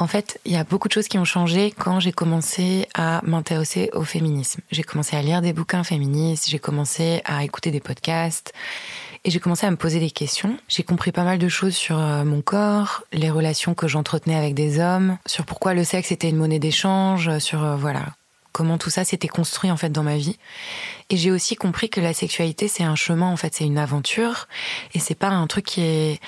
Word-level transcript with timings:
En 0.00 0.06
fait, 0.06 0.40
il 0.44 0.52
y 0.52 0.56
a 0.56 0.62
beaucoup 0.62 0.86
de 0.86 0.92
choses 0.92 1.08
qui 1.08 1.18
ont 1.18 1.24
changé 1.24 1.74
quand 1.76 1.98
j'ai 1.98 2.12
commencé 2.12 2.86
à 2.94 3.20
m'intéresser 3.24 3.90
au 3.94 4.04
féminisme. 4.04 4.60
J'ai 4.70 4.84
commencé 4.84 5.16
à 5.16 5.22
lire 5.22 5.42
des 5.42 5.52
bouquins 5.52 5.82
féministes, 5.82 6.48
j'ai 6.48 6.60
commencé 6.60 7.20
à 7.24 7.42
écouter 7.42 7.72
des 7.72 7.80
podcasts 7.80 8.52
et 9.24 9.30
j'ai 9.30 9.40
commencé 9.40 9.66
à 9.66 9.72
me 9.72 9.76
poser 9.76 9.98
des 9.98 10.12
questions. 10.12 10.56
J'ai 10.68 10.84
compris 10.84 11.10
pas 11.10 11.24
mal 11.24 11.38
de 11.38 11.48
choses 11.48 11.74
sur 11.74 11.98
euh, 11.98 12.22
mon 12.22 12.42
corps, 12.42 13.02
les 13.12 13.28
relations 13.28 13.74
que 13.74 13.88
j'entretenais 13.88 14.36
avec 14.36 14.54
des 14.54 14.78
hommes, 14.78 15.18
sur 15.26 15.44
pourquoi 15.44 15.74
le 15.74 15.82
sexe 15.82 16.12
était 16.12 16.30
une 16.30 16.36
monnaie 16.36 16.60
d'échange, 16.60 17.36
sur 17.40 17.64
euh, 17.64 17.74
voilà, 17.74 18.04
comment 18.52 18.78
tout 18.78 18.90
ça 18.90 19.02
s'était 19.02 19.26
construit 19.26 19.72
en 19.72 19.76
fait 19.76 19.90
dans 19.90 20.04
ma 20.04 20.16
vie. 20.16 20.38
Et 21.10 21.16
j'ai 21.16 21.32
aussi 21.32 21.56
compris 21.56 21.90
que 21.90 22.00
la 22.00 22.14
sexualité 22.14 22.68
c'est 22.68 22.84
un 22.84 22.94
chemin 22.94 23.26
en 23.26 23.36
fait, 23.36 23.52
c'est 23.52 23.64
une 23.64 23.78
aventure 23.78 24.46
et 24.94 25.00
c'est 25.00 25.16
pas 25.16 25.30
un 25.30 25.48
truc 25.48 25.64
qui 25.64 25.80
est 25.80 26.20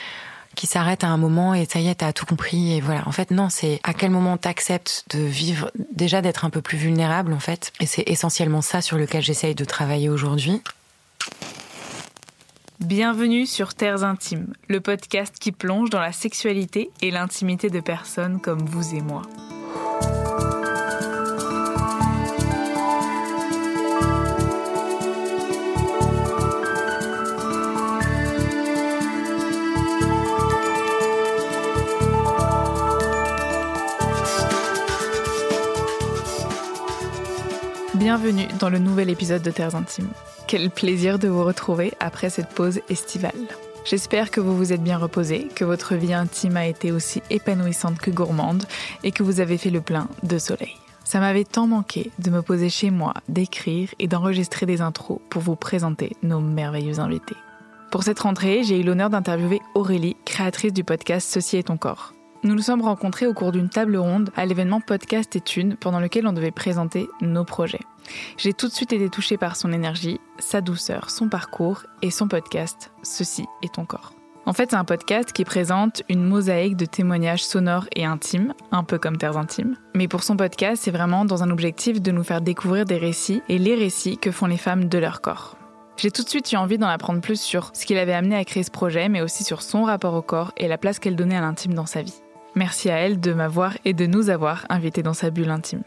qui 0.55 0.67
s'arrête 0.67 1.05
à 1.05 1.09
un 1.09 1.17
moment 1.17 1.55
et 1.55 1.65
ça 1.65 1.81
y 1.81 1.89
est, 1.89 1.97
t'as 1.97 2.13
tout 2.13 2.27
compris 2.27 2.75
et 2.75 2.81
voilà. 2.81 3.07
En 3.07 3.13
fait, 3.13 3.31
non, 3.31 3.49
c'est 3.49 3.81
à 3.83 3.95
quel 3.95 4.11
moment 4.11 4.37
t'acceptes 4.37 5.05
de 5.11 5.21
vivre, 5.21 5.71
déjà 5.93 6.23
d'être 6.23 6.45
un 6.45 6.51
peu 6.51 6.61
plus 6.61 6.79
vulnérable 6.79 7.33
en 7.33 7.41
fait. 7.41 7.73
Et 7.81 7.87
c'est 7.87 8.05
essentiellement 8.07 8.63
ça 8.63 8.81
sur 8.81 8.97
lequel 8.97 9.23
j'essaye 9.23 9.55
de 9.55 9.65
travailler 9.65 10.09
aujourd'hui. 10.09 10.63
Bienvenue 12.81 13.45
sur 13.45 13.75
Terres 13.75 14.05
Intimes, 14.05 14.55
le 14.69 14.81
podcast 14.81 15.35
qui 15.39 15.53
plonge 15.53 15.91
dans 15.91 16.01
la 16.01 16.13
sexualité 16.13 16.91
et 17.03 17.11
l'intimité 17.11 17.69
de 17.69 17.81
personnes 17.81 18.41
comme 18.41 18.65
vous 18.65 18.97
et 18.97 19.03
moi. 19.03 19.23
Bienvenue 38.13 38.49
dans 38.59 38.71
le 38.71 38.81
nouvel 38.81 39.09
épisode 39.09 39.43
de 39.43 39.53
Terres 39.53 39.77
Intimes. 39.77 40.11
Quel 40.49 40.71
plaisir 40.71 41.21
de 41.21 41.29
vous 41.29 41.45
retrouver 41.45 41.93
après 42.01 42.29
cette 42.29 42.49
pause 42.49 42.81
estivale. 42.89 43.47
J'espère 43.85 44.33
que 44.33 44.41
vous 44.41 44.57
vous 44.57 44.73
êtes 44.73 44.83
bien 44.83 44.99
reposé, 44.99 45.47
que 45.55 45.65
votre 45.65 45.95
vie 45.95 46.13
intime 46.13 46.57
a 46.57 46.67
été 46.67 46.91
aussi 46.91 47.23
épanouissante 47.31 48.01
que 48.01 48.11
gourmande 48.11 48.65
et 49.05 49.13
que 49.13 49.23
vous 49.23 49.39
avez 49.39 49.59
fait 49.59 49.71
le 49.71 49.81
plein 49.81 50.09
de 50.25 50.39
soleil. 50.39 50.75
Ça 51.05 51.21
m'avait 51.21 51.45
tant 51.45 51.69
manqué 51.69 52.11
de 52.19 52.31
me 52.31 52.43
poser 52.43 52.69
chez 52.69 52.91
moi, 52.91 53.15
d'écrire 53.29 53.91
et 54.01 54.09
d'enregistrer 54.09 54.67
des 54.67 54.81
intros 54.81 55.21
pour 55.31 55.43
vous 55.43 55.55
présenter 55.55 56.17
nos 56.25 56.41
merveilleux 56.41 56.99
invités. 56.99 57.37
Pour 57.93 58.03
cette 58.03 58.19
rentrée, 58.19 58.65
j'ai 58.65 58.81
eu 58.81 58.83
l'honneur 58.83 59.11
d'interviewer 59.11 59.61
Aurélie, 59.77 60.17
créatrice 60.25 60.73
du 60.73 60.83
podcast 60.83 61.31
Ceci 61.33 61.59
est 61.59 61.69
ton 61.69 61.77
corps. 61.77 62.13
Nous 62.43 62.55
nous 62.55 62.63
sommes 62.63 62.81
rencontrés 62.81 63.27
au 63.27 63.35
cours 63.35 63.53
d'une 63.53 63.69
table 63.69 63.99
ronde 63.99 64.31
à 64.35 64.47
l'événement 64.47 64.81
Podcast 64.81 65.37
et 65.37 65.43
Thunes 65.43 65.77
pendant 65.79 66.01
lequel 66.01 66.27
on 66.27 66.33
devait 66.33 66.51
présenter 66.51 67.07
nos 67.21 67.45
projets. 67.45 67.83
J'ai 68.39 68.55
tout 68.55 68.67
de 68.67 68.73
suite 68.73 68.95
été 68.95 69.11
touchée 69.11 69.37
par 69.37 69.57
son 69.57 69.75
énergie, 69.75 70.21
sa 70.39 70.63
douceur, 70.63 71.11
son 71.11 71.29
parcours 71.29 71.83
et 72.01 72.11
son 72.11 72.29
podcast 72.29 72.93
Ceci 73.03 73.45
est 73.63 73.75
ton 73.75 73.85
corps. 73.85 74.15
En 74.47 74.55
fait, 74.55 74.71
c'est 74.71 74.77
un 74.77 74.87
podcast 74.87 75.35
qui 75.35 75.45
présente 75.45 76.03
une 76.09 76.25
mosaïque 76.25 76.79
de 76.79 76.87
témoignages 76.87 77.45
sonores 77.45 77.87
et 77.95 78.07
intimes, 78.07 78.55
un 78.73 78.85
peu 78.85 78.99
comme 78.99 79.19
Terres 79.19 79.37
Intimes. 79.37 79.77
Mais 79.95 80.09
pour 80.09 80.23
son 80.23 80.39
podcast, 80.39 80.81
c'est 80.83 80.91
vraiment 80.91 81.27
dans 81.27 81.43
un 81.43 81.51
objectif 81.51 82.01
de 82.01 82.11
nous 82.11 82.25
faire 82.25 82.41
découvrir 82.41 82.87
des 82.87 82.97
récits 82.97 83.43
et 83.51 83.59
les 83.59 83.75
récits 83.75 84.17
que 84.17 84.31
font 84.31 84.47
les 84.47 84.57
femmes 84.57 84.89
de 84.89 84.99
leur 84.99 85.21
corps. 85.21 85.59
J'ai 85.99 86.11
tout 86.11 86.23
de 86.23 86.29
suite 86.31 86.51
eu 86.53 86.57
envie 86.57 86.79
d'en 86.79 86.89
apprendre 86.89 87.21
plus 87.21 87.39
sur 87.39 87.71
ce 87.75 87.85
qui 87.85 87.93
l'avait 87.93 88.15
amené 88.15 88.35
à 88.35 88.47
créer 88.47 88.63
ce 88.63 88.71
projet, 88.71 89.11
mais 89.11 89.21
aussi 89.21 89.45
sur 89.45 89.61
son 89.61 89.83
rapport 89.83 90.15
au 90.15 90.23
corps 90.23 90.53
et 90.57 90.69
la 90.69 90.79
place 90.79 90.99
qu'elle 90.99 91.17
donnait 91.17 91.37
à 91.37 91.43
l'intime 91.43 91.75
dans 91.75 91.85
sa 91.85 92.01
vie. 92.01 92.23
Merci 92.55 92.91
à 92.91 92.97
elle 92.97 93.21
de 93.21 93.33
m'avoir 93.33 93.77
et 93.85 93.95
de 93.95 94.07
nous 94.07 94.29
avoir 94.31 94.67
invités 94.69 95.03
dans 95.03 95.15
sa 95.15 95.31
bulle 95.31 95.51
intime. 95.51 95.83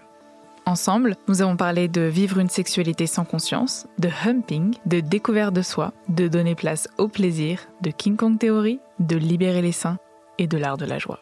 Ensemble, 0.65 1.17
nous 1.27 1.41
avons 1.41 1.57
parlé 1.57 1.89
de 1.89 2.01
vivre 2.01 2.39
une 2.39 2.49
sexualité 2.49 3.05
sans 3.05 3.25
conscience, 3.25 3.85
de 3.99 4.09
humping, 4.25 4.75
de 4.85 5.01
découverte 5.01 5.53
de 5.53 5.61
soi, 5.61 5.91
de 6.07 6.29
donner 6.29 6.55
place 6.55 6.87
au 6.97 7.09
plaisir, 7.09 7.67
de 7.81 7.91
King 7.91 8.15
Kong 8.15 8.39
théorie, 8.39 8.79
de 8.99 9.17
libérer 9.17 9.61
les 9.61 9.73
seins 9.73 9.97
et 10.37 10.47
de 10.47 10.57
l'art 10.57 10.77
de 10.77 10.85
la 10.85 10.99
joie. 10.99 11.19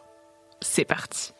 C'est 0.60 0.84
parti. 0.84 1.32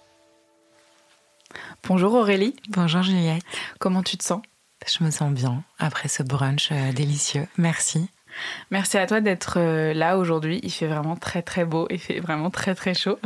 Bonjour 1.87 2.15
Aurélie. 2.15 2.57
Bonjour 2.71 3.03
Juliette. 3.03 3.45
Comment 3.79 4.03
tu 4.03 4.17
te 4.17 4.25
sens? 4.25 4.43
Je 4.87 5.05
me 5.05 5.11
sens 5.11 5.33
bien 5.33 5.63
après 5.79 6.09
ce 6.09 6.25
brunch 6.25 6.71
euh, 6.73 6.93
délicieux. 6.93 7.47
Merci. 7.57 8.09
Merci 8.71 8.99
à 8.99 9.07
toi 9.07 9.21
d'être 9.21 9.55
euh, 9.59 9.93
là 9.95 10.19
aujourd'hui. 10.19 10.61
Il 10.63 10.71
fait 10.71 10.87
vraiment 10.87 11.17
très 11.17 11.43
très 11.43 11.65
beau, 11.65 11.87
il 11.91 11.99
fait 11.99 12.21
vraiment 12.21 12.51
très 12.51 12.75
très 12.75 12.95
chaud. 12.95 13.19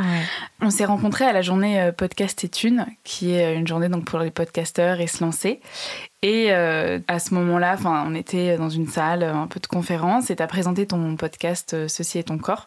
On 0.61 0.71
s'est 0.71 0.85
rencontrés 0.85 1.25
à 1.25 1.33
la 1.33 1.43
journée 1.43 1.81
euh, 1.81 1.93
podcast 1.93 2.43
et 2.45 2.49
Thune, 2.49 2.87
qui 3.05 3.33
est 3.35 3.55
une 3.55 3.67
journée 3.67 3.89
donc 3.89 4.05
pour 4.05 4.19
les 4.19 4.31
podcasteurs 4.31 5.01
et 5.01 5.07
se 5.07 5.23
lancer. 5.23 5.61
Et 6.23 6.49
euh, 6.51 6.99
à 7.09 7.19
ce 7.19 7.35
moment-là, 7.35 7.77
on 7.85 8.15
était 8.15 8.57
dans 8.57 8.71
une 8.71 8.89
salle, 8.89 9.23
un 9.23 9.47
peu 9.47 9.61
de 9.61 9.67
conférence, 9.67 10.31
et 10.31 10.37
tu 10.37 10.43
as 10.43 10.47
présenté 10.47 10.87
ton 10.87 11.17
podcast 11.17 11.87
Ceci 11.89 12.19
est 12.19 12.25
ton 12.25 12.39
corps. 12.39 12.67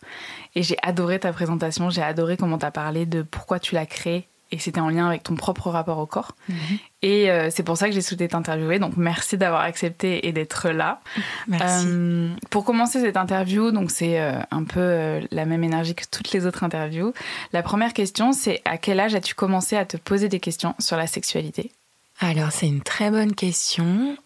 Et 0.56 0.64
j'ai 0.64 0.78
adoré 0.82 1.20
ta 1.20 1.34
présentation, 1.34 1.90
j'ai 1.90 2.04
adoré 2.04 2.38
comment 2.38 2.58
tu 2.58 2.66
as 2.66 2.72
parlé 2.72 3.06
de 3.06 3.22
pourquoi 3.22 3.60
tu 3.60 3.76
l'as 3.76 3.86
créé, 3.86 4.28
et 4.52 4.58
c'était 4.58 4.80
en 4.80 4.90
lien 4.90 5.08
avec 5.08 5.24
ton 5.24 5.36
propre 5.36 5.70
rapport 5.70 6.00
au 6.00 6.06
corps. 6.06 6.36
Mhm. 6.48 6.58
Et 7.02 7.32
euh, 7.32 7.50
c'est 7.52 7.64
pour 7.64 7.78
ça 7.78 7.88
que 7.88 7.94
j'ai 7.94 8.02
souhaité 8.02 8.28
t'interviewer. 8.28 8.80
Donc 8.80 8.98
merci 8.98 9.38
d'avoir 9.38 9.62
accepté 9.62 10.28
et 10.28 10.32
d'être 10.32 10.70
là. 10.70 11.02
Merci. 11.48 11.86
Euh, 11.88 12.30
pour 12.50 12.66
commencer 12.66 13.00
cette 13.00 13.18
interview, 13.18 13.72
donc 13.72 13.92
c'est 13.92 14.20
euh, 14.20 14.40
un 14.52 14.64
peu 14.64 15.20
la 15.32 15.46
même 15.46 15.64
énergie 15.64 15.96
que 15.96 16.04
toutes 16.10 16.32
les 16.32 16.46
autres 16.46 16.64
interviews. 16.64 17.14
La 17.54 17.64
première 17.64 17.94
question, 17.94 18.32
c'est 18.32 18.62
à 18.66 18.78
quel 18.78 19.00
âge 19.00 19.16
as-tu 19.16 19.36
commencé 19.36 19.76
à 19.78 19.86
te 19.86 19.98
poser 19.98 20.30
des 20.30 20.40
questions 20.40 20.76
sur 20.80 20.98
la 20.98 21.08
sexualité? 21.08 21.72
Alors 22.20 22.52
c'est 22.52 22.68
une 22.68 22.82
très 22.82 23.12
bonne 23.12 23.34
question 23.34 24.18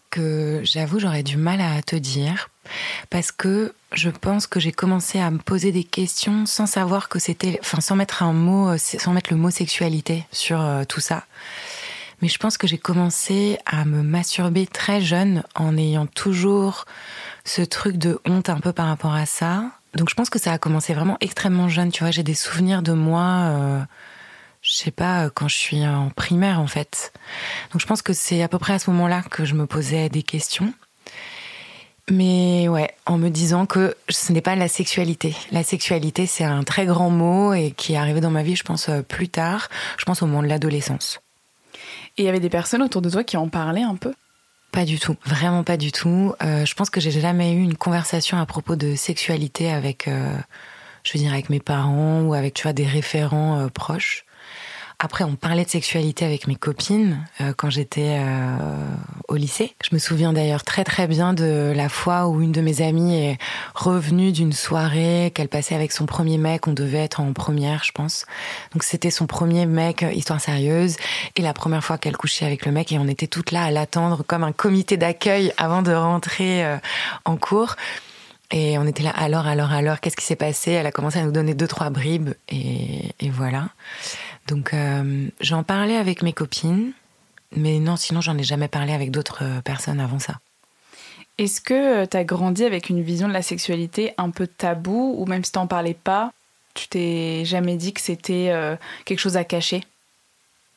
j'avoue 0.63 0.99
j'aurais 0.99 1.23
du 1.23 1.37
mal 1.37 1.61
à 1.61 1.81
te 1.81 1.95
dire 1.95 2.49
parce 3.09 3.31
que 3.31 3.73
je 3.91 4.09
pense 4.09 4.47
que 4.47 4.59
j'ai 4.59 4.71
commencé 4.71 5.19
à 5.19 5.29
me 5.31 5.37
poser 5.37 5.71
des 5.71 5.83
questions 5.83 6.45
sans 6.45 6.65
savoir 6.65 7.09
que 7.09 7.19
c'était, 7.19 7.59
enfin 7.61 7.81
sans 7.81 7.95
mettre 7.95 8.23
un 8.23 8.33
mot, 8.33 8.77
sans 8.77 9.13
mettre 9.13 9.31
le 9.31 9.37
mot 9.37 9.49
sexualité 9.49 10.25
sur 10.31 10.61
euh, 10.61 10.83
tout 10.83 10.99
ça. 10.99 11.25
Mais 12.21 12.29
je 12.29 12.37
pense 12.37 12.57
que 12.57 12.67
j'ai 12.67 12.77
commencé 12.77 13.57
à 13.65 13.83
me 13.85 14.01
masturber 14.01 14.65
très 14.65 15.01
jeune 15.01 15.43
en 15.55 15.77
ayant 15.77 16.05
toujours 16.05 16.85
ce 17.43 17.61
truc 17.61 17.97
de 17.97 18.19
honte 18.25 18.49
un 18.49 18.59
peu 18.59 18.71
par 18.71 18.87
rapport 18.87 19.13
à 19.13 19.25
ça. 19.25 19.65
Donc 19.93 20.09
je 20.09 20.15
pense 20.15 20.29
que 20.29 20.39
ça 20.39 20.53
a 20.53 20.57
commencé 20.57 20.93
vraiment 20.93 21.17
extrêmement 21.19 21.67
jeune. 21.67 21.91
Tu 21.91 22.03
vois, 22.03 22.11
j'ai 22.11 22.23
des 22.23 22.33
souvenirs 22.33 22.81
de 22.81 22.93
moi, 22.93 23.25
euh, 23.25 23.79
je 24.63 24.73
sais 24.73 24.91
pas, 24.91 25.29
quand 25.29 25.49
je 25.49 25.57
suis 25.57 25.85
en 25.85 26.09
primaire 26.09 26.59
en 26.59 26.67
fait. 26.67 27.13
Donc 27.71 27.81
je 27.81 27.85
pense 27.85 28.01
que 28.01 28.13
c'est 28.13 28.41
à 28.41 28.47
peu 28.47 28.57
près 28.57 28.73
à 28.73 28.79
ce 28.79 28.89
moment-là 28.89 29.21
que 29.21 29.45
je 29.45 29.53
me 29.53 29.67
posais 29.67 30.09
des 30.09 30.23
questions. 30.23 30.73
Mais 32.09 32.67
ouais, 32.67 32.93
en 33.05 33.17
me 33.17 33.29
disant 33.29 33.65
que 33.65 33.95
ce 34.09 34.33
n'est 34.33 34.41
pas 34.41 34.55
la 34.55 34.67
sexualité. 34.67 35.35
La 35.51 35.63
sexualité, 35.63 36.25
c'est 36.25 36.43
un 36.43 36.63
très 36.63 36.85
grand 36.85 37.09
mot 37.09 37.53
et 37.53 37.71
qui 37.71 37.93
est 37.93 37.97
arrivé 37.97 38.19
dans 38.19 38.31
ma 38.31 38.43
vie, 38.43 38.57
je 38.57 38.63
pense, 38.63 38.89
euh, 38.89 39.01
plus 39.01 39.29
tard. 39.29 39.69
Je 39.97 40.03
pense 40.03 40.21
au 40.21 40.25
moment 40.25 40.43
de 40.43 40.47
l'adolescence. 40.47 41.21
Et 42.17 42.23
il 42.23 42.25
y 42.25 42.29
avait 42.29 42.41
des 42.41 42.49
personnes 42.49 42.81
autour 42.81 43.01
de 43.01 43.09
toi 43.09 43.23
qui 43.23 43.37
en 43.37 43.47
parlaient 43.47 43.83
un 43.83 43.95
peu? 43.95 44.13
Pas 44.71 44.85
du 44.85 44.99
tout, 44.99 45.15
vraiment 45.25 45.63
pas 45.63 45.77
du 45.77 45.91
tout. 45.91 46.33
Euh, 46.43 46.65
je 46.65 46.73
pense 46.73 46.89
que 46.89 46.99
j'ai 46.99 47.11
jamais 47.11 47.53
eu 47.53 47.61
une 47.61 47.75
conversation 47.75 48.37
à 48.37 48.45
propos 48.45 48.75
de 48.75 48.95
sexualité 48.95 49.71
avec, 49.71 50.07
euh, 50.07 50.35
je 51.03 51.13
veux 51.13 51.19
dire, 51.19 51.31
avec 51.31 51.49
mes 51.49 51.59
parents 51.59 52.21
ou 52.23 52.33
avec, 52.33 52.53
tu 52.53 52.63
vois, 52.63 52.73
des 52.73 52.87
référents 52.87 53.69
proches. 53.69 54.25
Après, 55.05 55.25
on 55.25 55.35
parlait 55.35 55.65
de 55.65 55.69
sexualité 55.69 56.23
avec 56.23 56.47
mes 56.47 56.55
copines 56.55 57.27
euh, 57.41 57.51
quand 57.57 57.69
j'étais 57.69 58.19
euh, 58.21 58.55
au 59.27 59.35
lycée. 59.35 59.75
Je 59.83 59.93
me 59.93 59.99
souviens 59.99 60.31
d'ailleurs 60.31 60.63
très 60.63 60.85
très 60.85 61.07
bien 61.07 61.33
de 61.33 61.73
la 61.75 61.89
fois 61.89 62.29
où 62.29 62.41
une 62.41 62.53
de 62.53 62.61
mes 62.61 62.81
amies 62.81 63.13
est 63.17 63.37
revenue 63.75 64.31
d'une 64.31 64.53
soirée 64.53 65.33
qu'elle 65.35 65.49
passait 65.49 65.75
avec 65.75 65.91
son 65.91 66.05
premier 66.05 66.37
mec. 66.37 66.69
On 66.69 66.71
devait 66.71 66.99
être 66.99 67.19
en 67.19 67.33
première, 67.33 67.83
je 67.83 67.91
pense. 67.91 68.25
Donc 68.71 68.83
c'était 68.83 69.11
son 69.11 69.27
premier 69.27 69.65
mec, 69.65 70.03
euh, 70.03 70.11
histoire 70.13 70.39
sérieuse, 70.39 70.95
et 71.35 71.41
la 71.41 71.51
première 71.51 71.83
fois 71.83 71.97
qu'elle 71.97 72.15
couchait 72.15 72.45
avec 72.45 72.65
le 72.65 72.71
mec. 72.71 72.93
Et 72.93 72.97
on 72.97 73.09
était 73.09 73.27
toutes 73.27 73.51
là 73.51 73.65
à 73.65 73.71
l'attendre 73.71 74.23
comme 74.25 74.45
un 74.45 74.53
comité 74.53 74.95
d'accueil 74.95 75.51
avant 75.57 75.81
de 75.81 75.91
rentrer 75.91 76.65
en 77.25 77.35
cours. 77.35 77.75
Et 78.51 78.77
on 78.77 78.85
était 78.85 79.03
là, 79.03 79.09
alors, 79.09 79.47
alors, 79.47 79.73
alors, 79.73 79.99
qu'est-ce 79.99 80.15
qui 80.15 80.25
s'est 80.25 80.35
passé? 80.35 80.71
Elle 80.71 80.85
a 80.85 80.91
commencé 80.91 81.17
à 81.17 81.23
nous 81.23 81.31
donner 81.31 81.55
deux, 81.55 81.67
trois 81.67 81.89
bribes, 81.89 82.35
et, 82.49 83.09
et 83.19 83.29
voilà. 83.31 83.69
Donc 84.47 84.73
euh, 84.73 85.27
j'en 85.39 85.63
parlais 85.63 85.95
avec 85.95 86.21
mes 86.21 86.33
copines, 86.33 86.91
mais 87.55 87.79
non, 87.79 87.95
sinon 87.95 88.21
j'en 88.21 88.37
ai 88.37 88.43
jamais 88.43 88.67
parlé 88.67 88.93
avec 88.93 89.11
d'autres 89.11 89.43
euh, 89.43 89.61
personnes 89.61 89.99
avant 89.99 90.19
ça. 90.19 90.39
Est-ce 91.37 91.61
que 91.61 92.03
euh, 92.03 92.05
tu 92.05 92.17
as 92.17 92.23
grandi 92.23 92.63
avec 92.63 92.89
une 92.89 93.01
vision 93.01 93.27
de 93.27 93.33
la 93.33 93.41
sexualité 93.41 94.13
un 94.17 94.29
peu 94.29 94.47
tabou, 94.47 95.15
ou 95.17 95.25
même 95.25 95.43
si 95.43 95.51
t'en 95.51 95.67
parlais 95.67 95.93
pas, 95.95 96.31
tu 96.73 96.87
t'es 96.87 97.43
jamais 97.45 97.75
dit 97.77 97.93
que 97.93 98.01
c'était 98.01 98.51
quelque 99.05 99.19
chose 99.19 99.37
à 99.37 99.43
cacher? 99.43 99.83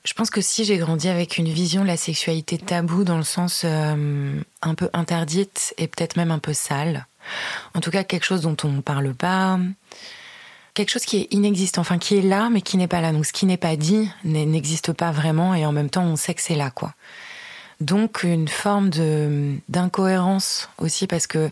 Je 0.05 0.13
pense 0.13 0.29
que 0.29 0.43
si 0.43 0.67
j'ai 0.67 0.77
grandi 0.77 1.09
avec 1.09 1.39
une 1.39 1.49
vision 1.49 1.81
de 1.81 1.87
la 1.87 1.97
sexualité 1.97 2.59
tabou 2.59 3.03
dans 3.03 3.17
le 3.17 3.23
sens 3.23 3.65
un 3.65 4.75
peu 4.75 4.91
interdite 4.93 5.75
et 5.79 5.89
peut-être 5.89 6.17
même 6.17 6.31
un 6.31 6.39
peu 6.39 6.53
sale, 6.53 7.07
en 7.73 7.81
tout 7.81 7.91
cas 7.91 8.05
quelque 8.05 8.25
chose 8.25 8.43
dont 8.43 8.59
on 8.63 8.69
ne 8.69 8.83
parle 8.83 9.15
pas, 9.15 9.59
quelque 10.77 10.91
chose 10.91 11.07
qui 11.07 11.17
est 11.17 11.29
inexistant, 11.33 11.81
enfin 11.81 11.99
qui 11.99 12.19
est 12.19 12.23
là 12.23 12.51
mais 12.53 12.61
qui 12.61 12.77
n'est 12.77 12.87
pas 12.87 13.01
là. 13.01 13.13
Donc 13.13 13.27
ce 13.27 13.33
qui 13.33 13.47
n'est 13.47 13.57
pas 13.57 13.75
dit 13.75 14.09
n'existe 14.25 14.93
pas 14.93 15.11
vraiment 15.11 15.55
et 15.55 15.67
en 15.67 15.73
même 15.73 15.91
temps 15.91 16.05
on 16.05 16.17
sait 16.17 16.35
que 16.35 16.43
c'est 16.43 16.55
là 16.55 16.71
quoi. 16.71 16.93
Donc 17.81 18.23
une 18.23 18.49
forme 18.49 18.91
de 18.91 19.57
d'incohérence 19.69 20.69
aussi 20.79 21.07
parce 21.07 21.27
que 21.27 21.51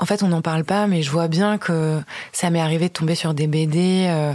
en 0.00 0.06
fait 0.06 0.22
on 0.22 0.28
n'en 0.28 0.42
parle 0.42 0.64
pas 0.64 0.86
mais 0.86 1.02
je 1.02 1.10
vois 1.10 1.28
bien 1.28 1.58
que 1.58 2.00
ça 2.32 2.50
m'est 2.50 2.60
arrivé 2.60 2.88
de 2.88 2.92
tomber 2.92 3.14
sur 3.14 3.34
des 3.34 3.46
BD. 3.46 4.06
Euh, 4.08 4.32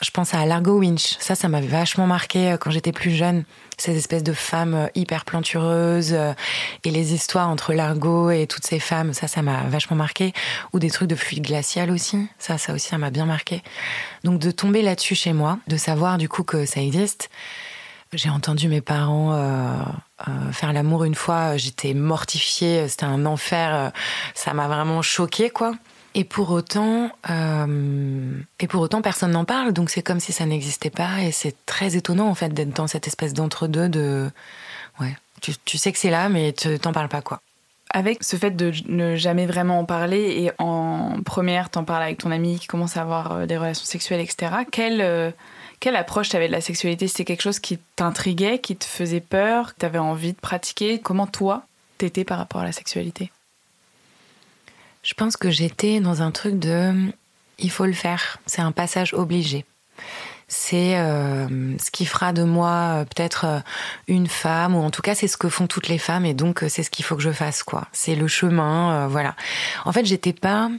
je 0.00 0.10
pense 0.10 0.34
à 0.34 0.44
Largo 0.46 0.78
Winch. 0.78 1.16
Ça 1.20 1.34
ça 1.34 1.48
m'avait 1.48 1.66
vachement 1.66 2.06
marqué 2.06 2.52
euh, 2.52 2.56
quand 2.56 2.70
j'étais 2.70 2.92
plus 2.92 3.10
jeune. 3.10 3.44
Ces 3.78 3.96
espèces 3.96 4.22
de 4.22 4.32
femmes 4.32 4.74
euh, 4.74 4.86
hyper 4.94 5.24
plantureuses 5.24 6.16
et 6.84 6.90
les 6.90 7.14
histoires 7.14 7.48
entre 7.48 7.74
Largo 7.74 8.30
et 8.30 8.46
toutes 8.46 8.66
ces 8.66 8.80
femmes. 8.80 9.12
Ça 9.12 9.28
ça 9.28 9.42
m'a 9.42 9.62
vachement 9.64 9.96
marqué. 9.96 10.32
Ou 10.72 10.78
des 10.78 10.90
trucs 10.90 11.08
de 11.08 11.14
fluide 11.16 11.44
glacial 11.44 11.90
aussi. 11.90 12.26
Ça 12.38 12.58
ça 12.58 12.72
aussi 12.72 12.88
ça 12.88 12.98
m'a 12.98 13.10
bien 13.10 13.26
marqué. 13.26 13.62
Donc 14.24 14.38
de 14.38 14.50
tomber 14.50 14.82
là-dessus 14.82 15.14
chez 15.14 15.32
moi, 15.32 15.58
de 15.68 15.76
savoir 15.76 16.18
du 16.18 16.28
coup 16.28 16.42
que 16.42 16.64
ça 16.64 16.80
existe. 16.80 17.28
J'ai 18.14 18.28
entendu 18.28 18.68
mes 18.68 18.82
parents 18.82 19.32
euh, 19.32 19.72
euh, 20.28 20.52
faire 20.52 20.74
l'amour 20.74 21.04
une 21.04 21.14
fois, 21.14 21.56
j'étais 21.56 21.94
mortifiée, 21.94 22.86
c'était 22.86 23.06
un 23.06 23.24
enfer, 23.24 23.74
euh, 23.74 23.88
ça 24.34 24.52
m'a 24.52 24.68
vraiment 24.68 25.00
choquée 25.00 25.48
quoi. 25.48 25.72
Et 26.14 26.24
pour 26.24 26.50
autant, 26.50 27.10
et 27.26 28.66
pour 28.66 28.82
autant, 28.82 29.00
personne 29.00 29.30
n'en 29.30 29.46
parle, 29.46 29.72
donc 29.72 29.88
c'est 29.88 30.02
comme 30.02 30.20
si 30.20 30.30
ça 30.30 30.44
n'existait 30.44 30.90
pas, 30.90 31.22
et 31.22 31.32
c'est 31.32 31.54
très 31.64 31.96
étonnant 31.96 32.28
en 32.28 32.34
fait 32.34 32.50
d'être 32.50 32.76
dans 32.76 32.86
cette 32.86 33.06
espèce 33.06 33.32
d'entre-deux 33.32 33.88
de, 33.88 34.30
ouais, 35.00 35.16
tu, 35.40 35.78
sais 35.78 35.90
que 35.90 35.98
c'est 35.98 36.10
là, 36.10 36.28
mais 36.28 36.52
tu 36.52 36.78
t'en 36.78 36.92
parles 36.92 37.08
pas 37.08 37.22
quoi. 37.22 37.40
Avec 37.94 38.22
ce 38.22 38.36
fait 38.36 38.50
de 38.50 38.72
ne 38.88 39.16
jamais 39.16 39.46
vraiment 39.46 39.78
en 39.78 39.84
parler 39.86 40.42
et 40.42 40.50
en 40.58 41.16
première, 41.24 41.70
t'en 41.70 41.84
parles 41.84 42.02
avec 42.02 42.18
ton 42.18 42.30
ami 42.30 42.58
qui 42.58 42.66
commence 42.66 42.98
à 42.98 43.00
avoir 43.00 43.46
des 43.46 43.56
relations 43.56 43.86
sexuelles, 43.86 44.20
etc. 44.20 44.52
Quelle 44.70 45.32
quelle 45.82 45.96
approche 45.96 46.28
tu 46.28 46.36
avais 46.36 46.46
de 46.46 46.52
la 46.52 46.60
sexualité? 46.60 47.08
C'était 47.08 47.24
quelque 47.24 47.42
chose 47.42 47.58
qui 47.58 47.76
t'intriguait, 47.96 48.60
qui 48.60 48.76
te 48.76 48.84
faisait 48.84 49.20
peur, 49.20 49.74
que 49.74 49.80
tu 49.80 49.86
avais 49.86 49.98
envie 49.98 50.32
de 50.32 50.38
pratiquer? 50.38 51.00
Comment 51.00 51.26
toi, 51.26 51.66
t'étais 51.98 52.22
par 52.22 52.38
rapport 52.38 52.60
à 52.60 52.64
la 52.64 52.70
sexualité? 52.70 53.32
Je 55.02 55.14
pense 55.14 55.36
que 55.36 55.50
j'étais 55.50 55.98
dans 55.98 56.22
un 56.22 56.30
truc 56.30 56.60
de 56.60 56.94
il 57.58 57.70
faut 57.70 57.86
le 57.86 57.94
faire, 57.94 58.38
c'est 58.46 58.62
un 58.62 58.70
passage 58.70 59.12
obligé 59.12 59.64
c'est 60.54 60.98
euh, 60.98 61.78
ce 61.78 61.90
qui 61.90 62.04
fera 62.04 62.34
de 62.34 62.42
moi 62.42 62.68
euh, 62.68 63.04
peut-être 63.04 63.46
euh, 63.46 63.60
une 64.06 64.26
femme, 64.26 64.74
ou 64.74 64.82
en 64.82 64.90
tout 64.90 65.00
cas 65.00 65.14
c'est 65.14 65.26
ce 65.26 65.38
que 65.38 65.48
font 65.48 65.66
toutes 65.66 65.88
les 65.88 65.96
femmes, 65.96 66.26
et 66.26 66.34
donc 66.34 66.62
c'est 66.68 66.82
ce 66.82 66.90
qu'il 66.90 67.06
faut 67.06 67.16
que 67.16 67.22
je 67.22 67.30
fasse, 67.30 67.62
quoi. 67.62 67.88
C'est 67.92 68.14
le 68.14 68.28
chemin, 68.28 69.06
voilà. 69.06 69.34
En 69.86 69.92
fait, 69.92 70.04
j'étais 70.04 70.34
pas, 70.34 70.70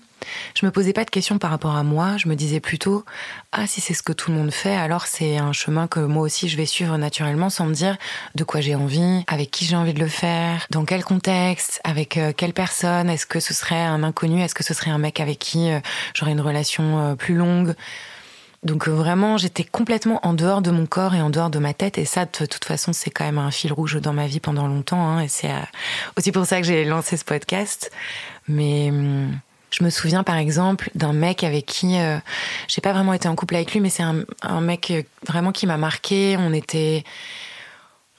je 0.54 0.66
me 0.68 0.72
posais 0.72 0.94
pas 0.94 1.06
de 1.06 1.10
questions 1.10 1.40
par 1.40 1.50
rapport 1.50 1.76
à 1.76 1.82
moi, 1.82 2.18
je 2.18 2.28
me 2.28 2.36
disais 2.36 2.60
plutôt, 2.60 3.04
ah 3.52 3.66
si 3.66 3.82
c'est 3.82 3.96
ce 3.96 4.04
que 4.04 4.14
tout 4.14 4.30
le 4.30 4.38
monde 4.38 4.52
fait, 4.52 4.76
alors 4.76 5.08
c'est 5.08 5.38
un 5.38 5.54
chemin 5.54 5.88
que 5.88 6.00
moi 6.00 6.22
aussi 6.22 6.50
je 6.50 6.56
vais 6.56 6.68
suivre 6.68 6.96
naturellement, 6.98 7.50
sans 7.50 7.66
me 7.66 7.74
dire 7.74 7.98
de 8.36 8.44
quoi 8.44 8.62
j'ai 8.62 8.76
envie, 8.76 9.24
avec 9.26 9.50
qui 9.50 9.66
j'ai 9.66 9.76
envie 9.76 9.96
de 9.96 10.00
le 10.00 10.08
faire, 10.08 10.68
dans 10.70 10.86
quel 10.86 11.04
contexte, 11.04 11.82
avec 11.84 12.20
quelle 12.38 12.54
personne, 12.54 13.10
est-ce 13.10 13.26
que 13.26 13.40
ce 13.40 13.56
serait 13.56 13.82
un 13.82 14.04
inconnu, 14.04 14.44
est-ce 14.44 14.54
que 14.54 14.64
ce 14.64 14.76
serait 14.76 14.92
un 14.92 15.00
mec 15.00 15.20
avec 15.20 15.40
qui 15.40 15.72
j'aurais 16.14 16.34
une 16.34 16.42
relation 16.42 17.16
plus 17.16 17.34
longue? 17.36 17.74
Donc 18.64 18.88
euh, 18.88 18.92
vraiment, 18.92 19.38
j'étais 19.38 19.64
complètement 19.64 20.26
en 20.26 20.34
dehors 20.34 20.62
de 20.62 20.72
mon 20.72 20.86
corps 20.86 21.16
et 21.16 21.22
en 21.22 21.30
dehors 21.30 21.50
de 21.50 21.60
ma 21.60 21.74
tête. 21.74 21.98
Et 21.98 22.06
ça, 22.06 22.26
de 22.26 22.46
toute 22.46 22.66
façon, 22.66 22.94
c'est 22.94 23.10
quand 23.10 23.26
même 23.26 23.38
un 23.38 23.52
fil 23.52 23.74
rouge 23.74 24.00
dans 24.00 24.14
ma 24.14 24.28
vie 24.28 24.40
pendant 24.40 24.68
longtemps. 24.68 25.06
Hein, 25.06 25.22
et 25.22 25.28
c'est 25.28 25.52
euh, 25.52 25.60
aussi 26.18 26.32
pour 26.32 26.46
ça 26.46 26.62
que 26.62 26.68
j'ai 26.68 26.86
lancé 26.86 27.18
ce 27.18 27.26
podcast. 27.26 27.92
Mais 28.48 28.90
hum, 28.90 29.38
je 29.72 29.84
me 29.84 29.90
souviens 29.90 30.24
par 30.24 30.38
exemple 30.38 30.90
d'un 30.96 31.14
mec 31.14 31.44
avec 31.44 31.66
qui 31.66 32.00
euh, 32.00 32.18
j'ai 32.68 32.82
pas 32.82 32.94
vraiment 32.94 33.14
été 33.14 33.28
en 33.28 33.36
couple 33.36 33.56
avec 33.56 33.74
lui, 33.74 33.80
mais 33.80 33.90
c'est 33.90 34.04
un, 34.04 34.62
mec 34.62 34.94
vraiment 35.28 35.52
qui 35.52 35.68
m'a 35.68 35.78
marqué. 35.78 36.38
On 36.38 36.54
était 36.54 37.04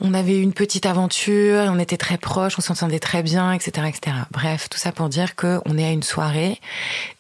on 0.05 0.13
avait 0.13 0.39
une 0.39 0.53
petite 0.53 0.85
aventure, 0.85 1.63
on 1.73 1.79
était 1.79 1.97
très 1.97 2.19
proches, 2.19 2.59
on 2.59 2.61
s'entendait 2.61 2.99
très 2.99 3.23
bien, 3.23 3.53
etc., 3.53 3.89
etc. 3.89 4.17
Bref, 4.31 4.69
tout 4.69 4.77
ça 4.77 4.93
pour 4.93 5.09
dire 5.09 5.35
que 5.35 5.63
on 5.65 5.79
est 5.79 5.85
à 5.85 5.93
une 5.93 6.03
soirée 6.03 6.61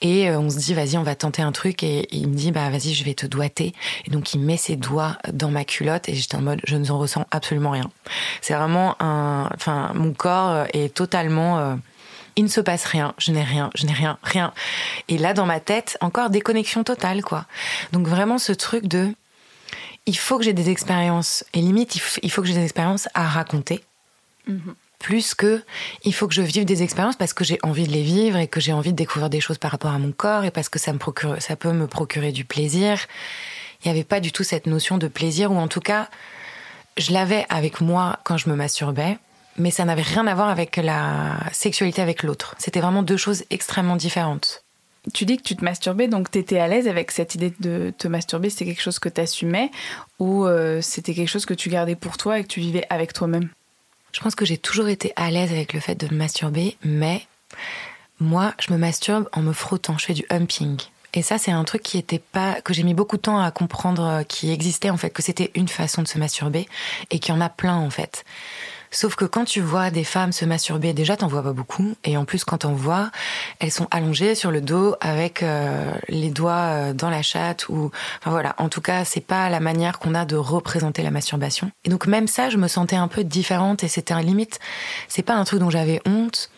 et 0.02 0.28
euh, 0.28 0.38
on 0.38 0.50
se 0.50 0.58
dit 0.58 0.74
vas-y, 0.74 0.98
on 0.98 1.02
va 1.02 1.14
tenter 1.14 1.40
un 1.40 1.50
truc 1.50 1.82
et, 1.82 2.06
il 2.14 2.28
me 2.28 2.34
dit 2.34 2.52
bah 2.52 2.68
vas-y, 2.68 2.92
je 2.92 3.02
vais 3.04 3.14
te 3.14 3.24
doiter 3.24 3.72
et 4.04 4.10
donc 4.10 4.34
il 4.34 4.40
met 4.40 4.58
ses 4.58 4.76
doigts 4.76 5.16
dans 5.32 5.50
ma 5.50 5.64
culotte 5.64 6.10
et 6.10 6.14
j'étais 6.14 6.36
en 6.36 6.42
mode 6.42 6.60
je 6.64 6.76
ne 6.76 6.90
ressens 6.92 7.24
absolument 7.30 7.70
rien. 7.70 7.90
C'est 8.42 8.52
vraiment 8.52 9.00
un, 9.02 9.48
enfin 9.54 9.92
mon 9.94 10.12
corps 10.12 10.66
est 10.74 10.92
totalement 10.92 11.58
euh, 11.58 11.74
il 12.36 12.44
ne 12.44 12.48
se 12.48 12.60
passe 12.60 12.84
rien, 12.84 13.14
je 13.16 13.32
n'ai 13.32 13.44
rien, 13.44 13.70
je 13.74 13.86
n'ai 13.86 13.92
rien, 13.92 14.18
rien. 14.22 14.52
Et 15.08 15.18
là, 15.18 15.34
dans 15.34 15.46
ma 15.46 15.60
tête, 15.60 15.96
encore 16.00 16.30
déconnexion 16.30 16.82
totale, 16.82 17.22
quoi. 17.22 17.46
Donc 17.92 18.08
vraiment 18.08 18.38
ce 18.38 18.52
truc 18.52 18.88
de, 18.88 19.14
il 20.06 20.16
faut 20.16 20.38
que 20.38 20.44
j'ai 20.44 20.52
des 20.52 20.70
expériences, 20.70 21.44
et 21.54 21.60
limite, 21.60 21.96
il 22.22 22.30
faut 22.30 22.42
que 22.42 22.48
j'ai 22.48 22.54
des 22.54 22.64
expériences 22.64 23.08
à 23.14 23.26
raconter. 23.26 23.82
Mhm. 24.46 24.74
Plus 24.98 25.34
que 25.34 25.62
il 26.04 26.14
faut 26.14 26.28
que 26.28 26.34
je 26.34 26.40
vive 26.40 26.64
des 26.64 26.82
expériences 26.82 27.16
parce 27.16 27.34
que 27.34 27.44
j'ai 27.44 27.58
envie 27.62 27.86
de 27.86 27.92
les 27.92 28.02
vivre 28.02 28.38
et 28.38 28.46
que 28.46 28.60
j'ai 28.60 28.72
envie 28.72 28.92
de 28.92 28.96
découvrir 28.96 29.28
des 29.28 29.40
choses 29.40 29.58
par 29.58 29.70
rapport 29.70 29.90
à 29.90 29.98
mon 29.98 30.12
corps 30.12 30.44
et 30.44 30.50
parce 30.50 30.70
que 30.70 30.78
ça 30.78 30.92
me 30.94 30.98
procure, 30.98 31.36
ça 31.40 31.56
peut 31.56 31.72
me 31.72 31.86
procurer 31.86 32.32
du 32.32 32.44
plaisir. 32.44 32.98
Il 33.82 33.88
n'y 33.88 33.90
avait 33.90 34.04
pas 34.04 34.20
du 34.20 34.32
tout 34.32 34.44
cette 34.44 34.66
notion 34.66 34.96
de 34.96 35.08
plaisir 35.08 35.52
ou 35.52 35.56
en 35.56 35.68
tout 35.68 35.80
cas, 35.80 36.08
je 36.96 37.12
l'avais 37.12 37.44
avec 37.50 37.82
moi 37.82 38.18
quand 38.24 38.38
je 38.38 38.48
me 38.48 38.54
masturbais, 38.54 39.18
mais 39.58 39.70
ça 39.70 39.84
n'avait 39.84 40.02
rien 40.02 40.26
à 40.26 40.34
voir 40.34 40.48
avec 40.48 40.76
la 40.76 41.38
sexualité 41.52 42.00
avec 42.00 42.22
l'autre. 42.22 42.54
C'était 42.58 42.80
vraiment 42.80 43.02
deux 43.02 43.18
choses 43.18 43.44
extrêmement 43.50 43.96
différentes. 43.96 44.63
Tu 45.12 45.26
dis 45.26 45.36
que 45.36 45.42
tu 45.42 45.54
te 45.54 45.64
masturbais, 45.64 46.08
donc 46.08 46.30
tu 46.30 46.38
étais 46.38 46.58
à 46.58 46.66
l'aise 46.66 46.88
avec 46.88 47.10
cette 47.10 47.34
idée 47.34 47.52
de 47.60 47.92
te 47.96 48.08
masturber 48.08 48.48
C'était 48.48 48.64
quelque 48.64 48.82
chose 48.82 48.98
que 48.98 49.08
tu 49.08 49.20
assumais 49.20 49.70
ou 50.18 50.46
euh, 50.46 50.80
c'était 50.80 51.14
quelque 51.14 51.28
chose 51.28 51.44
que 51.44 51.54
tu 51.54 51.68
gardais 51.68 51.94
pour 51.94 52.16
toi 52.16 52.38
et 52.38 52.42
que 52.42 52.48
tu 52.48 52.60
vivais 52.60 52.86
avec 52.88 53.12
toi-même? 53.12 53.48
Je 54.12 54.20
pense 54.20 54.34
que 54.34 54.44
j'ai 54.44 54.58
toujours 54.58 54.88
été 54.88 55.12
à 55.16 55.30
l'aise 55.30 55.50
avec 55.50 55.72
le 55.72 55.80
fait 55.80 55.96
de 55.96 56.06
me 56.06 56.18
masturber, 56.18 56.76
mais 56.84 57.26
moi, 58.20 58.54
je 58.60 58.72
me 58.72 58.78
masturbe 58.78 59.28
en 59.32 59.42
me 59.42 59.52
frottant. 59.52 59.98
Je 59.98 60.06
fais 60.06 60.14
du 60.14 60.24
humping. 60.30 60.78
Et 61.14 61.22
ça, 61.22 61.38
c'est 61.38 61.52
un 61.52 61.64
truc 61.64 61.82
qui 61.82 61.98
était 61.98 62.18
pas, 62.20 62.60
que 62.60 62.72
j'ai 62.74 62.82
mis 62.82 62.94
beaucoup 62.94 63.16
de 63.16 63.22
temps 63.22 63.40
à 63.40 63.50
comprendre, 63.50 64.04
euh, 64.04 64.22
qui 64.22 64.50
existait 64.50 64.90
en 64.90 64.96
fait, 64.96 65.10
que 65.10 65.22
c'était 65.22 65.50
une 65.54 65.68
façon 65.68 66.02
de 66.02 66.08
se 66.08 66.18
masturber 66.18 66.66
et 67.10 67.18
qu'il 67.18 67.34
y 67.34 67.38
en 67.38 67.40
a 67.40 67.48
plein 67.48 67.76
en 67.76 67.90
fait. 67.90 68.24
Sauf 68.94 69.16
que 69.16 69.24
quand 69.24 69.44
tu 69.44 69.60
vois 69.60 69.90
des 69.90 70.04
femmes 70.04 70.30
se 70.30 70.44
masturber, 70.44 70.92
déjà 70.92 71.16
t'en 71.16 71.26
vois 71.26 71.42
pas 71.42 71.52
beaucoup, 71.52 71.96
et 72.04 72.16
en 72.16 72.24
plus 72.24 72.44
quand 72.44 72.58
t'en 72.58 72.74
vois, 72.74 73.10
elles 73.58 73.72
sont 73.72 73.88
allongées 73.90 74.36
sur 74.36 74.52
le 74.52 74.60
dos 74.60 74.94
avec 75.00 75.42
euh, 75.42 75.92
les 76.08 76.30
doigts 76.30 76.52
euh, 76.52 76.92
dans 76.92 77.10
la 77.10 77.20
chatte 77.20 77.68
ou, 77.68 77.90
enfin 78.20 78.30
voilà. 78.30 78.54
En 78.58 78.68
tout 78.68 78.80
cas, 78.80 79.04
c'est 79.04 79.20
pas 79.20 79.50
la 79.50 79.58
manière 79.58 79.98
qu'on 79.98 80.14
a 80.14 80.24
de 80.24 80.36
représenter 80.36 81.02
la 81.02 81.10
masturbation. 81.10 81.72
Et 81.84 81.88
donc 81.88 82.06
même 82.06 82.28
ça, 82.28 82.50
je 82.50 82.56
me 82.56 82.68
sentais 82.68 82.94
un 82.94 83.08
peu 83.08 83.24
différente 83.24 83.82
et 83.82 83.88
c'était 83.88 84.14
un 84.14 84.22
limite. 84.22 84.60
C'est 85.08 85.22
pas 85.22 85.34
un 85.34 85.42
truc 85.42 85.58
dont 85.58 85.70
j'avais 85.70 86.00
honte, 86.06 86.48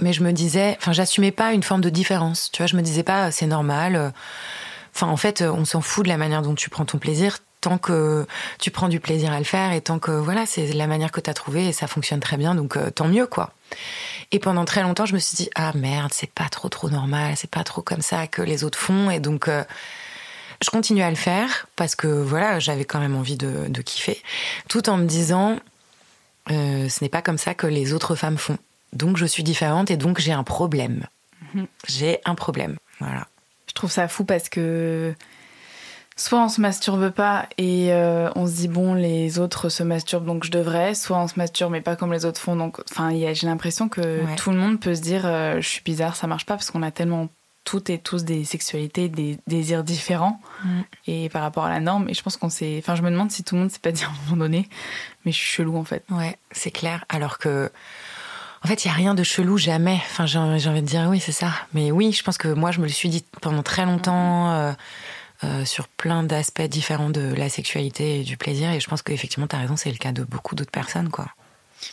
mais 0.00 0.12
je 0.12 0.24
me 0.24 0.32
disais, 0.32 0.76
enfin 0.80 0.90
j'assumais 0.90 1.30
pas 1.30 1.52
une 1.52 1.62
forme 1.62 1.80
de 1.80 1.90
différence. 1.90 2.50
Tu 2.50 2.60
vois, 2.60 2.66
je 2.66 2.74
me 2.74 2.82
disais 2.82 3.04
pas 3.04 3.30
c'est 3.30 3.46
normal. 3.46 3.94
Euh, 3.94 4.10
enfin 4.96 5.06
en 5.06 5.16
fait, 5.16 5.42
on 5.42 5.64
s'en 5.64 5.80
fout 5.80 6.02
de 6.02 6.08
la 6.08 6.16
manière 6.16 6.42
dont 6.42 6.56
tu 6.56 6.70
prends 6.70 6.86
ton 6.86 6.98
plaisir 6.98 7.38
tant 7.64 7.78
que 7.78 8.26
tu 8.58 8.70
prends 8.70 8.90
du 8.90 9.00
plaisir 9.00 9.32
à 9.32 9.38
le 9.38 9.44
faire 9.44 9.72
et 9.72 9.80
tant 9.80 9.98
que 9.98 10.10
voilà, 10.10 10.44
c'est 10.44 10.66
la 10.74 10.86
manière 10.86 11.10
que 11.10 11.20
tu 11.20 11.30
as 11.30 11.34
trouvée 11.34 11.68
et 11.68 11.72
ça 11.72 11.86
fonctionne 11.86 12.20
très 12.20 12.36
bien, 12.36 12.54
donc 12.54 12.76
euh, 12.76 12.90
tant 12.90 13.08
mieux 13.08 13.26
quoi. 13.26 13.54
Et 14.32 14.38
pendant 14.38 14.66
très 14.66 14.82
longtemps, 14.82 15.06
je 15.06 15.14
me 15.14 15.18
suis 15.18 15.34
dit 15.34 15.48
ah 15.54 15.72
merde, 15.74 16.12
c'est 16.12 16.30
pas 16.30 16.50
trop 16.50 16.68
trop 16.68 16.90
normal, 16.90 17.32
c'est 17.36 17.50
pas 17.50 17.64
trop 17.64 17.80
comme 17.80 18.02
ça 18.02 18.26
que 18.26 18.42
les 18.42 18.64
autres 18.64 18.78
font 18.78 19.08
et 19.10 19.18
donc 19.18 19.48
euh, 19.48 19.64
je 20.60 20.68
continue 20.68 21.02
à 21.02 21.08
le 21.08 21.16
faire 21.16 21.66
parce 21.74 21.94
que 21.94 22.06
voilà, 22.06 22.58
j'avais 22.58 22.84
quand 22.84 23.00
même 23.00 23.16
envie 23.16 23.38
de, 23.38 23.68
de, 23.68 23.80
kiffer, 23.80 24.22
tout 24.68 24.90
en 24.90 24.98
me 24.98 25.06
disant 25.06 25.58
euh, 26.50 26.90
ce 26.90 27.02
n'est 27.02 27.08
pas 27.08 27.22
comme 27.22 27.38
ça 27.38 27.54
que 27.54 27.66
les 27.66 27.94
autres 27.94 28.14
femmes 28.14 28.36
font. 28.36 28.58
Donc 28.92 29.16
je 29.16 29.24
suis 29.24 29.42
différente 29.42 29.90
et 29.90 29.96
donc 29.96 30.18
j'ai 30.18 30.32
un 30.32 30.44
problème. 30.44 31.06
Mhm. 31.54 31.66
J'ai 31.88 32.20
un 32.26 32.34
problème, 32.34 32.76
voilà. 33.00 33.26
Je 33.68 33.72
trouve 33.72 33.90
ça 33.90 34.06
fou 34.06 34.26
parce 34.26 34.50
que 34.50 35.14
Soit 36.16 36.44
on 36.44 36.48
se 36.48 36.60
masturbe 36.60 37.10
pas 37.10 37.48
et 37.58 37.92
euh, 37.92 38.30
on 38.36 38.46
se 38.46 38.52
dit 38.52 38.68
bon 38.68 38.94
les 38.94 39.40
autres 39.40 39.68
se 39.68 39.82
masturbent 39.82 40.26
donc 40.26 40.44
je 40.44 40.52
devrais, 40.52 40.94
soit 40.94 41.18
on 41.18 41.26
se 41.26 41.34
masturbe 41.36 41.72
mais 41.72 41.80
pas 41.80 41.96
comme 41.96 42.12
les 42.12 42.24
autres 42.24 42.40
font 42.40 42.54
donc 42.54 42.78
enfin 42.88 43.10
j'ai 43.10 43.46
l'impression 43.48 43.88
que 43.88 44.20
tout 44.36 44.50
le 44.50 44.56
monde 44.56 44.78
peut 44.78 44.94
se 44.94 45.00
dire 45.00 45.22
euh, 45.26 45.56
je 45.60 45.68
suis 45.68 45.82
bizarre 45.84 46.14
ça 46.14 46.28
marche 46.28 46.46
pas 46.46 46.54
parce 46.54 46.70
qu'on 46.70 46.84
a 46.84 46.92
tellement 46.92 47.28
toutes 47.64 47.90
et 47.90 47.98
tous 47.98 48.24
des 48.24 48.44
sexualités, 48.44 49.08
des 49.08 49.38
désirs 49.48 49.82
différents 49.82 50.40
mm. 50.62 50.80
et 51.08 51.28
par 51.30 51.42
rapport 51.42 51.64
à 51.64 51.70
la 51.70 51.80
norme 51.80 52.08
et 52.08 52.14
je 52.14 52.22
pense 52.22 52.36
qu'on 52.36 52.50
s'est 52.50 52.76
enfin 52.78 52.94
je 52.94 53.02
me 53.02 53.10
demande 53.10 53.32
si 53.32 53.42
tout 53.42 53.56
le 53.56 53.62
monde 53.62 53.70
s'est 53.72 53.80
pas 53.80 53.90
dit 53.90 54.04
à 54.04 54.06
un 54.06 54.30
moment 54.30 54.44
donné 54.44 54.68
mais 55.24 55.32
je 55.32 55.36
suis 55.36 55.50
chelou 55.50 55.76
en 55.76 55.84
fait. 55.84 56.04
Ouais 56.10 56.38
c'est 56.52 56.70
clair 56.70 57.04
alors 57.08 57.38
que 57.38 57.72
en 58.62 58.66
fait, 58.66 58.86
il 58.86 58.88
y 58.88 58.90
a 58.90 58.94
rien 58.94 59.14
de 59.14 59.22
chelou 59.22 59.58
jamais. 59.58 60.00
Enfin, 60.06 60.24
j'ai 60.24 60.38
envie 60.38 60.80
de 60.80 60.86
dire 60.86 61.06
oui, 61.10 61.20
c'est 61.20 61.32
ça. 61.32 61.50
Mais 61.74 61.90
oui, 61.90 62.12
je 62.12 62.22
pense 62.22 62.38
que 62.38 62.48
moi, 62.48 62.70
je 62.70 62.78
me 62.78 62.86
le 62.86 62.90
suis 62.90 63.10
dit 63.10 63.22
pendant 63.42 63.62
très 63.62 63.84
longtemps. 63.84 64.46
Mm. 64.46 64.54
Euh, 64.54 64.72
euh, 65.42 65.64
sur 65.64 65.88
plein 65.88 66.22
d'aspects 66.22 66.62
différents 66.62 67.10
de 67.10 67.34
la 67.34 67.48
sexualité 67.48 68.20
et 68.20 68.22
du 68.22 68.36
plaisir. 68.36 68.70
Et 68.70 68.80
je 68.80 68.88
pense 68.88 69.02
qu'effectivement, 69.02 69.46
tu 69.46 69.56
as 69.56 69.58
raison, 69.58 69.76
c'est 69.76 69.90
le 69.90 69.98
cas 69.98 70.12
de 70.12 70.22
beaucoup 70.22 70.54
d'autres 70.54 70.70
personnes. 70.70 71.10
quoi. 71.10 71.26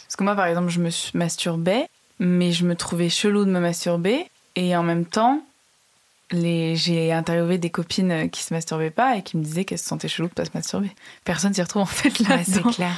Parce 0.05 0.15
que 0.15 0.23
moi, 0.23 0.35
par 0.35 0.45
exemple, 0.45 0.69
je 0.69 0.79
me 0.79 0.89
masturbais, 1.17 1.87
mais 2.19 2.51
je 2.51 2.65
me 2.65 2.75
trouvais 2.75 3.09
chelou 3.09 3.45
de 3.45 3.49
me 3.49 3.59
masturber. 3.59 4.27
Et 4.55 4.75
en 4.75 4.83
même 4.83 5.05
temps, 5.05 5.41
les... 6.31 6.75
j'ai 6.75 7.11
interviewé 7.11 7.57
des 7.57 7.69
copines 7.69 8.29
qui 8.29 8.43
se 8.43 8.53
masturbaient 8.53 8.91
pas 8.91 9.17
et 9.17 9.23
qui 9.23 9.37
me 9.37 9.43
disaient 9.43 9.65
qu'elles 9.65 9.79
se 9.79 9.87
sentaient 9.87 10.07
chelou 10.07 10.27
de 10.27 10.33
pas 10.33 10.45
se 10.45 10.51
masturber. 10.53 10.91
Personne 11.23 11.53
s'y 11.53 11.61
retrouve 11.61 11.81
en 11.81 11.85
fait 11.85 12.19
là. 12.19 12.43
c'est 12.43 12.63
clair. 12.63 12.95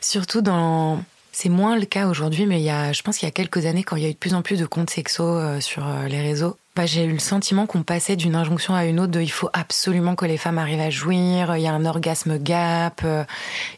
Surtout 0.00 0.40
dans. 0.40 1.04
C'est 1.34 1.48
moins 1.48 1.76
le 1.76 1.86
cas 1.86 2.08
aujourd'hui, 2.08 2.44
mais 2.44 2.60
il 2.60 2.64
y 2.64 2.70
a, 2.70 2.92
je 2.92 3.00
pense 3.02 3.16
qu'il 3.16 3.26
y 3.26 3.30
a 3.30 3.32
quelques 3.32 3.64
années, 3.64 3.84
quand 3.84 3.96
il 3.96 4.02
y 4.02 4.06
a 4.06 4.10
eu 4.10 4.12
de 4.12 4.18
plus 4.18 4.34
en 4.34 4.42
plus 4.42 4.58
de 4.58 4.66
comptes 4.66 4.90
sexos 4.90 5.24
euh, 5.24 5.60
sur 5.60 5.86
euh, 5.86 6.06
les 6.06 6.20
réseaux, 6.20 6.58
bah, 6.74 6.86
j'ai 6.86 7.04
eu 7.04 7.12
le 7.12 7.18
sentiment 7.18 7.66
qu'on 7.66 7.82
passait 7.82 8.16
d'une 8.16 8.34
injonction 8.34 8.74
à 8.74 8.84
une 8.84 8.98
autre 8.98 9.12
de 9.12 9.20
il 9.20 9.30
faut 9.30 9.50
absolument 9.52 10.14
que 10.14 10.24
les 10.24 10.38
femmes 10.38 10.58
arrivent 10.58 10.80
à 10.80 10.90
jouir, 10.90 11.56
il 11.56 11.62
y 11.62 11.66
a 11.66 11.72
un 11.72 11.84
orgasme 11.84 12.38
gap. 12.38 13.02
Euh, 13.04 13.24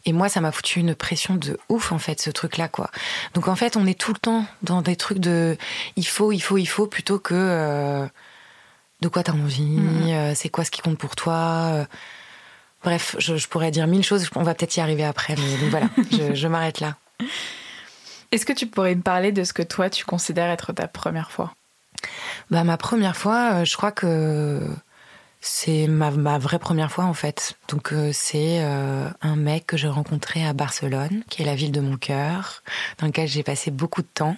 et 0.05 0.13
moi, 0.13 0.29
ça 0.29 0.41
m'a 0.41 0.53
foutu 0.53 0.81
une 0.81 0.95
pression 0.95 1.35
de 1.35 1.59
ouf, 1.69 1.93
en 1.93 1.99
fait, 1.99 2.21
ce 2.21 2.31
truc-là, 2.31 2.69
quoi. 2.69 2.91
Donc, 3.35 3.49
en 3.49 3.57
fait, 3.57 3.77
on 3.77 3.87
est 3.87 3.99
tout 3.99 4.13
le 4.13 4.19
temps 4.19 4.47
dans 4.63 4.83
des 4.83 4.97
trucs 4.97 5.19
de 5.19 5.57
il 5.97 6.07
faut, 6.07 6.33
il 6.33 6.41
faut, 6.41 6.59
il 6.59 6.67
faut, 6.67 6.87
plutôt 6.87 7.19
que 7.19 8.09
de 9.05 9.09
quoi 9.09 9.23
tu 9.23 9.31
as 9.31 9.35
envie, 9.35 9.79
mm-hmm. 9.79 10.15
euh, 10.15 10.33
c'est 10.35 10.49
quoi 10.49 10.65
ce 10.65 10.71
qui 10.71 10.81
compte 10.81 10.99
pour 10.99 11.15
toi. 11.15 11.71
Euh. 11.73 11.85
bref, 12.83 13.17
je, 13.19 13.47
pourrais 13.47 13.71
dire 13.71 13.87
mille 13.87 14.03
choses, 14.03 14.29
on 14.35 14.43
va 14.43 14.55
peut-être 14.55 14.77
y 14.77 14.81
arriver 14.81 15.05
après, 15.05 15.37
mais 15.37 15.57
donc 15.59 15.71
voilà, 15.71 15.89
je, 16.35 16.49
m'arrête 16.49 16.81
là. 16.81 16.97
Est-ce 18.33 18.47
que 18.47 18.53
tu 18.53 18.67
pourrais 18.67 18.95
me 18.95 19.03
parler 19.03 19.31
de 19.31 19.45
ce 19.45 19.53
que 19.53 19.63
toi 19.63 19.91
tu 19.91 20.05
considères 20.05 20.51
être 20.51 20.73
ta 20.73 20.89
première 20.89 21.31
fois? 21.31 21.53
Bah, 22.51 22.65
Ma 22.65 22.77
première 22.77 23.17
fois, 23.17 23.55
euh, 23.55 23.65
je 23.65 23.77
crois 23.77 23.93
que 23.93 24.61
c'est 25.41 25.87
ma, 25.87 26.11
vraie 26.39 26.59
première 26.59 26.91
fois 26.91 27.05
en 27.05 27.15
fait. 27.15 27.55
Donc 27.69 27.93
c'est 28.13 28.63
un 28.63 29.37
mec 29.37 29.67
que 29.67 29.77
j'ai 29.77 29.89
rencontré 29.89 30.47
à 30.47 30.55
Barcelone, 30.55 31.23
qui 31.29 31.43
est 31.43 31.45
la 31.45 31.55
ville 31.55 31.71
de 31.71 31.81
mon 31.81 31.99
cœur, 31.99 32.63
dans 32.99 33.07
lequel 33.07 33.29
j'ai 33.29 33.43
passé 33.43 33.71
beaucoup 33.71 34.01
de 34.01 34.09
temps 34.13 34.37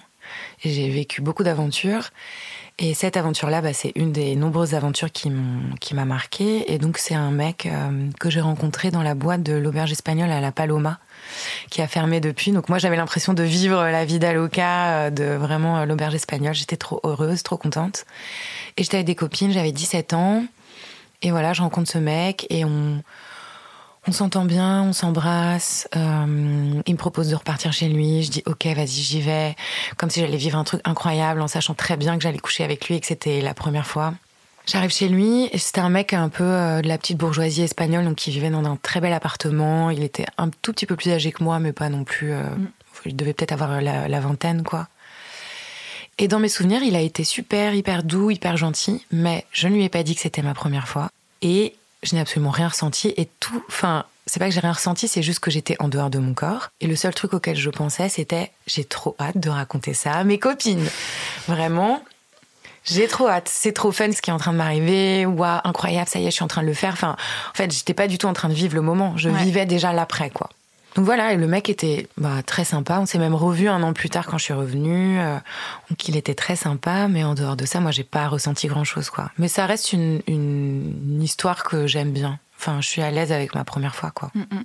j'ai 0.63 0.89
vécu 0.89 1.21
beaucoup 1.21 1.43
d'aventures. 1.43 2.11
Et 2.79 2.93
cette 2.93 3.17
aventure-là, 3.17 3.61
bah, 3.61 3.73
c'est 3.73 3.91
une 3.95 4.11
des 4.11 4.35
nombreuses 4.35 4.75
aventures 4.75 5.11
qui 5.11 5.31
m'a 5.31 6.05
marqué. 6.05 6.71
Et 6.71 6.77
donc, 6.77 6.99
c'est 6.99 7.15
un 7.15 7.31
mec 7.31 7.65
euh, 7.65 8.09
que 8.19 8.29
j'ai 8.29 8.39
rencontré 8.39 8.91
dans 8.91 9.01
la 9.01 9.15
boîte 9.15 9.41
de 9.41 9.53
l'auberge 9.53 9.91
espagnole 9.91 10.29
à 10.29 10.41
la 10.41 10.51
Paloma, 10.51 10.99
qui 11.71 11.81
a 11.81 11.87
fermé 11.87 12.19
depuis. 12.19 12.51
Donc, 12.51 12.69
moi, 12.69 12.77
j'avais 12.77 12.95
l'impression 12.95 13.33
de 13.33 13.41
vivre 13.41 13.83
la 13.83 14.05
vie 14.05 14.19
d'Aloca, 14.19 14.89
euh, 14.89 15.09
de 15.09 15.23
vraiment 15.23 15.79
euh, 15.79 15.85
l'auberge 15.85 16.13
espagnole. 16.13 16.53
J'étais 16.53 16.77
trop 16.77 16.99
heureuse, 17.03 17.41
trop 17.41 17.57
contente. 17.57 18.05
Et 18.77 18.83
j'étais 18.83 18.97
avec 18.97 19.07
des 19.07 19.15
copines, 19.15 19.51
j'avais 19.51 19.71
17 19.71 20.13
ans. 20.13 20.45
Et 21.23 21.31
voilà, 21.31 21.53
je 21.53 21.63
rencontre 21.63 21.89
ce 21.89 21.97
mec 21.97 22.45
et 22.51 22.63
on, 22.63 23.01
on 24.07 24.11
s'entend 24.11 24.45
bien, 24.45 24.83
on 24.83 24.93
s'embrasse. 24.93 25.87
Euh, 25.95 26.81
il 26.85 26.93
me 26.93 26.97
propose 26.97 27.29
de 27.29 27.35
repartir 27.35 27.73
chez 27.73 27.89
lui. 27.89 28.23
Je 28.23 28.31
dis 28.31 28.43
ok, 28.45 28.65
vas-y, 28.67 28.87
j'y 28.87 29.21
vais. 29.21 29.55
Comme 29.97 30.09
si 30.09 30.21
j'allais 30.21 30.37
vivre 30.37 30.57
un 30.57 30.63
truc 30.63 30.81
incroyable 30.85 31.41
en 31.41 31.47
sachant 31.47 31.73
très 31.73 31.97
bien 31.97 32.15
que 32.15 32.23
j'allais 32.23 32.39
coucher 32.39 32.63
avec 32.63 32.87
lui 32.87 32.95
et 32.95 32.99
que 32.99 33.07
c'était 33.07 33.41
la 33.41 33.53
première 33.53 33.85
fois. 33.85 34.13
J'arrive 34.65 34.91
chez 34.91 35.07
lui 35.07 35.49
c'était 35.55 35.79
un 35.79 35.89
mec 35.89 36.13
un 36.13 36.27
peu 36.27 36.43
euh, 36.43 36.81
de 36.81 36.87
la 36.87 36.97
petite 36.97 37.17
bourgeoisie 37.17 37.63
espagnole, 37.63 38.05
donc 38.05 38.15
qui 38.15 38.31
vivait 38.31 38.49
dans 38.49 38.63
un 38.65 38.77
très 38.77 39.01
bel 39.01 39.13
appartement. 39.13 39.89
Il 39.89 40.03
était 40.03 40.25
un 40.37 40.49
tout 40.49 40.73
petit 40.73 40.85
peu 40.85 40.95
plus 40.95 41.11
âgé 41.11 41.31
que 41.31 41.43
moi, 41.43 41.59
mais 41.59 41.73
pas 41.73 41.89
non 41.89 42.03
plus. 42.03 42.31
Euh, 42.31 42.43
mm. 42.43 42.67
Il 43.05 43.15
devait 43.15 43.33
peut-être 43.33 43.51
avoir 43.51 43.81
la, 43.81 44.07
la 44.07 44.19
vingtaine, 44.19 44.63
quoi. 44.63 44.87
Et 46.17 46.27
dans 46.27 46.39
mes 46.39 46.49
souvenirs, 46.49 46.81
il 46.81 46.95
a 46.95 47.01
été 47.01 47.23
super, 47.23 47.75
hyper 47.75 48.03
doux, 48.03 48.31
hyper 48.31 48.57
gentil, 48.57 49.05
mais 49.11 49.45
je 49.51 49.67
ne 49.67 49.75
lui 49.75 49.83
ai 49.83 49.89
pas 49.89 50.01
dit 50.01 50.15
que 50.15 50.21
c'était 50.21 50.41
ma 50.41 50.55
première 50.55 50.87
fois. 50.87 51.09
Et 51.43 51.75
je 52.03 52.15
n'ai 52.15 52.21
absolument 52.21 52.51
rien 52.51 52.67
ressenti 52.67 53.13
et 53.17 53.27
tout. 53.39 53.63
Enfin, 53.67 54.05
c'est 54.25 54.39
pas 54.39 54.47
que 54.47 54.53
j'ai 54.53 54.59
rien 54.59 54.73
ressenti, 54.73 55.07
c'est 55.07 55.23
juste 55.23 55.39
que 55.39 55.49
j'étais 55.49 55.75
en 55.79 55.87
dehors 55.87 56.09
de 56.09 56.19
mon 56.19 56.33
corps. 56.33 56.69
Et 56.81 56.87
le 56.87 56.95
seul 56.95 57.13
truc 57.13 57.33
auquel 57.33 57.55
je 57.55 57.69
pensais, 57.69 58.09
c'était 58.09 58.51
j'ai 58.65 58.83
trop 58.83 59.15
hâte 59.19 59.37
de 59.37 59.49
raconter 59.49 59.93
ça 59.93 60.13
à 60.13 60.23
mes 60.23 60.37
copines. 60.37 60.87
Vraiment, 61.47 62.03
j'ai 62.83 63.07
trop 63.07 63.27
hâte. 63.27 63.49
C'est 63.51 63.73
trop 63.73 63.91
fun 63.91 64.11
ce 64.11 64.21
qui 64.21 64.29
est 64.29 64.33
en 64.33 64.37
train 64.37 64.53
de 64.53 64.57
m'arriver. 64.57 65.25
Waouh, 65.25 65.61
incroyable, 65.63 66.09
ça 66.09 66.19
y 66.19 66.27
est, 66.27 66.31
je 66.31 66.35
suis 66.35 66.43
en 66.43 66.49
train 66.49 66.61
de 66.61 66.67
le 66.67 66.73
faire. 66.73 66.93
Enfin, 66.93 67.15
en 67.51 67.55
fait, 67.55 67.71
j'étais 67.71 67.93
pas 67.93 68.07
du 68.07 68.17
tout 68.17 68.27
en 68.27 68.33
train 68.33 68.49
de 68.49 68.53
vivre 68.53 68.75
le 68.75 68.81
moment. 68.81 69.15
Je 69.17 69.29
vivais 69.29 69.65
déjà 69.65 69.93
l'après, 69.93 70.29
quoi. 70.29 70.49
Donc 70.97 71.05
voilà, 71.05 71.31
et 71.31 71.37
le 71.37 71.45
mec 71.45 71.69
était 71.69 72.07
bah, 72.17 72.41
très 72.43 72.65
sympa. 72.65 72.97
On 72.99 73.05
s'est 73.05 73.19
même 73.19 73.35
revu 73.35 73.69
un 73.69 73.83
an 73.83 73.93
plus 73.93 74.09
tard 74.09 74.25
quand 74.25 74.39
je 74.39 74.45
suis 74.45 74.53
revenue. 74.53 75.19
Euh, 75.19 75.35
donc 75.91 76.07
il 76.07 76.17
était 76.17 76.33
très 76.33 76.55
sympa, 76.55 77.07
mais 77.07 77.23
en 77.23 77.35
dehors 77.35 77.55
de 77.55 77.67
ça, 77.67 77.79
moi 77.79 77.91
j'ai 77.91 78.03
pas 78.03 78.27
ressenti 78.27 78.65
grand 78.65 78.83
chose 78.83 79.11
quoi. 79.11 79.29
Mais 79.37 79.47
ça 79.47 79.67
reste 79.67 79.93
une, 79.93 80.23
une, 80.25 81.21
histoire 81.21 81.63
que 81.63 81.85
j'aime 81.85 82.11
bien. 82.11 82.39
Enfin, 82.57 82.81
je 82.81 82.87
suis 82.87 83.03
à 83.03 83.11
l'aise 83.11 83.31
avec 83.31 83.53
ma 83.53 83.63
première 83.63 83.93
fois 83.93 84.09
quoi. 84.09 84.31
Mm, 84.33 84.39
mm. 84.39 84.63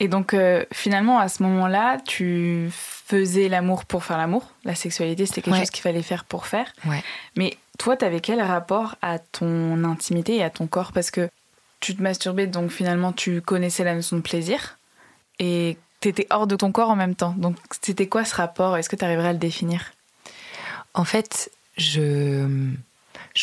Et 0.00 0.08
donc 0.08 0.32
euh, 0.32 0.64
finalement 0.72 1.18
à 1.18 1.28
ce 1.28 1.42
moment-là, 1.42 1.98
tu 2.06 2.70
faisais 2.72 3.50
l'amour 3.50 3.84
pour 3.84 4.04
faire 4.04 4.16
l'amour. 4.16 4.50
La 4.64 4.74
sexualité 4.74 5.26
c'était 5.26 5.42
quelque 5.42 5.58
chose 5.58 5.70
qu'il 5.70 5.82
fallait 5.82 6.00
faire 6.00 6.24
pour 6.24 6.46
faire. 6.46 6.72
Ouais. 6.86 7.04
Mais 7.36 7.58
toi, 7.78 7.94
t'avais 7.94 8.20
quel 8.20 8.40
rapport 8.40 8.96
à 9.02 9.18
ton 9.18 9.84
intimité 9.84 10.36
et 10.36 10.42
à 10.42 10.48
ton 10.48 10.66
corps? 10.66 10.92
Parce 10.92 11.10
que 11.10 11.28
tu 11.80 11.94
te 11.94 12.02
masturbais, 12.02 12.46
donc 12.46 12.70
finalement 12.70 13.12
tu 13.12 13.42
connaissais 13.42 13.84
la 13.84 13.94
notion 13.94 14.16
de 14.16 14.22
plaisir 14.22 14.78
et 15.40 15.76
t'étais 15.98 16.26
hors 16.30 16.46
de 16.46 16.54
ton 16.54 16.70
corps 16.70 16.90
en 16.90 16.96
même 16.96 17.16
temps. 17.16 17.34
Donc 17.36 17.56
c'était 17.82 18.06
quoi 18.06 18.24
ce 18.24 18.36
rapport? 18.36 18.76
Est-ce 18.76 18.88
que 18.88 18.96
tu 18.96 19.04
arriverais 19.04 19.28
à 19.28 19.32
le 19.32 19.38
définir? 19.38 19.92
En 20.94 21.04
fait, 21.04 21.50
je, 21.76 22.46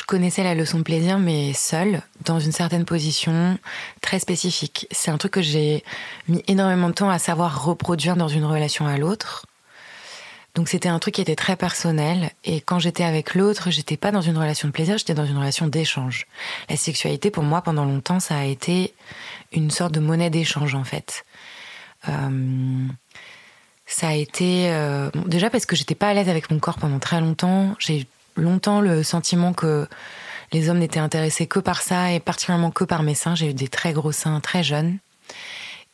connaissais 0.05 0.43
la 0.43 0.55
leçon 0.55 0.77
de 0.77 0.83
plaisir, 0.83 1.17
mais 1.19 1.53
seule, 1.53 2.01
dans 2.23 2.39
une 2.39 2.51
certaine 2.51 2.85
position 2.85 3.57
très 4.01 4.19
spécifique. 4.19 4.87
C'est 4.91 5.11
un 5.11 5.17
truc 5.17 5.33
que 5.33 5.41
j'ai 5.41 5.83
mis 6.27 6.43
énormément 6.47 6.89
de 6.89 6.93
temps 6.93 7.09
à 7.09 7.19
savoir 7.19 7.65
reproduire 7.65 8.15
dans 8.15 8.27
une 8.27 8.45
relation 8.45 8.85
à 8.87 8.97
l'autre. 8.97 9.45
Donc 10.55 10.69
c'était 10.69 10.89
un 10.89 10.97
truc 10.97 11.15
qui 11.15 11.21
était 11.21 11.35
très 11.35 11.55
personnel 11.55 12.31
et 12.43 12.61
quand 12.61 12.79
j'étais 12.79 13.03
avec 13.03 13.35
l'autre, 13.35 13.69
j'étais 13.69 13.95
pas 13.95 14.09
dans 14.09 14.21
une 14.21 14.37
relation 14.39 14.67
de 14.67 14.73
plaisir, 14.73 14.97
j'étais 14.97 15.13
dans 15.13 15.25
une 15.25 15.37
relation 15.37 15.67
d'échange. 15.67 16.25
La 16.67 16.75
sexualité 16.75 17.29
pour 17.29 17.43
moi 17.43 17.61
pendant 17.61 17.85
longtemps, 17.85 18.19
ça 18.19 18.37
a 18.37 18.43
été 18.43 18.95
une 19.51 19.69
sorte 19.69 19.93
de 19.93 19.99
monnaie 19.99 20.31
d'échange 20.31 20.73
en 20.73 20.83
fait. 20.83 21.25
Euh, 22.07 22.87
ça 23.85 24.09
a 24.09 24.13
été 24.13 24.69
euh, 24.69 25.09
déjà 25.25 25.49
parce 25.49 25.65
que 25.65 25.75
j'étais 25.75 25.95
pas 25.95 26.09
à 26.09 26.13
l'aise 26.13 26.29
avec 26.29 26.51
mon 26.51 26.59
corps 26.59 26.77
pendant 26.77 26.99
très 26.99 27.21
longtemps. 27.21 27.75
J'ai 27.79 28.05
longtemps 28.35 28.81
le 28.81 29.03
sentiment 29.03 29.53
que 29.53 29.87
les 30.51 30.69
hommes 30.69 30.79
n'étaient 30.79 30.99
intéressés 30.99 31.47
que 31.47 31.59
par 31.59 31.81
ça 31.81 32.11
et 32.11 32.19
particulièrement 32.19 32.71
que 32.71 32.83
par 32.83 33.03
mes 33.03 33.15
seins. 33.15 33.35
J'ai 33.35 33.49
eu 33.49 33.53
des 33.53 33.67
très 33.67 33.93
gros 33.93 34.11
seins 34.11 34.39
très 34.39 34.63
jeunes. 34.63 34.97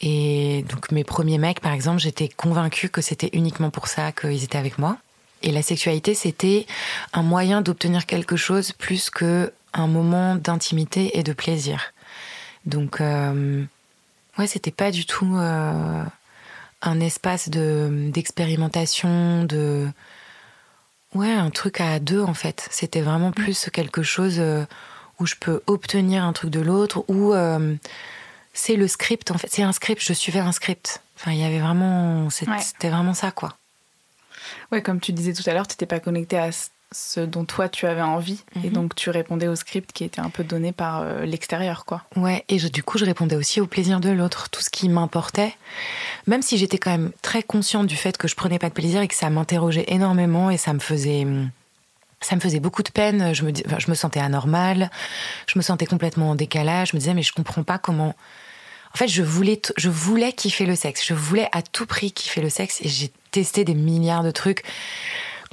Et 0.01 0.65
donc 0.69 0.91
mes 0.91 1.03
premiers 1.03 1.37
mecs, 1.37 1.59
par 1.59 1.71
exemple, 1.71 1.99
j'étais 1.99 2.27
convaincue 2.27 2.89
que 2.89 3.01
c'était 3.01 3.29
uniquement 3.33 3.69
pour 3.69 3.87
ça 3.87 4.11
qu'ils 4.11 4.43
étaient 4.43 4.57
avec 4.57 4.77
moi. 4.77 4.97
Et 5.43 5.51
la 5.51 5.61
sexualité, 5.61 6.13
c'était 6.13 6.65
un 7.13 7.21
moyen 7.21 7.61
d'obtenir 7.61 8.05
quelque 8.05 8.35
chose 8.35 8.71
plus 8.71 9.09
que 9.09 9.51
un 9.73 9.87
moment 9.87 10.35
d'intimité 10.35 11.17
et 11.17 11.23
de 11.23 11.33
plaisir. 11.33 11.93
Donc 12.65 13.01
euh, 13.01 13.63
Ouais, 14.37 14.47
c'était 14.47 14.71
pas 14.71 14.91
du 14.91 15.05
tout 15.05 15.35
euh, 15.37 16.03
un 16.81 16.99
espace 16.99 17.49
de 17.49 18.09
d'expérimentation, 18.11 19.43
de 19.43 19.87
ouais, 21.13 21.31
un 21.31 21.51
truc 21.51 21.79
à 21.79 21.99
deux 21.99 22.21
en 22.21 22.33
fait. 22.33 22.67
C'était 22.71 23.01
vraiment 23.01 23.29
mm. 23.29 23.35
plus 23.35 23.69
quelque 23.71 24.01
chose 24.01 24.35
euh, 24.39 24.65
où 25.19 25.25
je 25.25 25.35
peux 25.39 25.61
obtenir 25.67 26.23
un 26.23 26.33
truc 26.33 26.49
de 26.49 26.59
l'autre, 26.59 27.05
ou 27.07 27.33
euh, 27.33 27.75
c'est 28.53 28.75
le 28.75 28.87
script 28.87 29.29
en 29.29 29.37
fait. 29.37 29.47
C'est 29.51 29.63
un 29.63 29.71
script. 29.71 30.03
Je 30.03 30.13
suivais 30.13 30.39
un 30.39 30.51
script. 30.51 31.01
Enfin, 31.15 31.31
il 31.31 31.39
y 31.39 31.43
avait 31.43 31.59
vraiment, 31.59 32.29
c'était 32.31 32.89
vraiment 32.89 33.13
ça 33.13 33.31
quoi. 33.31 33.55
Ouais, 34.71 34.81
comme 34.81 34.99
tu 34.99 35.13
disais 35.13 35.33
tout 35.33 35.47
à 35.47 35.53
l'heure, 35.53 35.67
tu 35.67 35.73
n'étais 35.73 35.85
pas 35.85 35.99
connecté 35.99 36.37
à 36.37 36.49
ce 36.93 37.19
dont 37.19 37.43
toi 37.43 37.67
tu 37.67 37.85
avais 37.85 38.01
envie 38.01 38.43
et 38.63 38.67
mhm. 38.67 38.73
donc 38.73 38.95
tu 38.95 39.09
répondais 39.09 39.47
au 39.47 39.55
script 39.55 39.91
qui 39.91 40.03
était 40.03 40.21
un 40.21 40.29
peu 40.29 40.43
donné 40.43 40.71
par 40.71 41.01
euh, 41.01 41.25
l'extérieur 41.25 41.85
quoi. 41.85 42.03
Ouais, 42.15 42.45
et 42.47 42.57
du 42.57 42.83
coup 42.83 42.97
je 42.97 43.05
répondais 43.05 43.35
aussi 43.35 43.59
au 43.59 43.67
plaisir 43.67 43.99
de 43.99 44.09
l'autre, 44.09 44.49
tout 44.49 44.61
ce 44.61 44.69
qui 44.69 44.87
m'importait, 44.89 45.53
même 46.27 46.41
si 46.41 46.57
j'étais 46.57 46.77
quand 46.77 46.91
même 46.91 47.11
très 47.21 47.43
consciente 47.43 47.87
du 47.87 47.95
fait 47.95 48.17
que 48.17 48.27
je 48.27 48.35
prenais 48.35 48.59
pas 48.59 48.69
de 48.69 48.73
plaisir 48.73 49.01
et 49.01 49.07
que 49.07 49.15
ça 49.15 49.29
m'interrogeait 49.29 49.85
énormément 49.87 50.49
et 50.49 50.57
ça 50.57 50.73
me 50.73 50.79
faisait 50.79 51.27
ça 52.21 52.37
me 52.37 52.41
faisait 52.41 52.61
beaucoup 52.61 52.83
de 52.83 52.91
peine, 52.91 53.33
je 53.33 53.43
me 53.43 53.51
je 53.53 53.89
me 53.89 53.95
sentais 53.95 54.21
anormale, 54.21 54.89
je 55.47 55.59
me 55.59 55.63
sentais 55.63 55.85
complètement 55.85 56.29
en 56.29 56.35
décalage, 56.35 56.91
je 56.91 56.95
me 56.95 56.99
disais 56.99 57.13
mais 57.13 57.23
je 57.23 57.33
comprends 57.33 57.63
pas 57.63 57.77
comment 57.77 58.15
en 58.93 58.97
fait, 58.97 59.07
je 59.07 59.23
voulais, 59.23 59.59
je 59.75 59.89
voulais 59.89 60.33
kiffer 60.33 60.67
le 60.67 60.75
sexe. 60.75 61.03
Je 61.05 61.15
voulais 61.15 61.49
à 61.51 61.63
tout 61.63 61.87
prix 61.87 62.11
kiffer 62.11 62.41
le 62.41 62.49
sexe 62.49 62.79
et 62.81 62.89
j'ai 62.89 63.11
testé 63.31 63.65
des 63.65 63.73
milliards 63.73 64.23
de 64.23 64.29
trucs. 64.29 64.63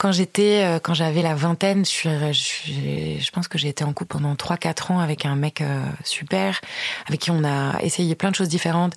Quand 0.00 0.12
j'étais, 0.12 0.64
euh, 0.64 0.78
quand 0.78 0.94
j'avais 0.94 1.20
la 1.20 1.34
vingtaine, 1.34 1.84
je, 1.84 3.30
pense 3.32 3.48
que 3.48 3.58
j'ai 3.58 3.68
été 3.68 3.84
en 3.84 3.92
couple 3.92 4.16
pendant 4.16 4.34
3-4 4.34 4.92
ans 4.92 4.98
avec 4.98 5.26
un 5.26 5.36
mec 5.36 5.60
euh, 5.60 5.84
super, 6.04 6.58
avec 7.06 7.20
qui 7.20 7.30
on 7.30 7.44
a 7.44 7.78
essayé 7.82 8.14
plein 8.14 8.30
de 8.30 8.34
choses 8.34 8.48
différentes. 8.48 8.94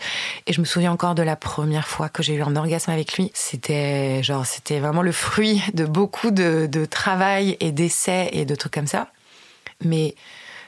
Et 0.47 0.53
je 0.53 0.61
me 0.61 0.65
souviens 0.65 0.93
encore 0.93 1.13
de 1.13 1.21
la 1.21 1.35
première 1.35 1.89
fois 1.89 2.07
que 2.07 2.23
j'ai 2.23 2.35
eu 2.35 2.41
un 2.41 2.55
orgasme 2.55 2.89
avec 2.89 3.17
lui. 3.17 3.31
C'était 3.33 4.23
genre, 4.23 4.45
c'était 4.45 4.79
vraiment 4.79 5.01
le 5.01 5.11
fruit 5.11 5.61
de 5.73 5.83
beaucoup 5.83 6.31
de, 6.31 6.69
de 6.71 6.85
travail 6.85 7.57
et 7.59 7.73
d'essais 7.73 8.29
et 8.31 8.45
de 8.45 8.55
trucs 8.55 8.73
comme 8.73 8.87
ça. 8.87 9.11
Mais 9.83 10.15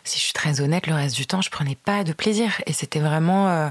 si 0.04 0.20
je 0.20 0.24
suis 0.26 0.34
très 0.34 0.60
honnête, 0.60 0.86
le 0.88 0.96
reste 0.96 1.16
du 1.16 1.26
temps, 1.26 1.40
je 1.40 1.50
prenais 1.50 1.76
pas 1.76 2.04
de 2.04 2.12
plaisir. 2.12 2.62
Et 2.66 2.74
c'était 2.74 3.00
vraiment, 3.00 3.48
euh, 3.48 3.70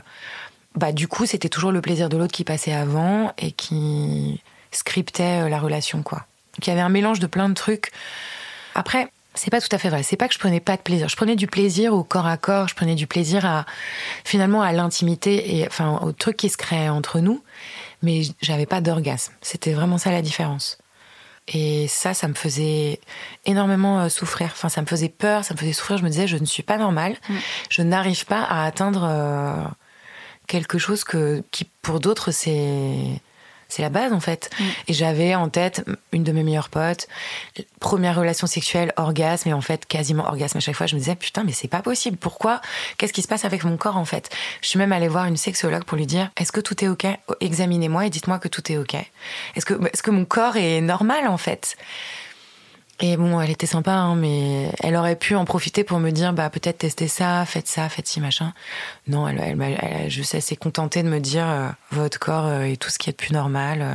bah 0.76 0.92
du 0.92 1.08
coup, 1.08 1.26
c'était 1.26 1.50
toujours 1.50 1.72
le 1.72 1.82
plaisir 1.82 2.08
de 2.08 2.16
l'autre 2.16 2.32
qui 2.32 2.44
passait 2.44 2.72
avant 2.72 3.34
et 3.36 3.52
qui 3.52 4.40
scriptait 4.70 5.46
la 5.50 5.58
relation, 5.58 6.02
quoi. 6.02 6.24
Donc 6.54 6.66
il 6.66 6.70
y 6.70 6.72
avait 6.72 6.80
un 6.80 6.88
mélange 6.88 7.20
de 7.20 7.26
plein 7.26 7.48
de 7.48 7.54
trucs. 7.54 7.90
Après, 8.74 9.08
C'est 9.36 9.50
pas 9.50 9.60
tout 9.60 9.68
à 9.72 9.78
fait 9.78 9.88
vrai. 9.88 10.04
C'est 10.04 10.16
pas 10.16 10.28
que 10.28 10.34
je 10.34 10.38
prenais 10.38 10.60
pas 10.60 10.76
de 10.76 10.82
plaisir. 10.82 11.08
Je 11.08 11.16
prenais 11.16 11.34
du 11.34 11.48
plaisir 11.48 11.92
au 11.92 12.04
corps 12.04 12.26
à 12.26 12.36
corps. 12.36 12.68
Je 12.68 12.74
prenais 12.74 12.94
du 12.94 13.08
plaisir 13.08 13.44
à 13.44 13.66
finalement 14.24 14.62
à 14.62 14.72
l'intimité 14.72 15.56
et 15.56 15.66
enfin 15.66 15.98
au 16.02 16.12
truc 16.12 16.36
qui 16.36 16.48
se 16.48 16.56
crée 16.56 16.88
entre 16.88 17.18
nous. 17.18 17.42
Mais 18.02 18.22
j'avais 18.42 18.66
pas 18.66 18.80
d'orgasme. 18.80 19.32
C'était 19.42 19.72
vraiment 19.72 19.98
ça 19.98 20.12
la 20.12 20.22
différence. 20.22 20.78
Et 21.48 21.88
ça, 21.88 22.14
ça 22.14 22.28
me 22.28 22.34
faisait 22.34 23.00
énormément 23.44 24.00
euh, 24.00 24.08
souffrir. 24.08 24.50
Enfin, 24.52 24.68
ça 24.68 24.80
me 24.80 24.86
faisait 24.86 25.10
peur, 25.10 25.44
ça 25.44 25.52
me 25.54 25.58
faisait 25.58 25.74
souffrir. 25.74 25.98
Je 25.98 26.04
me 26.04 26.08
disais, 26.08 26.26
je 26.26 26.38
ne 26.38 26.46
suis 26.46 26.62
pas 26.62 26.78
normale. 26.78 27.16
Mm. 27.28 27.34
Je 27.68 27.82
n'arrive 27.82 28.24
pas 28.26 28.42
à 28.42 28.64
atteindre 28.64 29.04
euh, 29.04 29.64
quelque 30.46 30.78
chose 30.78 31.04
que, 31.04 31.42
qui, 31.50 31.68
pour 31.82 32.00
d'autres, 32.00 32.30
c'est 32.30 33.20
c'est 33.68 33.82
la 33.82 33.88
base 33.90 34.12
en 34.12 34.20
fait. 34.20 34.50
Mm. 34.58 34.64
Et 34.88 34.92
j'avais 34.92 35.34
en 35.34 35.48
tête 35.48 35.84
une 36.12 36.24
de 36.24 36.32
mes 36.32 36.42
meilleures 36.42 36.68
potes, 36.68 37.08
première 37.80 38.16
relation 38.16 38.46
sexuelle, 38.46 38.92
orgasme, 38.96 39.48
et 39.48 39.52
en 39.52 39.60
fait 39.60 39.86
quasiment 39.86 40.24
orgasme 40.24 40.58
à 40.58 40.60
chaque 40.60 40.76
fois. 40.76 40.86
Je 40.86 40.94
me 40.94 41.00
disais 41.00 41.16
putain 41.16 41.44
mais 41.44 41.52
c'est 41.52 41.68
pas 41.68 41.82
possible. 41.82 42.16
Pourquoi? 42.16 42.60
Qu'est-ce 42.98 43.12
qui 43.12 43.22
se 43.22 43.28
passe 43.28 43.44
avec 43.44 43.64
mon 43.64 43.76
corps 43.76 43.96
en 43.96 44.04
fait? 44.04 44.30
Je 44.62 44.68
suis 44.68 44.78
même 44.78 44.92
allée 44.92 45.08
voir 45.08 45.26
une 45.26 45.36
sexologue 45.36 45.84
pour 45.84 45.96
lui 45.96 46.06
dire 46.06 46.30
est-ce 46.38 46.52
que 46.52 46.60
tout 46.60 46.84
est 46.84 46.88
ok? 46.88 47.06
Examinez-moi 47.40 48.06
et 48.06 48.10
dites-moi 48.10 48.38
que 48.38 48.48
tout 48.48 48.72
est 48.72 48.76
ok. 48.76 48.94
Est-ce 48.94 49.66
que 49.66 49.74
est-ce 49.92 50.02
que 50.02 50.10
mon 50.10 50.24
corps 50.24 50.56
est 50.56 50.80
normal 50.80 51.26
en 51.28 51.38
fait? 51.38 51.76
Et 53.00 53.16
bon, 53.16 53.40
elle 53.40 53.50
était 53.50 53.66
sympa, 53.66 53.92
hein, 53.92 54.14
mais 54.14 54.70
elle 54.80 54.94
aurait 54.94 55.16
pu 55.16 55.34
en 55.34 55.44
profiter 55.44 55.82
pour 55.82 55.98
me 55.98 56.10
dire, 56.10 56.32
bah 56.32 56.48
peut-être 56.48 56.78
tester 56.78 57.08
ça, 57.08 57.44
faites 57.44 57.66
ça, 57.66 57.88
faites 57.88 58.06
ci, 58.06 58.20
machin. 58.20 58.52
Non, 59.08 59.26
elle, 59.26 59.40
elle, 59.40 59.78
elle, 59.80 60.10
je 60.10 60.22
sais, 60.22 60.40
s'est 60.40 60.54
contentée 60.54 61.02
de 61.02 61.08
me 61.08 61.18
dire, 61.18 61.48
euh, 61.48 61.68
votre 61.90 62.20
corps 62.20 62.46
euh, 62.46 62.62
est 62.62 62.80
tout 62.80 62.90
ce 62.90 62.98
qui 62.98 63.10
est 63.10 63.12
de 63.12 63.16
plus 63.16 63.32
normal, 63.32 63.82
euh, 63.82 63.94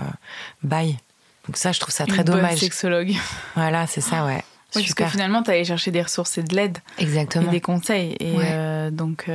bye. 0.63 0.97
Donc 1.45 1.55
ça, 1.55 1.71
je 1.71 1.79
trouve 1.79 1.93
ça 1.93 2.05
très 2.05 2.19
Une 2.19 2.23
dommage. 2.23 2.49
Bonne 2.51 2.57
sexologue. 2.57 3.13
Voilà, 3.55 3.87
c'est 3.87 4.01
ça, 4.01 4.25
ouais. 4.25 4.43
Oui, 4.75 4.83
parce 4.83 4.93
que 4.93 5.05
finalement, 5.07 5.43
tu 5.43 5.49
allé 5.49 5.63
chercher 5.63 5.91
des 5.91 6.01
ressources 6.01 6.37
et 6.37 6.43
de 6.43 6.53
l'aide. 6.53 6.77
Exactement. 6.99 7.47
Et 7.47 7.51
des 7.51 7.61
conseils. 7.61 8.15
Et 8.19 8.33
ouais. 8.33 8.91
donc. 8.91 9.25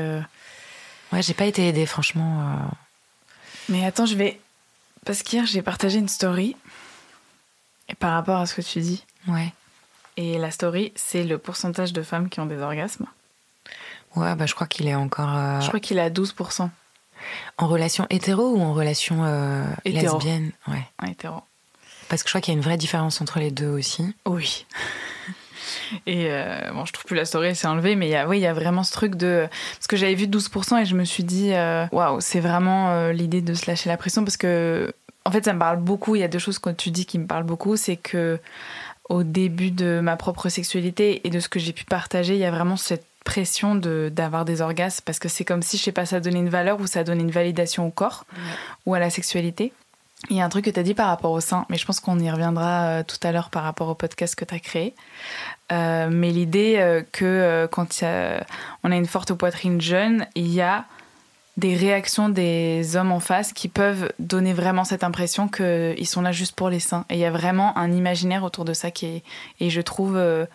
Ouais, 1.13 1.23
j'ai 1.23 1.35
pas 1.35 1.47
été 1.47 1.67
aidée, 1.67 1.87
franchement. 1.87 2.57
Mais 3.69 3.85
attends, 3.85 4.07
je 4.07 4.15
vais. 4.15 4.39
Parce 5.05 5.25
qu'hier, 5.25 5.45
j'ai 5.45 5.61
partagé 5.61 5.99
une 5.99 6.09
story. 6.09 6.55
Et 7.89 7.95
par 7.97 8.13
rapport 8.13 8.39
à 8.39 8.47
ce 8.47 8.55
que 8.55 8.63
tu 8.63 8.79
dis. 8.79 9.05
Ouais. 9.29 9.53
Et 10.17 10.39
la 10.39 10.51
story, 10.51 10.93
c'est 10.95 11.25
le 11.25 11.39
pourcentage 11.39 11.93
de 11.93 12.03
femmes 12.03 12.29
qui 12.29 12.41
ont 12.41 12.47
des 12.47 12.61
orgasmes. 12.61 13.07
Ouais, 14.17 14.35
bah 14.37 14.47
je 14.47 14.55
crois 14.55 14.67
qu'il 14.67 14.87
est 14.87 14.95
encore. 14.95 15.35
Euh... 15.35 15.61
Je 15.61 15.69
crois 15.69 15.81
qu'il 15.81 15.99
est 15.99 16.03
à 16.03 16.11
12%. 16.11 16.69
En 17.59 17.67
relation 17.67 18.07
hétéro 18.11 18.53
ou 18.53 18.61
en 18.61 18.75
relation 18.75 19.25
euh, 19.25 19.65
hétéro. 19.85 20.19
lesbienne? 20.19 20.53
Ouais. 20.69 20.85
En 21.03 21.07
hétéro. 21.07 21.43
Parce 22.09 22.23
que 22.23 22.29
je 22.29 22.33
crois 22.33 22.41
qu'il 22.41 22.53
y 22.53 22.57
a 22.57 22.59
une 22.59 22.65
vraie 22.65 22.77
différence 22.77 23.21
entre 23.21 23.39
les 23.39 23.51
deux 23.51 23.69
aussi. 23.69 24.15
Oui. 24.27 24.67
Et 26.07 26.27
euh, 26.29 26.73
bon, 26.73 26.85
je 26.85 26.93
trouve 26.93 27.05
plus 27.05 27.17
la 27.17 27.25
story, 27.25 27.49
elle 27.49 27.57
s'est 27.57 27.67
enlevée, 27.67 27.97
mais 27.97 28.09
il 28.09 28.11
y 28.11 28.17
a, 28.17 28.29
oui, 28.29 28.39
il 28.39 28.43
y 28.43 28.47
a 28.47 28.53
vraiment 28.53 28.83
ce 28.83 28.93
truc 28.93 29.15
de. 29.15 29.47
Parce 29.75 29.87
que 29.87 29.97
j'avais 29.97 30.15
vu 30.15 30.27
12% 30.27 30.81
et 30.81 30.85
je 30.85 30.95
me 30.95 31.05
suis 31.05 31.25
dit, 31.25 31.53
euh, 31.53 31.87
waouh, 31.93 32.21
c'est 32.21 32.41
vraiment 32.41 32.91
euh, 32.91 33.13
l'idée 33.13 33.41
de 33.41 33.55
se 33.55 33.67
lâcher 33.67 33.89
la 33.89 33.97
pression 33.97 34.25
parce 34.25 34.37
que, 34.37 34.93
en 35.25 35.31
fait, 35.31 35.45
ça 35.45 35.53
me 35.53 35.59
parle 35.59 35.79
beaucoup. 35.79 36.17
Il 36.17 36.21
y 36.21 36.25
a 36.25 36.29
deux 36.29 36.39
choses 36.39 36.59
que 36.59 36.71
tu 36.71 36.91
dis 36.91 37.07
qui 37.07 37.19
me 37.19 37.27
parlent 37.27 37.45
beaucoup. 37.45 37.77
C'est 37.77 37.97
que 37.97 38.39
au 39.09 39.23
début 39.23 39.71
de 39.71 40.01
ma 40.01 40.17
propre 40.17 40.49
sexualité 40.49 41.27
et 41.27 41.31
de 41.31 41.41
ce 41.41 41.49
que 41.49 41.59
j'ai 41.59 41.73
pu 41.73 41.85
partager, 41.85 42.35
il 42.35 42.41
y 42.41 42.45
a 42.45 42.51
vraiment 42.51 42.77
cette 42.77 43.07
pression 43.25 43.75
de 43.75 44.13
d'avoir 44.15 44.45
des 44.45 44.61
orgasmes 44.61 45.03
parce 45.05 45.19
que 45.19 45.29
c'est 45.29 45.45
comme 45.45 45.63
si 45.63 45.79
je 45.79 45.83
sais 45.83 45.93
pas 45.93 46.05
ça 46.05 46.21
donnait 46.21 46.41
une 46.41 46.51
valeur 46.51 46.81
ou 46.81 46.87
ça 46.87 47.05
donnait 47.05 47.23
une 47.23 47.31
validation 47.31 47.87
au 47.87 47.91
corps 47.91 48.27
ou 48.87 48.95
à 48.95 48.99
la 48.99 49.11
sexualité. 49.11 49.73
Il 50.31 50.37
y 50.37 50.41
a 50.41 50.45
un 50.45 50.49
truc 50.49 50.65
que 50.65 50.71
tu 50.71 50.81
as 50.81 50.83
dit 50.83 50.95
par 50.95 51.09
rapport 51.09 51.33
au 51.33 51.41
sein, 51.41 51.67
mais 51.69 51.77
je 51.77 51.85
pense 51.85 52.01
qu'on 52.01 52.19
y 52.19 52.31
reviendra 52.31 52.87
euh, 52.87 53.03
tout 53.03 53.19
à 53.23 53.33
l'heure 53.33 53.51
par 53.51 53.63
rapport 53.63 53.89
au 53.89 53.95
podcast 53.95 54.35
que 54.35 54.45
tu 54.45 54.55
as 54.55 54.59
créé. 54.59 54.95
Euh, 55.71 56.09
mais 56.11 56.31
l'idée 56.31 56.77
euh, 56.79 57.03
que 57.13 57.69
quand 57.71 58.03
a, 58.03 58.43
on 58.85 58.91
a 58.91 58.97
une 58.97 59.07
forte 59.07 59.35
poitrine 59.35 59.81
jeune, 59.83 60.27
il 60.35 60.49
y 60.49 60.63
a 60.63 60.87
des 61.57 61.77
réactions 61.77 62.29
des 62.29 62.97
hommes 62.97 63.13
en 63.13 63.21
face 63.21 63.53
qui 63.53 63.69
peuvent 63.69 64.13
donner 64.19 64.53
vraiment 64.53 64.85
cette 64.85 65.05
impression 65.05 65.49
qu'ils 65.49 66.07
sont 66.07 66.21
là 66.21 66.33
juste 66.33 66.57
pour 66.57 66.69
les 66.69 66.81
seins. 66.81 67.05
Et 67.11 67.15
il 67.15 67.21
y 67.21 67.25
a 67.25 67.31
vraiment 67.31 67.77
un 67.79 67.93
imaginaire 67.93 68.43
autour 68.43 68.65
de 68.65 68.73
ça 68.73 68.91
qui 68.91 69.07
est, 69.07 69.23
et 69.61 69.71
je 69.71 69.81
trouve, 69.81 70.17
euh, 70.17 70.47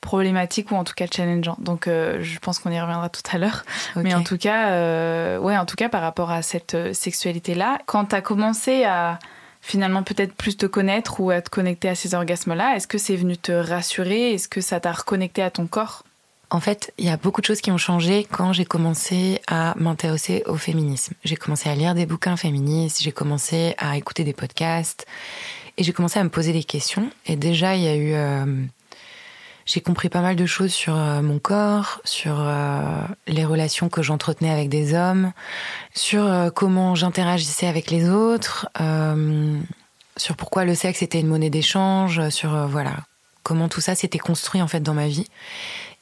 problématique 0.00 0.72
ou 0.72 0.76
en 0.76 0.84
tout 0.84 0.94
cas 0.94 1.06
challengeant. 1.10 1.56
Donc 1.60 1.86
euh, 1.86 2.18
je 2.22 2.38
pense 2.38 2.58
qu'on 2.58 2.70
y 2.70 2.80
reviendra 2.80 3.08
tout 3.08 3.22
à 3.32 3.38
l'heure. 3.38 3.64
Okay. 3.94 4.02
Mais 4.02 4.14
en 4.14 4.22
tout 4.22 4.38
cas, 4.38 4.70
euh, 4.70 5.38
ouais, 5.38 5.56
en 5.56 5.66
tout 5.66 5.76
cas 5.76 5.88
par 5.88 6.02
rapport 6.02 6.30
à 6.30 6.42
cette 6.42 6.94
sexualité-là, 6.94 7.78
quand 7.86 8.06
tu 8.06 8.14
as 8.16 8.22
commencé 8.22 8.84
à 8.84 9.18
finalement 9.60 10.02
peut-être 10.02 10.34
plus 10.34 10.56
te 10.56 10.66
connaître 10.66 11.20
ou 11.20 11.30
à 11.30 11.42
te 11.42 11.50
connecter 11.50 11.88
à 11.88 11.94
ces 11.94 12.14
orgasmes-là, 12.14 12.76
est-ce 12.76 12.88
que 12.88 12.98
c'est 12.98 13.16
venu 13.16 13.36
te 13.36 13.52
rassurer? 13.52 14.32
Est-ce 14.32 14.48
que 14.48 14.60
ça 14.60 14.80
t'a 14.80 14.92
reconnecté 14.92 15.42
à 15.42 15.50
ton 15.50 15.66
corps? 15.66 16.04
En 16.50 16.60
fait, 16.60 16.92
il 16.98 17.04
y 17.04 17.10
a 17.10 17.16
beaucoup 17.16 17.40
de 17.40 17.46
choses 17.46 17.60
qui 17.60 17.70
ont 17.70 17.78
changé 17.78 18.26
quand 18.30 18.52
j'ai 18.52 18.64
commencé 18.64 19.40
à 19.46 19.74
m'intéresser 19.78 20.42
au 20.46 20.56
féminisme. 20.56 21.14
J'ai 21.24 21.36
commencé 21.36 21.68
à 21.68 21.74
lire 21.76 21.94
des 21.94 22.06
bouquins 22.06 22.36
féministes, 22.36 23.02
j'ai 23.02 23.12
commencé 23.12 23.74
à 23.78 23.96
écouter 23.96 24.24
des 24.24 24.32
podcasts 24.32 25.06
et 25.78 25.84
j'ai 25.84 25.92
commencé 25.92 26.18
à 26.18 26.24
me 26.24 26.28
poser 26.28 26.52
des 26.52 26.64
questions. 26.64 27.10
Et 27.26 27.36
déjà, 27.36 27.76
il 27.76 27.82
y 27.82 27.88
a 27.88 27.96
eu... 27.96 28.14
Euh, 28.14 28.62
j'ai 29.64 29.80
compris 29.80 30.08
pas 30.08 30.22
mal 30.22 30.34
de 30.34 30.46
choses 30.46 30.72
sur 30.72 30.96
euh, 30.96 31.22
mon 31.22 31.38
corps, 31.38 32.00
sur 32.04 32.40
euh, 32.40 32.82
les 33.28 33.44
relations 33.44 33.88
que 33.88 34.02
j'entretenais 34.02 34.50
avec 34.50 34.68
des 34.68 34.94
hommes, 34.94 35.32
sur 35.94 36.50
comment 36.56 36.96
j'interagissais 36.96 37.68
avec 37.68 37.92
les 37.92 38.08
autres, 38.10 38.68
sur 40.16 40.36
pourquoi 40.36 40.64
le 40.64 40.74
sexe 40.74 41.02
était 41.02 41.20
une 41.20 41.28
monnaie 41.28 41.50
d'échange, 41.50 42.28
sur 42.30 42.66
voilà 42.66 42.96
comment 43.42 43.68
tout 43.68 43.80
ça 43.80 43.94
s'était 43.94 44.18
construit 44.18 44.62
en 44.62 44.68
fait 44.68 44.80
dans 44.80 44.94
ma 44.94 45.08
vie. 45.08 45.26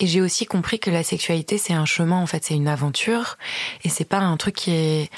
Et 0.00 0.06
j'ai 0.06 0.20
aussi 0.20 0.46
compris 0.46 0.78
que 0.78 0.90
la 0.90 1.02
sexualité 1.02 1.58
c'est 1.58 1.72
un 1.72 1.84
chemin 1.84 2.16
en 2.16 2.26
fait, 2.26 2.44
c'est 2.44 2.54
une 2.54 2.68
aventure 2.68 3.36
et 3.84 3.88
c'est 3.88 4.04
pas 4.04 4.18
un 4.18 4.36
truc 4.36 4.54
qui 4.54 4.70
est 4.72 5.10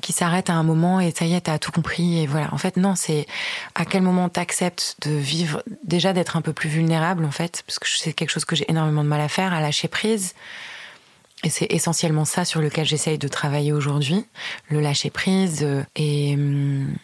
qui 0.00 0.12
s'arrête 0.12 0.50
à 0.50 0.54
un 0.54 0.62
moment 0.62 1.00
et 1.00 1.10
ça 1.10 1.24
y 1.24 1.34
est, 1.34 1.42
t'as 1.42 1.58
tout 1.58 1.72
compris 1.72 2.22
et 2.22 2.26
voilà. 2.26 2.52
En 2.52 2.58
fait, 2.58 2.76
non, 2.76 2.94
c'est 2.94 3.26
à 3.74 3.84
quel 3.84 4.02
moment 4.02 4.28
t'acceptes 4.28 4.96
de 5.02 5.10
vivre, 5.10 5.62
déjà 5.84 6.12
d'être 6.12 6.36
un 6.36 6.42
peu 6.42 6.52
plus 6.52 6.68
vulnérable 6.68 7.24
en 7.24 7.30
fait, 7.30 7.62
parce 7.66 7.78
que 7.78 7.88
c'est 7.88 8.12
quelque 8.12 8.30
chose 8.30 8.44
que 8.44 8.54
j'ai 8.54 8.70
énormément 8.70 9.02
de 9.02 9.08
mal 9.08 9.20
à 9.20 9.28
faire, 9.28 9.52
à 9.52 9.60
lâcher 9.60 9.88
prise. 9.88 10.34
Et 11.44 11.50
c'est 11.50 11.66
essentiellement 11.70 12.24
ça 12.24 12.44
sur 12.44 12.60
lequel 12.60 12.86
j'essaye 12.86 13.18
de 13.18 13.28
travailler 13.28 13.72
aujourd'hui, 13.72 14.24
le 14.68 14.80
lâcher 14.80 15.10
prise. 15.10 15.66
Et 15.94 16.34
hum, 16.34 16.94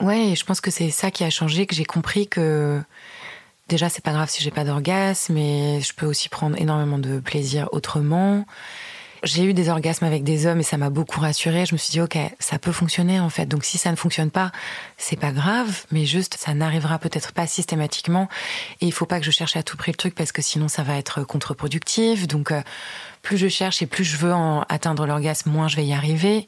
ouais, 0.00 0.34
je 0.36 0.44
pense 0.44 0.60
que 0.60 0.70
c'est 0.70 0.90
ça 0.90 1.10
qui 1.10 1.24
a 1.24 1.30
changé, 1.30 1.66
que 1.66 1.74
j'ai 1.74 1.84
compris 1.84 2.28
que 2.28 2.80
déjà 3.68 3.88
c'est 3.88 4.04
pas 4.04 4.12
grave 4.12 4.28
si 4.30 4.42
j'ai 4.42 4.50
pas 4.50 4.64
d'orgasme, 4.64 5.34
mais 5.34 5.80
je 5.80 5.92
peux 5.94 6.06
aussi 6.06 6.28
prendre 6.28 6.56
énormément 6.60 6.98
de 6.98 7.20
plaisir 7.20 7.68
autrement. 7.72 8.44
J'ai 9.24 9.44
eu 9.44 9.52
des 9.52 9.68
orgasmes 9.68 10.04
avec 10.04 10.22
des 10.22 10.46
hommes 10.46 10.60
et 10.60 10.62
ça 10.62 10.76
m'a 10.76 10.90
beaucoup 10.90 11.20
rassurée. 11.20 11.66
Je 11.66 11.74
me 11.74 11.78
suis 11.78 11.90
dit, 11.90 12.00
ok, 12.00 12.16
ça 12.38 12.58
peut 12.58 12.70
fonctionner 12.70 13.18
en 13.18 13.30
fait. 13.30 13.46
Donc 13.46 13.64
si 13.64 13.76
ça 13.76 13.90
ne 13.90 13.96
fonctionne 13.96 14.30
pas, 14.30 14.52
c'est 14.96 15.18
pas 15.18 15.32
grave, 15.32 15.86
mais 15.90 16.06
juste 16.06 16.36
ça 16.38 16.54
n'arrivera 16.54 16.98
peut-être 16.98 17.32
pas 17.32 17.46
systématiquement. 17.46 18.28
Et 18.80 18.86
il 18.86 18.92
faut 18.92 19.06
pas 19.06 19.18
que 19.18 19.26
je 19.26 19.32
cherche 19.32 19.56
à 19.56 19.62
tout 19.62 19.76
prix 19.76 19.90
le 19.90 19.96
truc 19.96 20.14
parce 20.14 20.30
que 20.30 20.40
sinon 20.40 20.68
ça 20.68 20.84
va 20.84 20.96
être 20.96 21.24
contre-productif. 21.24 22.28
Donc 22.28 22.52
euh, 22.52 22.60
plus 23.22 23.38
je 23.38 23.48
cherche 23.48 23.82
et 23.82 23.86
plus 23.86 24.04
je 24.04 24.16
veux 24.18 24.32
en 24.32 24.62
atteindre 24.68 25.04
l'orgasme, 25.04 25.50
moins 25.50 25.66
je 25.66 25.76
vais 25.76 25.84
y 25.84 25.94
arriver. 25.94 26.46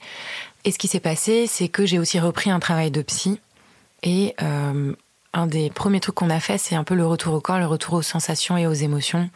Et 0.65 0.71
ce 0.71 0.79
qui 0.79 0.87
s'est 0.87 1.01
passé, 1.01 1.47
c'est 1.49 1.69
que 1.69 1.87
j'ai 1.87 1.99
aussi 1.99 2.21
repris 2.21 2.51
un 2.51 2.61
travail 2.61 2.91
de 2.93 3.03
psy. 3.03 3.41
Et 4.03 4.35
euh, 4.43 4.95
un 5.33 5.47
des 5.47 5.71
premiers 5.71 6.01
trucs 6.01 6.15
qu'on 6.15 6.31
a 6.31 6.41
fait, 6.41 6.59
c'est 6.59 6.75
un 6.75 6.85
peu 6.85 6.95
le 6.95 7.07
retour 7.07 7.35
au 7.35 7.41
corps, 7.41 7.59
le 7.59 7.67
retour 7.67 7.95
aux 7.95 8.03
sensations 8.03 8.57
et 8.57 8.67
aux 8.67 8.73
émotions 8.73 9.31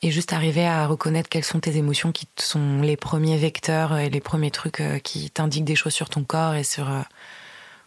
et 0.00 0.10
juste 0.10 0.32
arriver 0.32 0.66
à 0.66 0.86
reconnaître 0.86 1.28
quelles 1.28 1.44
sont 1.44 1.58
tes 1.58 1.76
émotions 1.76 2.12
qui 2.12 2.28
sont 2.36 2.82
les 2.82 2.96
premiers 2.96 3.36
vecteurs 3.36 3.98
et 3.98 4.10
les 4.10 4.20
premiers 4.20 4.52
trucs 4.52 4.82
qui 5.02 5.28
t'indiquent 5.30 5.64
des 5.64 5.74
choses 5.74 5.92
sur 5.92 6.08
ton 6.08 6.22
corps 6.22 6.54
et 6.54 6.62
sur 6.62 6.88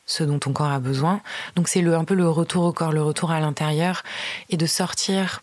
ce 0.06 0.24
dont 0.24 0.40
ton 0.40 0.52
corps 0.52 0.72
a 0.72 0.80
besoin. 0.80 1.22
Donc 1.56 1.70
c'est 1.70 1.86
un 1.86 2.04
peu 2.04 2.16
le 2.16 2.30
retour 2.30 2.66
au 2.66 2.74
corps, 2.74 2.92
le 2.92 3.02
retour 3.02 3.32
à 3.32 3.40
l'intérieur 3.40 4.04
et 4.50 4.58
de 4.58 4.66
sortir 4.66 5.42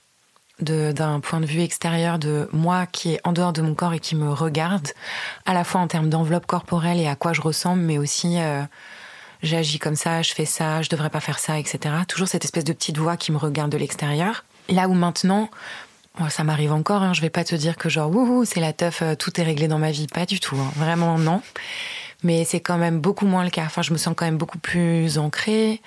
d'un 0.61 1.20
point 1.20 1.40
de 1.40 1.46
vue 1.46 1.61
extérieur 1.61 2.18
de 2.18 2.48
moi 2.53 2.87
qui 2.87 3.14
est 3.14 3.20
en 3.24 3.33
dehors 3.33 3.53
de 3.53 3.62
mon 3.62 3.74
corps 3.74 3.94
et 3.94 4.01
qui 4.01 4.16
me 4.16 4.33
regarde, 4.33 4.88
à 5.46 5.55
la 5.55 5.62
fois 5.62 5.81
en 5.81 5.87
termes 5.87 6.09
d'enveloppe 6.09 6.46
corporelle 6.46 6.98
et 6.98 7.07
à 7.07 7.14
quoi 7.14 7.33
je 7.33 7.40
ressemble, 7.40 7.81
mais 7.81 7.96
aussi 7.96 8.40
euh, 8.40 8.62
j'agis 9.42 9.79
comme 9.79 9.96
ça, 9.96 10.22
je 10.22 10.33
fais 10.33 10.44
ça, 10.44 10.83
je 10.83 10.88
devrais 10.88 11.11
pas 11.11 11.20
faire 11.20 11.38
ça, 11.38 11.59
etc. 11.59 11.94
Toujours 12.07 12.29
cette 12.29 12.44
espèce 12.44 12.64
de 12.64 12.72
petite 12.72 12.98
voix 12.98 13.16
qui 13.16 13.33
me 13.33 13.38
regarde 13.38 13.70
de 13.70 13.79
l'extérieur. 13.79 14.44
Là 14.68 14.88
où 14.88 14.94
maintenant, 14.94 15.51
ça 16.29 16.44
m'arrive 16.44 16.72
encore, 16.72 17.03
hein. 17.03 17.12
je 17.12 17.20
vais 17.20 17.31
pas 17.31 17.44
te 17.44 17.55
dire 17.55 17.77
que 17.77 17.88
genre, 17.88 18.11
wouhou, 18.11 18.44
c'est 18.44 18.61
la 18.61 18.72
teuf, 18.72 19.03
euh, 19.03 19.14
tout 19.14 19.40
est 19.40 19.44
réglé 19.44 19.68
dans 19.68 19.79
ma 19.79 19.90
vie. 19.90 20.07
Pas 20.07 20.27
du 20.27 20.40
tout, 20.40 20.57
hein. 20.57 20.70
vraiment 20.77 21.18
non. 21.18 21.42
Mais 22.24 22.44
c'est 22.44 22.61
quand 22.61 22.79
même 22.79 23.01
beaucoup 23.01 23.27
moins 23.27 23.44
le 23.44 23.51
cas. 23.51 23.64
Enfin, 23.64 23.83
je 23.83 23.92
me 23.92 23.98
sens 23.98 24.14
quand 24.16 24.24
même 24.24 24.38
beaucoup 24.38 24.59
plus 24.59 25.18
ancrée, 25.18 25.81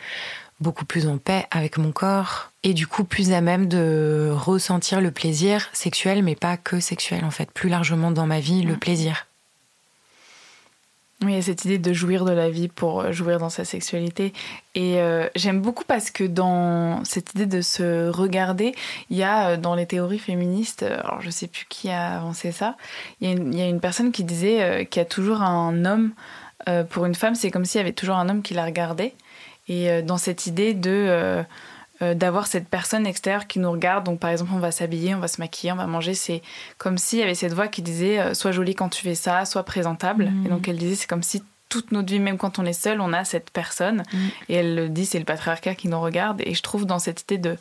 beaucoup 0.61 0.85
plus 0.85 1.07
en 1.07 1.17
paix 1.17 1.45
avec 1.51 1.77
mon 1.77 1.91
corps. 1.91 2.51
Et 2.63 2.73
du 2.73 2.87
coup, 2.87 3.03
plus 3.03 3.33
à 3.33 3.41
même 3.41 3.67
de 3.67 4.29
ressentir 4.31 5.01
le 5.01 5.11
plaisir 5.11 5.67
sexuel, 5.73 6.23
mais 6.23 6.35
pas 6.35 6.55
que 6.55 6.79
sexuel, 6.79 7.25
en 7.25 7.31
fait. 7.31 7.51
Plus 7.51 7.67
largement 7.67 8.11
dans 8.11 8.27
ma 8.27 8.39
vie, 8.39 8.61
le 8.61 8.77
plaisir. 8.77 9.27
Oui, 11.23 11.35
a 11.35 11.41
cette 11.43 11.65
idée 11.65 11.77
de 11.77 11.93
jouir 11.93 12.25
de 12.25 12.31
la 12.31 12.49
vie 12.49 12.67
pour 12.67 13.01
euh, 13.01 13.11
jouir 13.11 13.37
dans 13.37 13.51
sa 13.51 13.63
sexualité. 13.63 14.33
Et 14.73 14.99
euh, 14.99 15.27
j'aime 15.35 15.61
beaucoup 15.61 15.83
parce 15.83 16.09
que 16.09 16.23
dans 16.23 17.03
cette 17.05 17.35
idée 17.35 17.45
de 17.45 17.61
se 17.61 18.09
regarder, 18.09 18.73
il 19.11 19.17
y 19.17 19.23
a 19.23 19.55
dans 19.55 19.75
les 19.75 19.85
théories 19.85 20.17
féministes, 20.17 20.81
alors 20.81 21.21
je 21.21 21.29
sais 21.29 21.45
plus 21.45 21.67
qui 21.69 21.91
a 21.91 22.17
avancé 22.17 22.51
ça, 22.51 22.75
il 23.19 23.55
y, 23.55 23.61
a 23.61 23.67
une 23.67 23.79
personne 23.79 24.11
qui 24.11 24.23
disait 24.23 24.87
qu'il 24.89 24.99
y 24.99 25.03
a 25.03 25.05
toujours 25.05 25.41
un 25.43 25.85
homme, 25.85 26.13
pour 26.89 27.05
une 27.05 27.15
femme, 27.15 27.35
c'est 27.35 27.51
comme 27.51 27.65
s'il 27.65 27.79
y 27.79 27.81
avait 27.81 27.91
toujours 27.91 28.15
un 28.15 28.29
homme 28.29 28.41
qui 28.41 28.53
la 28.53 28.65
regardait. 28.65 29.13
Et 29.67 30.01
dans 30.03 30.17
cette 30.17 30.47
idée 30.47 30.73
de 30.73 31.43
euh, 32.01 32.13
d'avoir 32.13 32.47
cette 32.47 32.67
personne 32.67 33.05
extérieure 33.05 33.47
qui 33.47 33.59
nous 33.59 33.71
regarde. 33.71 34.05
Donc, 34.05 34.19
par 34.19 34.29
exemple, 34.29 34.51
on 34.53 34.59
va 34.59 34.71
s'habiller, 34.71 35.13
on 35.13 35.19
va 35.19 35.27
se 35.27 35.39
maquiller, 35.39 35.71
on 35.71 35.75
va 35.75 35.87
manger. 35.87 36.13
C'est 36.13 36.41
comme 36.77 36.97
s'il 36.97 37.19
y 37.19 37.23
avait 37.23 37.35
cette 37.35 37.53
voix 37.53 37.67
qui 37.67 37.81
disait 37.81 38.19
euh, 38.19 38.33
Sois 38.33 38.51
jolie 38.51 38.75
quand 38.75 38.89
tu 38.89 39.01
fais 39.01 39.15
ça, 39.15 39.45
sois 39.45 39.63
présentable. 39.63 40.25
Mhm. 40.25 40.45
Et 40.45 40.49
donc, 40.49 40.67
elle 40.67 40.77
disait 40.77 40.95
C'est 40.95 41.07
comme 41.07 41.23
si 41.23 41.43
toute 41.69 41.91
notre 41.91 42.11
vie, 42.11 42.19
même 42.19 42.37
quand 42.37 42.59
on 42.59 42.65
est 42.65 42.73
seul, 42.73 43.01
on 43.01 43.13
a 43.13 43.23
cette 43.23 43.51
personne. 43.51 44.03
Mhm. 44.13 44.29
Et 44.49 44.55
elle 44.55 44.75
le 44.75 44.89
dit 44.89 45.05
C'est 45.05 45.19
le 45.19 45.25
patriarcat 45.25 45.75
qui 45.75 45.87
nous 45.87 46.01
regarde. 46.01 46.41
Et 46.45 46.53
je 46.53 46.61
trouve 46.61 46.85
dans 46.85 46.99
cette 46.99 47.21
idée 47.21 47.37
de 47.37 47.57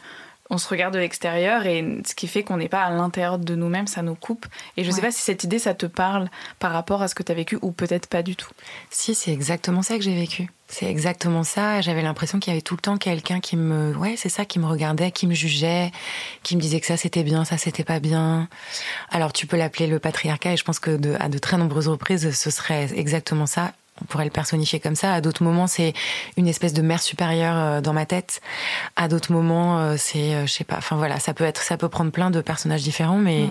on 0.51 0.59
se 0.59 0.69
regarde 0.69 0.93
de 0.93 0.99
l'extérieur 0.99 1.65
et 1.67 2.03
ce 2.05 2.15
qui 2.15 2.27
fait 2.27 2.43
qu'on 2.43 2.57
n'est 2.57 2.69
pas 2.69 2.83
à 2.83 2.91
l'intérieur 2.91 3.39
de 3.39 3.55
nous-mêmes, 3.55 3.87
ça 3.87 4.03
nous 4.03 4.17
coupe. 4.17 4.47
Et 4.77 4.85
je 4.85 4.91
ne 4.91 4.95
sais 4.95 5.01
pas 5.01 5.13
si 5.13 5.23
cette 5.23 5.45
idée, 5.45 5.61
ça 5.61 5.75
te 5.75 5.87
parle 5.87 6.29
par 6.59 6.73
rapport 6.73 7.03
à 7.03 7.09
ce 7.09 7.15
que 7.15 7.23
tu 7.23 7.31
as 7.31 7.35
vécu 7.35 7.59
ou 7.63 7.71
peut-être 7.71 8.09
pas 8.09 8.23
du 8.23 8.35
tout. 8.35 8.51
Si, 8.91 9.15
c'est 9.15 9.33
exactement 9.33 9.83
ça 9.83 9.97
que 9.97 10.03
j'ai 10.03 10.15
vécu. 10.15 10.51
C'est 10.67 10.87
exactement 10.87 11.43
ça. 11.43 11.81
J'avais 11.81 12.03
l'impression 12.03 12.39
qu'il 12.39 12.53
y 12.53 12.55
avait 12.55 12.63
tout 12.63 12.75
le 12.75 12.81
temps 12.81 12.97
quelqu'un 12.97 13.41
qui 13.41 13.57
me, 13.57 13.97
ouais, 13.97 14.15
c'est 14.17 14.29
ça, 14.29 14.45
qui 14.45 14.59
me 14.59 14.67
regardait, 14.67 15.11
qui 15.11 15.27
me 15.27 15.35
jugeait, 15.35 15.91
qui 16.43 16.57
me 16.57 16.61
disait 16.61 16.81
que 16.81 16.87
ça 16.87 16.97
c'était 16.97 17.25
bien, 17.25 17.45
ça 17.45 17.57
c'était 17.57 17.85
pas 17.85 17.99
bien. 17.99 18.49
Alors 19.11 19.33
tu 19.33 19.47
peux 19.47 19.57
l'appeler 19.57 19.89
le 19.89 19.99
patriarcat 19.99 20.53
et 20.53 20.57
je 20.57 20.65
pense 20.65 20.79
que 20.79 20.97
de, 20.97 21.17
à 21.19 21.29
de 21.29 21.39
très 21.39 21.57
nombreuses 21.57 21.89
reprises, 21.89 22.31
ce 22.31 22.51
serait 22.51 22.89
exactement 22.95 23.47
ça 23.47 23.73
on 24.03 24.05
pourrait 24.07 24.25
le 24.25 24.31
personnifier 24.31 24.81
comme 24.81 24.95
ça. 24.95 25.15
À 25.15 25.21
d'autres 25.21 25.43
moments, 25.43 25.67
c'est 25.67 25.93
une 26.37 26.49
espèce 26.49 26.73
de 26.73 26.83
mère 26.83 27.03
supérieure 27.03 27.57
euh, 27.57 27.81
dans 27.81 27.93
ma 27.93 28.07
tête. 28.07 28.41
À 28.97 29.09
d'autres 29.09 29.33
moments, 29.33 29.81
euh, 29.81 29.95
c'est, 29.99 30.35
euh, 30.35 30.47
je 30.47 30.53
sais 30.53 30.65
pas. 30.65 30.77
Enfin 30.77 30.97
voilà, 30.97 31.19
ça 31.19 31.35
peut 31.35 31.45
être, 31.45 31.63
ça 31.63 31.77
peut 31.77 31.89
prendre 31.89 32.11
plein 32.11 32.31
de 32.31 32.41
personnages 32.41 32.83
différents, 32.83 33.19
mais. 33.19 33.51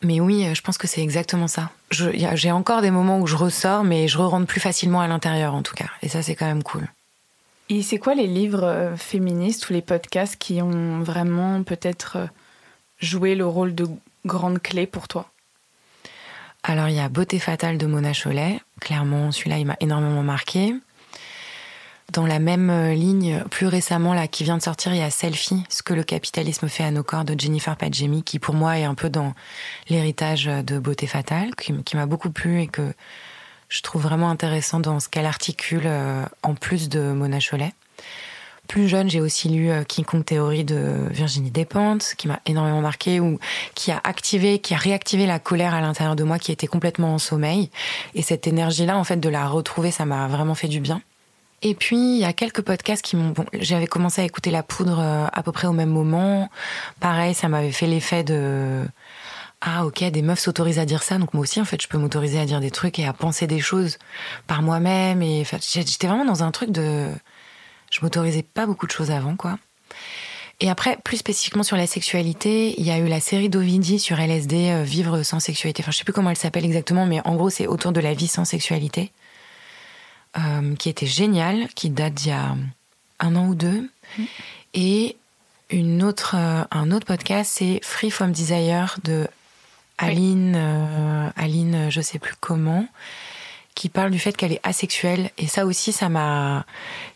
Mais 0.00 0.20
oui, 0.20 0.46
je 0.54 0.60
pense 0.60 0.78
que 0.78 0.86
c'est 0.86 1.02
exactement 1.02 1.48
ça. 1.48 1.70
J'ai 1.90 2.52
encore 2.52 2.82
des 2.82 2.92
moments 2.92 3.18
où 3.18 3.26
je 3.26 3.34
ressors, 3.34 3.82
mais 3.82 4.06
je 4.06 4.16
re 4.16 4.30
rentre 4.30 4.46
plus 4.46 4.60
facilement 4.60 5.00
à 5.00 5.08
l'intérieur, 5.08 5.54
en 5.54 5.62
tout 5.62 5.74
cas. 5.74 5.88
Et 6.02 6.08
ça, 6.08 6.22
c'est 6.22 6.36
quand 6.36 6.46
même 6.46 6.62
cool. 6.62 6.86
Et 7.68 7.82
c'est 7.82 7.98
quoi 7.98 8.14
les 8.14 8.28
livres 8.28 8.92
féministes 8.96 9.68
ou 9.68 9.72
les 9.72 9.82
podcasts 9.82 10.36
qui 10.36 10.62
ont 10.62 11.00
vraiment 11.00 11.64
peut-être 11.64 12.28
joué 13.00 13.34
le 13.34 13.44
rôle 13.44 13.74
de 13.74 13.88
grande 14.24 14.62
clé 14.62 14.86
pour 14.86 15.08
toi? 15.08 15.32
Alors 16.62 16.88
il 16.88 16.96
y 16.96 17.00
a 17.00 17.08
Beauté 17.08 17.38
fatale 17.38 17.78
de 17.78 17.86
Mona 17.86 18.12
Cholet. 18.12 18.60
Clairement, 18.80 19.32
celui-là, 19.32 19.58
il 19.58 19.66
m'a 19.66 19.76
énormément 19.80 20.22
marqué. 20.22 20.74
Dans 22.12 22.26
la 22.26 22.38
même 22.38 22.70
euh, 22.70 22.94
ligne, 22.94 23.44
plus 23.50 23.66
récemment, 23.66 24.14
là, 24.14 24.28
qui 24.28 24.42
vient 24.42 24.56
de 24.56 24.62
sortir, 24.62 24.94
il 24.94 24.98
y 24.98 25.02
a 25.02 25.10
Selfie, 25.10 25.62
ce 25.68 25.82
que 25.82 25.92
le 25.92 26.02
capitalisme 26.02 26.66
fait 26.68 26.84
à 26.84 26.90
nos 26.90 27.02
corps 27.02 27.24
de 27.24 27.38
Jennifer 27.38 27.76
Padjemi, 27.76 28.22
qui 28.22 28.38
pour 28.38 28.54
moi 28.54 28.78
est 28.78 28.84
un 28.84 28.94
peu 28.94 29.10
dans 29.10 29.34
l'héritage 29.90 30.46
de 30.46 30.78
Beauté 30.78 31.06
fatale, 31.06 31.54
qui, 31.54 31.74
qui 31.82 31.96
m'a 31.96 32.06
beaucoup 32.06 32.30
plu 32.30 32.62
et 32.62 32.66
que 32.66 32.94
je 33.68 33.82
trouve 33.82 34.02
vraiment 34.02 34.30
intéressant 34.30 34.80
dans 34.80 35.00
ce 35.00 35.08
qu'elle 35.10 35.26
articule 35.26 35.82
euh, 35.84 36.24
en 36.42 36.54
plus 36.54 36.88
de 36.88 37.12
Mona 37.12 37.38
Cholet. 37.40 37.74
Plus 38.68 38.86
jeune, 38.86 39.08
j'ai 39.08 39.22
aussi 39.22 39.48
lu 39.48 39.70
euh, 39.70 39.82
King 39.82 40.04
Kong 40.04 40.22
Theory 40.22 40.62
de 40.62 41.08
Virginie 41.10 41.50
Despentes, 41.50 42.14
qui 42.18 42.28
m'a 42.28 42.38
énormément 42.44 42.82
marqué, 42.82 43.18
ou 43.18 43.38
qui 43.74 43.90
a 43.90 44.00
activé, 44.04 44.58
qui 44.58 44.74
a 44.74 44.76
réactivé 44.76 45.24
la 45.24 45.38
colère 45.38 45.72
à 45.72 45.80
l'intérieur 45.80 46.16
de 46.16 46.22
moi 46.22 46.38
qui 46.38 46.52
était 46.52 46.66
complètement 46.66 47.14
en 47.14 47.18
sommeil. 47.18 47.70
Et 48.14 48.20
cette 48.20 48.46
énergie-là, 48.46 48.98
en 48.98 49.04
fait, 49.04 49.16
de 49.16 49.28
la 49.30 49.48
retrouver, 49.48 49.90
ça 49.90 50.04
m'a 50.04 50.28
vraiment 50.28 50.54
fait 50.54 50.68
du 50.68 50.80
bien. 50.80 51.00
Et 51.62 51.74
puis, 51.74 51.96
il 51.96 52.18
y 52.18 52.26
a 52.26 52.34
quelques 52.34 52.60
podcasts 52.60 53.02
qui 53.02 53.16
m'ont... 53.16 53.30
Bon, 53.30 53.46
j'avais 53.54 53.86
commencé 53.86 54.20
à 54.20 54.24
écouter 54.24 54.50
La 54.50 54.62
Poudre 54.62 55.00
euh, 55.00 55.26
à 55.32 55.42
peu 55.42 55.50
près 55.50 55.66
au 55.66 55.72
même 55.72 55.88
moment. 55.88 56.50
Pareil, 57.00 57.32
ça 57.32 57.48
m'avait 57.48 57.72
fait 57.72 57.86
l'effet 57.86 58.22
de... 58.22 58.84
Ah 59.62 59.86
ok, 59.86 60.04
des 60.04 60.22
meufs 60.22 60.38
s'autorisent 60.38 60.78
à 60.78 60.84
dire 60.84 61.02
ça, 61.02 61.18
donc 61.18 61.34
moi 61.34 61.42
aussi 61.42 61.60
en 61.60 61.64
fait 61.64 61.82
je 61.82 61.88
peux 61.88 61.98
m'autoriser 61.98 62.38
à 62.38 62.44
dire 62.44 62.60
des 62.60 62.70
trucs 62.70 63.00
et 63.00 63.06
à 63.06 63.12
penser 63.12 63.48
des 63.48 63.58
choses 63.58 63.98
par 64.46 64.62
moi-même. 64.62 65.20
Et 65.20 65.44
j'étais 65.60 66.06
vraiment 66.06 66.24
dans 66.24 66.44
un 66.44 66.52
truc 66.52 66.70
de 66.70 67.08
je 67.90 68.00
m'autorisais 68.02 68.42
pas 68.42 68.66
beaucoup 68.66 68.86
de 68.86 68.92
choses 68.92 69.10
avant, 69.10 69.36
quoi. 69.36 69.58
Et 70.60 70.68
après, 70.68 70.98
plus 71.04 71.18
spécifiquement 71.18 71.62
sur 71.62 71.76
la 71.76 71.86
sexualité, 71.86 72.74
il 72.78 72.84
y 72.84 72.90
a 72.90 72.98
eu 72.98 73.06
la 73.06 73.20
série 73.20 73.48
d'Ovidi 73.48 74.00
sur 74.00 74.18
LSD, 74.18 74.70
euh, 74.70 74.82
Vivre 74.82 75.22
sans 75.22 75.38
sexualité. 75.38 75.82
Enfin, 75.82 75.92
je 75.92 75.98
sais 75.98 76.04
plus 76.04 76.12
comment 76.12 76.30
elle 76.30 76.36
s'appelle 76.36 76.64
exactement, 76.64 77.06
mais 77.06 77.20
en 77.24 77.36
gros, 77.36 77.48
c'est 77.48 77.68
autour 77.68 77.92
de 77.92 78.00
la 78.00 78.12
vie 78.12 78.26
sans 78.26 78.44
sexualité, 78.44 79.12
euh, 80.36 80.74
qui 80.74 80.88
était 80.88 81.06
géniale, 81.06 81.68
qui 81.76 81.90
date 81.90 82.14
d'il 82.14 82.30
y 82.30 82.32
a 82.32 82.56
un 83.20 83.36
an 83.36 83.46
ou 83.46 83.54
deux. 83.54 83.88
Mm. 84.18 84.24
Et 84.74 85.16
une 85.70 86.02
autre, 86.02 86.34
euh, 86.36 86.64
un 86.72 86.90
autre 86.90 87.06
podcast, 87.06 87.52
c'est 87.54 87.78
Free 87.84 88.10
from 88.10 88.32
Desire 88.32 88.98
de 89.04 89.28
Aline, 89.96 90.56
Aline, 91.36 91.88
je 91.90 92.00
sais 92.00 92.20
plus 92.20 92.34
comment, 92.38 92.86
qui 93.74 93.88
parle 93.88 94.12
du 94.12 94.18
fait 94.20 94.36
qu'elle 94.36 94.52
est 94.52 94.60
asexuelle. 94.62 95.30
Et 95.38 95.48
ça 95.48 95.66
aussi, 95.66 95.92
ça 95.92 96.08
m'a 96.08 96.66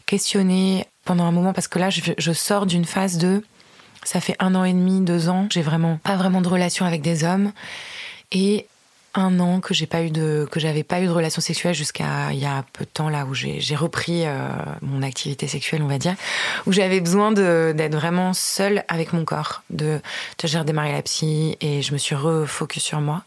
questionné 0.06 0.86
pendant 1.04 1.24
un 1.24 1.32
moment 1.32 1.52
parce 1.52 1.68
que 1.68 1.78
là, 1.78 1.90
je, 1.90 2.32
sors 2.32 2.66
d'une 2.66 2.84
phase 2.84 3.18
de 3.18 3.42
ça 4.04 4.20
fait 4.20 4.36
un 4.40 4.54
an 4.54 4.64
et 4.64 4.72
demi, 4.72 5.00
deux 5.00 5.28
ans, 5.28 5.46
j'ai 5.50 5.62
vraiment 5.62 5.98
pas 6.02 6.16
vraiment 6.16 6.40
de 6.40 6.48
relation 6.48 6.86
avec 6.86 7.02
des 7.02 7.22
hommes. 7.24 7.52
Et 8.32 8.66
un 9.14 9.38
an 9.40 9.60
que 9.60 9.74
j'ai 9.74 9.86
pas 9.86 10.02
eu 10.02 10.10
de 10.10 10.48
que 10.50 10.58
j'avais 10.58 10.82
pas 10.82 11.00
eu 11.00 11.04
de 11.04 11.10
relation 11.10 11.42
sexuelle 11.42 11.74
jusqu'à 11.74 12.32
il 12.32 12.38
y 12.38 12.46
a 12.46 12.64
peu 12.72 12.84
de 12.84 12.90
temps 12.90 13.10
là 13.10 13.26
où 13.26 13.34
j'ai 13.34 13.76
repris 13.76 14.24
euh, 14.24 14.48
mon 14.80 15.02
activité 15.02 15.46
sexuelle 15.48 15.82
on 15.82 15.86
va 15.86 15.98
dire 15.98 16.14
où 16.66 16.72
j'avais 16.72 16.98
besoin 16.98 17.30
d'être 17.30 17.94
vraiment 17.94 18.32
seule 18.32 18.84
avec 18.88 19.12
mon 19.12 19.26
corps 19.26 19.62
de 19.68 20.00
j'ai 20.42 20.58
redémarré 20.58 20.92
la 20.92 21.02
psy 21.02 21.58
et 21.60 21.82
je 21.82 21.92
me 21.92 21.98
suis 21.98 22.14
refocus 22.14 22.82
sur 22.82 23.02
moi. 23.02 23.22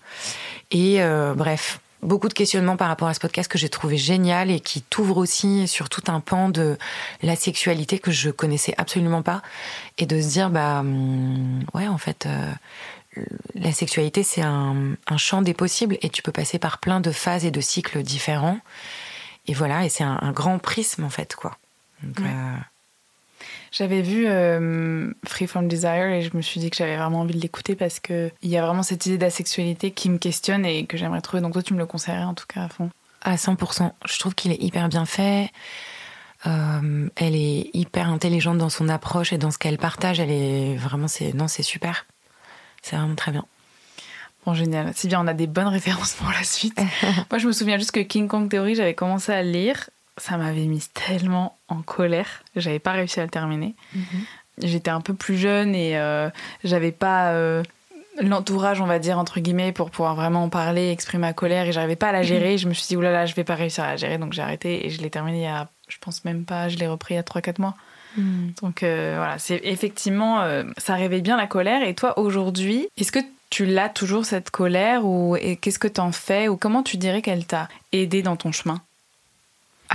Et 0.72 1.04
euh, 1.04 1.36
bref 1.36 1.80
beaucoup 2.06 2.28
de 2.28 2.34
questionnements 2.34 2.78
par 2.78 2.88
rapport 2.88 3.08
à 3.08 3.14
ce 3.14 3.20
podcast 3.20 3.52
que 3.52 3.58
j'ai 3.58 3.70
trouvé 3.70 3.98
génial 3.98 4.52
et 4.52 4.60
qui 4.60 4.82
t'ouvre 4.82 5.18
aussi 5.18 5.68
sur 5.68 5.90
tout 5.90 6.04
un 6.08 6.20
pan 6.20 6.50
de 6.50 6.78
la 7.22 7.36
sexualité 7.36 8.00
que 8.00 8.12
je 8.12 8.30
connaissais 8.30 8.74
absolument 8.78 9.22
pas. 9.22 9.42
Et 9.98 10.06
de 10.06 10.22
se 10.22 10.28
dire 10.28 10.50
bah 10.50 10.80
hum, 10.80 11.64
ouais 11.74 11.88
en 11.88 11.98
fait 11.98 12.26
euh, 12.26 12.52
la 13.56 13.72
sexualité 13.72 14.24
c'est 14.24 14.42
un, 14.42 14.96
champ 15.18 15.42
des 15.42 15.54
possibles 15.54 15.98
et 16.02 16.10
tu 16.10 16.22
peux 16.22 16.32
passer 16.32 16.60
par 16.60 16.80
plein 16.80 17.00
de 17.00 17.12
phases 17.12 17.46
et 17.46 17.52
de 17.52 17.62
cycles 17.62 18.04
différents. 18.04 18.60
Et 19.48 19.54
voilà 19.54 19.86
et 19.86 19.90
c'est 19.90 20.04
un, 20.04 20.32
grand 20.32 20.60
prisme 20.60 21.04
en 21.04 21.10
fait 21.10 21.36
quoi. 21.36 21.58
Euh, 22.04 22.58
j'avais 23.72 24.02
vu 24.02 24.26
euh, 24.28 25.12
Free 25.26 25.48
From 25.48 25.68
Desire 25.68 26.08
et 26.08 26.22
je 26.22 26.36
me 26.36 26.42
suis 26.42 26.60
dit 26.60 26.70
que 26.70 26.78
j'avais 26.78 26.96
vraiment 26.96 27.22
envie 27.22 27.36
de 27.36 27.42
l'écouter 27.42 27.76
parce 27.76 28.00
qu'il 28.00 28.32
y 28.44 28.58
a 28.58 28.66
vraiment 28.66 28.84
cette 28.84 29.06
idée 29.06 29.18
d'asexualité 29.18 29.92
qui 29.92 30.10
me 30.10 30.18
questionne 30.18 30.66
et 30.66 30.86
que 30.86 30.98
j'aimerais 30.98 31.22
trouver. 31.22 31.42
Donc 31.42 31.54
toi, 31.54 31.64
tu 31.64 31.74
me 31.74 31.80
le 31.80 31.86
conseillerais 31.86 32.24
en 32.24 32.34
tout 32.34 32.46
cas 32.48 32.64
à 32.64 32.70
fond. 32.70 32.90
À 33.22 33.36
100%. 33.36 33.92
Je 34.08 34.20
trouve 34.20 34.36
qu'il 34.36 34.52
est 34.52 34.62
hyper 34.62 34.88
bien 34.88 35.06
fait. 35.06 35.50
Euh, 36.48 37.10
elle 37.16 37.36
est 37.36 37.72
hyper 37.74 38.10
intelligente 38.10 38.58
dans 38.58 38.70
son 38.70 38.88
approche 38.88 39.34
et 39.34 39.38
dans 39.38 39.52
ce 39.52 39.58
qu'elle 39.58 39.78
partage. 39.78 40.20
Elle 40.20 40.32
est 40.32 40.76
vraiment, 40.76 41.08
c'est 41.08 41.34
non, 41.34 41.48
c'est 41.48 41.64
super. 41.64 42.06
C'est 42.82 42.96
vraiment 42.96 43.16
très 43.16 43.32
bien. 43.32 43.46
Bon, 44.46 44.54
génial. 44.54 44.92
C'est 44.96 45.08
bien, 45.08 45.20
on 45.22 45.28
a 45.28 45.34
des 45.34 45.48
bonnes 45.48 45.68
références 45.68 46.14
pour 46.14 46.30
la 46.30 46.44
suite. 46.44 46.80
Moi, 47.32 47.40
je 47.40 47.48
me 47.48 47.52
souviens 47.52 47.78
juste 47.78 47.92
que 47.92 48.02
King 48.02 48.28
Kong 48.28 48.48
Theory, 48.48 48.76
j'avais 48.76 48.94
commencé 48.94 49.32
à 49.32 49.42
lire 49.42 49.90
ça 50.18 50.38
m'avait 50.38 50.66
mise 50.66 50.92
tellement 50.94 51.58
en 51.68 51.82
colère. 51.82 52.44
J'avais 52.56 52.80
pas 52.80 52.94
réussi 52.94 53.20
à 53.20 53.24
le 53.24 53.30
terminer. 53.30 53.76
Mhm. 53.94 54.04
J'étais 54.60 54.92
un 54.92 55.02
peu 55.02 55.14
plus 55.14 55.38
jeune 55.38 55.76
et 55.76 55.98
euh, 55.98 56.30
j'avais 56.64 56.94
pas 56.94 57.32
euh, 57.34 57.62
l'entourage, 58.22 58.80
on 58.80 58.86
va 58.86 59.00
dire, 59.00 59.20
entre 59.20 59.42
guillemets, 59.42 59.74
pour 59.74 59.92
pouvoir 59.92 60.16
vraiment 60.16 60.46
en 60.46 60.50
parler, 60.50 60.92
exprimer 60.92 61.22
ma 61.22 61.34
colère 61.34 61.68
et 61.68 61.74
j'arrivais 61.74 61.98
pas 61.98 62.10
à 62.10 62.12
la 62.14 62.24
gérer. 62.24 62.58
Je 62.58 62.68
me 62.68 62.74
suis 62.74 62.88
dit, 62.88 62.96
oulala, 62.96 63.26
je 63.26 63.36
vais 63.36 63.44
pas 63.44 63.56
réussir 63.56 63.84
à 63.84 63.88
la 63.88 63.98
gérer. 63.98 64.18
Donc 64.18 64.34
j'ai 64.34 64.42
arrêté 64.42 64.86
et 64.86 64.90
je 64.90 65.02
l'ai 65.02 65.10
terminé 65.10 65.40
il 65.40 65.44
y 65.44 65.48
a, 65.48 65.68
je 65.90 65.98
pense 66.00 66.24
même 66.24 66.46
pas, 66.46 66.70
je 66.70 66.78
l'ai 66.78 66.88
repris 66.88 67.16
il 67.16 67.18
y 67.18 67.20
a 67.20 67.24
3-4 67.24 67.60
mois. 67.60 67.76
Mhm. 68.16 68.54
Donc 68.62 68.84
euh, 68.84 69.16
voilà, 69.18 69.38
c'est 69.38 69.60
effectivement, 69.64 70.48
ça 70.78 70.96
réveille 70.96 71.22
bien 71.22 71.36
la 71.36 71.48
colère. 71.48 71.86
Et 71.86 71.94
toi, 71.94 72.18
aujourd'hui, 72.18 72.88
est-ce 72.98 73.12
que 73.12 73.20
tu 73.50 73.66
l'as 73.66 73.90
toujours 73.90 74.24
cette 74.24 74.52
colère 74.52 75.06
ou 75.06 75.38
qu'est-ce 75.60 75.80
que 75.80 75.88
tu 75.90 76.00
en 76.00 76.14
fais 76.14 76.48
ou 76.48 76.56
comment 76.56 76.82
tu 76.82 76.96
dirais 76.96 77.22
qu'elle 77.22 77.46
t'a 77.46 77.68
aidé 77.92 78.22
dans 78.22 78.38
ton 78.38 78.54
chemin? 78.54 78.82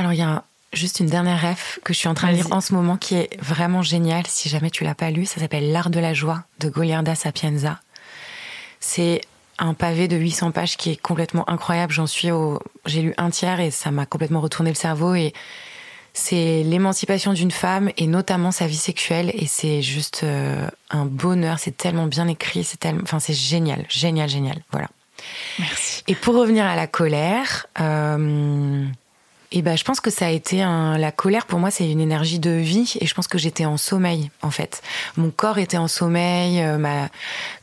Alors, 0.01 0.15
il 0.15 0.19
y 0.19 0.23
a 0.23 0.45
juste 0.73 1.01
une 1.01 1.09
dernière 1.09 1.43
ref 1.43 1.79
que 1.85 1.93
je 1.93 1.99
suis 1.99 2.09
en 2.09 2.15
train 2.15 2.31
de 2.31 2.37
lire 2.37 2.51
en 2.53 2.63
ce 2.63 2.73
moment 2.73 2.97
qui 2.97 3.17
est 3.17 3.39
vraiment 3.43 3.83
géniale. 3.83 4.27
Si 4.27 4.49
jamais 4.49 4.71
tu 4.71 4.83
l'as 4.83 4.95
pas 4.95 5.11
lu, 5.11 5.27
ça 5.27 5.41
s'appelle 5.41 5.73
L'art 5.73 5.91
de 5.91 6.01
la 6.01 6.15
joie 6.15 6.43
de 6.59 6.71
Goliarda 6.71 7.15
Sapienza. 7.15 7.81
C'est 8.81 9.21
un 9.59 9.75
pavé 9.75 10.09
de 10.09 10.17
800 10.17 10.53
pages 10.53 10.79
qui 10.79 10.91
est 10.91 10.97
complètement 10.97 11.49
incroyable. 11.51 11.93
J'en 11.93 12.07
suis 12.07 12.31
au, 12.31 12.61
j'ai 12.87 13.03
lu 13.03 13.15
un 13.19 13.29
tiers 13.29 13.61
et 13.61 13.71
ça 13.71 13.91
m'a 13.91 14.07
complètement 14.07 14.41
retourné 14.41 14.71
le 14.71 14.77
cerveau 14.77 15.15
et 15.15 15.35
c'est 16.15 16.63
l'émancipation 16.63 17.35
d'une 17.35 17.51
femme 17.51 17.91
et 17.99 18.07
notamment 18.07 18.53
sa 18.53 18.67
vie 18.67 18.77
sexuelle 18.77 19.31
et 19.35 19.47
c'est 19.47 19.83
juste 19.83 20.23
euh, 20.23 20.67
un 20.89 21.05
bonheur. 21.05 21.59
C'est 21.59 21.77
tellement 21.77 22.07
bien 22.07 22.27
écrit, 22.27 22.65
c'est 22.65 22.81
tellement, 22.81 23.03
enfin 23.03 23.21
c'est 23.21 23.35
génial, 23.35 23.85
génial, 23.91 24.31
génial. 24.31 24.63
Voilà. 24.73 24.89
Merci. 25.59 26.03
Et 26.09 26.15
pour 26.15 26.37
revenir 26.37 26.65
à 26.65 26.75
la 26.75 26.87
colère, 26.87 27.67
euh, 27.81 28.87
et 29.53 29.63
ben, 29.63 29.77
je 29.77 29.83
pense 29.83 30.01
que 30.01 30.11
ça 30.11 30.27
a 30.27 30.31
été 30.31 30.63
un, 30.63 30.97
la 30.97 31.11
colère 31.11 31.47
pour 31.47 31.59
moi, 31.59 31.71
c'est 31.71 31.91
une 31.91 32.01
énergie 32.01 32.39
de 32.39 32.51
vie 32.51 32.95
et 33.01 33.07
je 33.07 33.15
pense 33.15 33.27
que 33.27 33.39
j'étais 33.39 33.65
en 33.65 33.77
sommeil 33.77 34.31
en 34.43 34.51
fait. 34.51 34.81
Mon 35.17 35.31
corps 35.31 35.59
était 35.59 35.77
en 35.77 35.89
sommeil, 35.89 36.61
euh, 36.63 37.07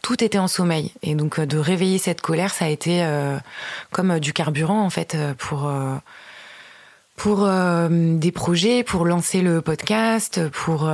tout 0.02 0.21
était 0.21 0.38
en 0.38 0.50
sommeil 0.50 0.91
et 1.02 1.15
donc 1.15 1.39
euh, 1.39 1.45
de 1.45 1.58
réveiller 1.58 1.97
cette 1.97 2.21
colère, 2.21 2.54
ça 2.54 2.65
a 2.65 2.67
été 2.67 3.04
euh, 3.04 3.38
comme 3.91 4.19
du 4.19 4.34
carburant 4.34 4.82
en 4.82 4.89
fait 4.89 5.17
pour 5.38 5.71
pour 7.15 7.50
des 7.89 8.32
projets, 8.32 8.84
pour 8.84 9.06
lancer 9.06 9.41
le 9.41 9.62
podcast, 9.62 10.47
pour 10.50 10.88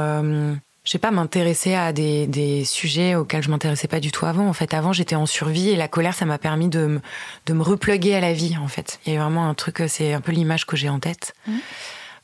je 0.84 0.92
sais 0.92 1.00
pas, 1.00 1.12
m'intéresser 1.12 1.76
à 1.76 1.94
des, 1.94 2.28
des, 2.28 2.66
sujets 2.66 3.16
auxquels 3.16 3.42
je 3.42 3.50
m'intéressais 3.50 3.88
pas 3.88 4.02
du 4.02 4.12
tout 4.12 4.26
avant. 4.26 4.48
En 4.48 4.54
fait, 4.54 4.74
avant, 4.74 4.92
j'étais 4.92 5.16
en 5.16 5.26
survie 5.26 5.70
et 5.70 5.76
la 5.78 5.88
colère, 5.88 6.14
ça 6.14 6.26
m'a 6.26 6.38
permis 6.38 6.68
de 6.68 6.86
me, 6.86 7.02
de 7.46 7.54
me 7.54 7.64
repluguer 7.64 8.16
à 8.16 8.20
la 8.20 8.34
vie, 8.34 8.58
en 8.58 8.68
fait. 8.68 9.00
Il 9.06 9.14
y 9.14 9.18
a 9.18 9.22
vraiment 9.22 9.48
un 9.48 9.54
truc, 9.54 9.82
c'est 9.88 10.14
un 10.14 10.22
peu 10.22 10.34
l'image 10.34 10.66
que 10.66 10.76
j'ai 10.76 10.90
en 10.90 11.00
tête. 11.00 11.36
Mmh. 11.48 11.54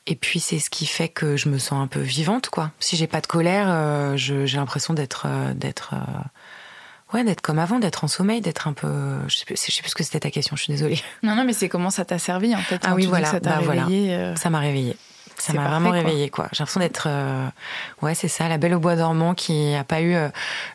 Et 0.06 0.16
puis, 0.16 0.40
c'est 0.40 0.58
ce 0.58 0.70
qui 0.70 0.86
fait 0.86 1.08
que 1.08 1.36
je 1.36 1.48
me 1.48 1.58
sens 1.58 1.82
un 1.82 1.86
peu 1.86 2.00
vivante, 2.00 2.50
quoi. 2.50 2.70
Si 2.80 2.96
j'ai 2.96 3.06
pas 3.06 3.20
de 3.20 3.26
colère, 3.26 3.66
euh, 3.68 4.16
j'ai 4.16 4.56
l'impression 4.56 4.92
d'être, 4.92 5.26
euh, 5.26 5.54
d'être, 5.54 5.94
euh, 5.94 7.14
ouais, 7.14 7.24
d'être 7.24 7.40
comme 7.40 7.58
avant, 7.58 7.78
d'être 7.78 8.04
en 8.04 8.08
sommeil, 8.08 8.40
d'être 8.40 8.66
un 8.66 8.72
peu. 8.72 8.88
Je 9.28 9.36
sais, 9.36 9.44
plus, 9.44 9.56
je 9.56 9.72
sais 9.72 9.82
plus 9.82 9.90
ce 9.90 9.94
que 9.94 10.02
c'était 10.02 10.20
ta 10.20 10.30
question. 10.30 10.56
Je 10.56 10.64
suis 10.64 10.72
désolée. 10.72 11.00
Non, 11.22 11.34
non, 11.34 11.44
mais 11.44 11.52
c'est 11.52 11.68
comment 11.68 11.90
ça 11.90 12.04
t'a 12.04 12.18
servi, 12.18 12.54
en 12.54 12.60
fait. 12.60 12.80
Ah 12.84 12.94
oui, 12.94 13.06
voilà. 13.06 13.26
Ça 13.26 13.40
t'a 13.40 13.60
bah, 13.60 13.70
réveillé. 13.70 14.34
Ça 14.36 14.50
m'a 14.50 14.58
réveillé. 14.58 14.96
Ça 15.40 15.52
m'a 15.52 15.68
vraiment 15.68 15.90
réveillée, 15.90 16.30
quoi. 16.30 16.48
J'ai 16.52 16.58
l'impression 16.60 16.80
d'être, 16.80 17.06
euh, 17.08 17.46
ouais, 18.02 18.14
c'est 18.14 18.28
ça, 18.28 18.48
la 18.48 18.58
belle 18.58 18.74
au 18.74 18.80
bois 18.80 18.96
dormant 18.96 19.34
qui 19.34 19.74
a 19.74 19.84
pas 19.84 20.00
eu 20.00 20.14
euh, 20.14 20.28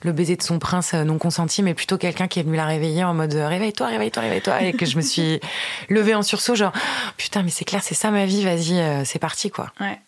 le 0.04 0.12
baiser 0.12 0.36
de 0.36 0.44
son 0.44 0.60
prince 0.60 0.94
euh, 0.94 1.04
non 1.04 1.18
consenti, 1.18 1.64
mais 1.64 1.74
plutôt 1.74 1.98
quelqu'un 1.98 2.28
qui 2.28 2.40
est 2.40 2.44
venu 2.44 2.58
la 2.58 2.66
réveiller 2.66 3.04
en 3.04 3.14
mode 3.14 3.34
réveille-toi, 3.34 3.88
réveille-toi, 3.88 4.24
réveille-toi, 4.24 4.62
et 4.64 4.74
que 4.74 4.86
je 4.86 4.98
me 4.98 5.02
suis 5.02 5.40
levée 5.90 6.16
en 6.16 6.24
sursaut, 6.24 6.56
genre 6.56 6.74
putain, 7.18 7.44
mais 7.44 7.52
c'est 7.52 7.66
clair, 7.66 7.82
c'est 7.84 7.96
ça 7.96 8.12
ma 8.12 8.26
vie, 8.26 8.44
vas-y, 8.44 9.06
c'est 9.06 9.20
parti, 9.20 9.52
quoi. 9.52 9.72
Ouais. 9.80 10.00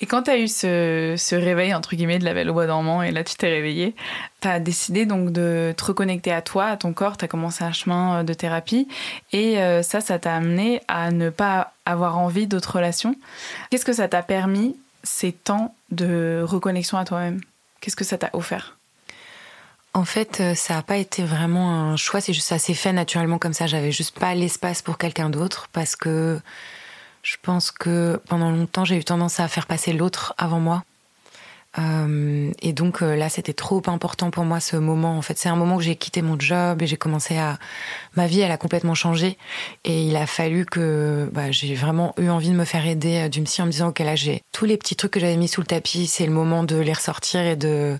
Et 0.00 0.06
quand 0.06 0.24
tu 0.24 0.30
as 0.30 0.38
eu 0.38 0.48
ce, 0.48 1.34
réveil, 1.34 1.74
entre 1.74 1.94
guillemets, 1.94 2.18
de 2.18 2.24
la 2.24 2.34
belle 2.34 2.50
au 2.50 2.52
bois 2.52 2.66
dormant, 2.66 3.02
et 3.02 3.10
là 3.10 3.24
tu 3.24 3.34
t'es 3.34 3.48
réveillé, 3.48 3.94
tu 4.40 4.48
as 4.48 4.60
décidé 4.60 5.06
donc 5.06 5.32
de 5.32 5.74
te 5.76 5.84
reconnecter 5.84 6.32
à 6.32 6.42
toi, 6.42 6.66
à 6.66 6.76
ton 6.76 6.92
corps, 6.92 7.16
tu 7.16 7.24
as 7.24 7.28
commencé 7.28 7.64
un 7.64 7.72
chemin 7.72 8.20
euh, 8.20 8.22
de 8.22 8.34
thérapie, 8.34 8.88
et 9.32 9.58
euh, 9.58 9.82
ça, 9.82 10.00
ça 10.00 10.18
t'a 10.18 10.34
amené 10.34 10.80
à 10.88 11.10
ne 11.10 11.30
pas 11.30 11.72
avoir 11.86 12.18
envie 12.18 12.46
d'autres 12.46 12.76
relations. 12.76 13.14
Qu'est-ce 13.70 13.84
que 13.84 13.92
ça 13.92 14.08
t'a 14.08 14.22
permis, 14.22 14.76
ces 15.02 15.32
temps 15.32 15.74
de 15.90 16.42
reconnexion 16.44 16.98
à 16.98 17.04
toi-même? 17.04 17.40
Qu'est-ce 17.80 17.96
que 17.96 18.04
ça 18.04 18.18
t'a 18.18 18.30
offert? 18.32 18.76
En 19.94 20.06
fait, 20.06 20.40
euh, 20.40 20.54
ça 20.54 20.74
n'a 20.74 20.82
pas 20.82 20.96
été 20.96 21.22
vraiment 21.22 21.70
un 21.70 21.96
choix, 21.96 22.20
c'est 22.20 22.32
juste 22.32 22.48
ça 22.48 22.58
s'est 22.58 22.74
fait 22.74 22.94
naturellement 22.94 23.38
comme 23.38 23.52
ça. 23.52 23.66
J'avais 23.66 23.92
juste 23.92 24.18
pas 24.18 24.34
l'espace 24.34 24.80
pour 24.80 24.96
quelqu'un 24.96 25.28
d'autre 25.28 25.68
parce 25.72 25.96
que 25.96 26.40
je 27.22 27.36
pense 27.40 27.70
que 27.70 28.20
pendant 28.28 28.50
longtemps, 28.50 28.84
j'ai 28.84 28.96
eu 28.96 29.04
tendance 29.04 29.40
à 29.40 29.48
faire 29.48 29.66
passer 29.66 29.92
l'autre 29.92 30.34
avant 30.38 30.60
moi. 30.60 30.84
Euh, 31.78 32.52
et 32.60 32.74
donc 32.74 33.00
euh, 33.00 33.16
là, 33.16 33.30
c'était 33.30 33.54
trop 33.54 33.82
important 33.86 34.30
pour 34.30 34.44
moi 34.44 34.60
ce 34.60 34.76
moment. 34.76 35.16
En 35.16 35.22
fait, 35.22 35.38
c'est 35.38 35.48
un 35.48 35.56
moment 35.56 35.76
où 35.76 35.80
j'ai 35.80 35.96
quitté 35.96 36.20
mon 36.20 36.38
job 36.38 36.82
et 36.82 36.86
j'ai 36.86 36.98
commencé 36.98 37.38
à 37.38 37.58
ma 38.14 38.26
vie, 38.26 38.40
elle 38.40 38.50
a 38.52 38.58
complètement 38.58 38.94
changé. 38.94 39.38
Et 39.84 40.02
il 40.02 40.16
a 40.16 40.26
fallu 40.26 40.66
que 40.66 41.30
bah, 41.32 41.50
j'ai 41.50 41.74
vraiment 41.74 42.14
eu 42.18 42.28
envie 42.28 42.50
de 42.50 42.56
me 42.56 42.66
faire 42.66 42.86
aider 42.86 43.22
euh, 43.24 43.28
d'une 43.28 43.44
psy 43.44 43.62
en 43.62 43.66
me 43.66 43.70
disant 43.70 43.88
ok 43.88 44.00
là 44.00 44.16
j'ai 44.16 44.42
tous 44.52 44.66
les 44.66 44.76
petits 44.76 44.96
trucs 44.96 45.12
que 45.12 45.20
j'avais 45.20 45.36
mis 45.36 45.48
sous 45.48 45.62
le 45.62 45.66
tapis, 45.66 46.06
c'est 46.06 46.26
le 46.26 46.32
moment 46.32 46.62
de 46.64 46.76
les 46.76 46.92
ressortir 46.92 47.40
et 47.40 47.56
de 47.56 47.98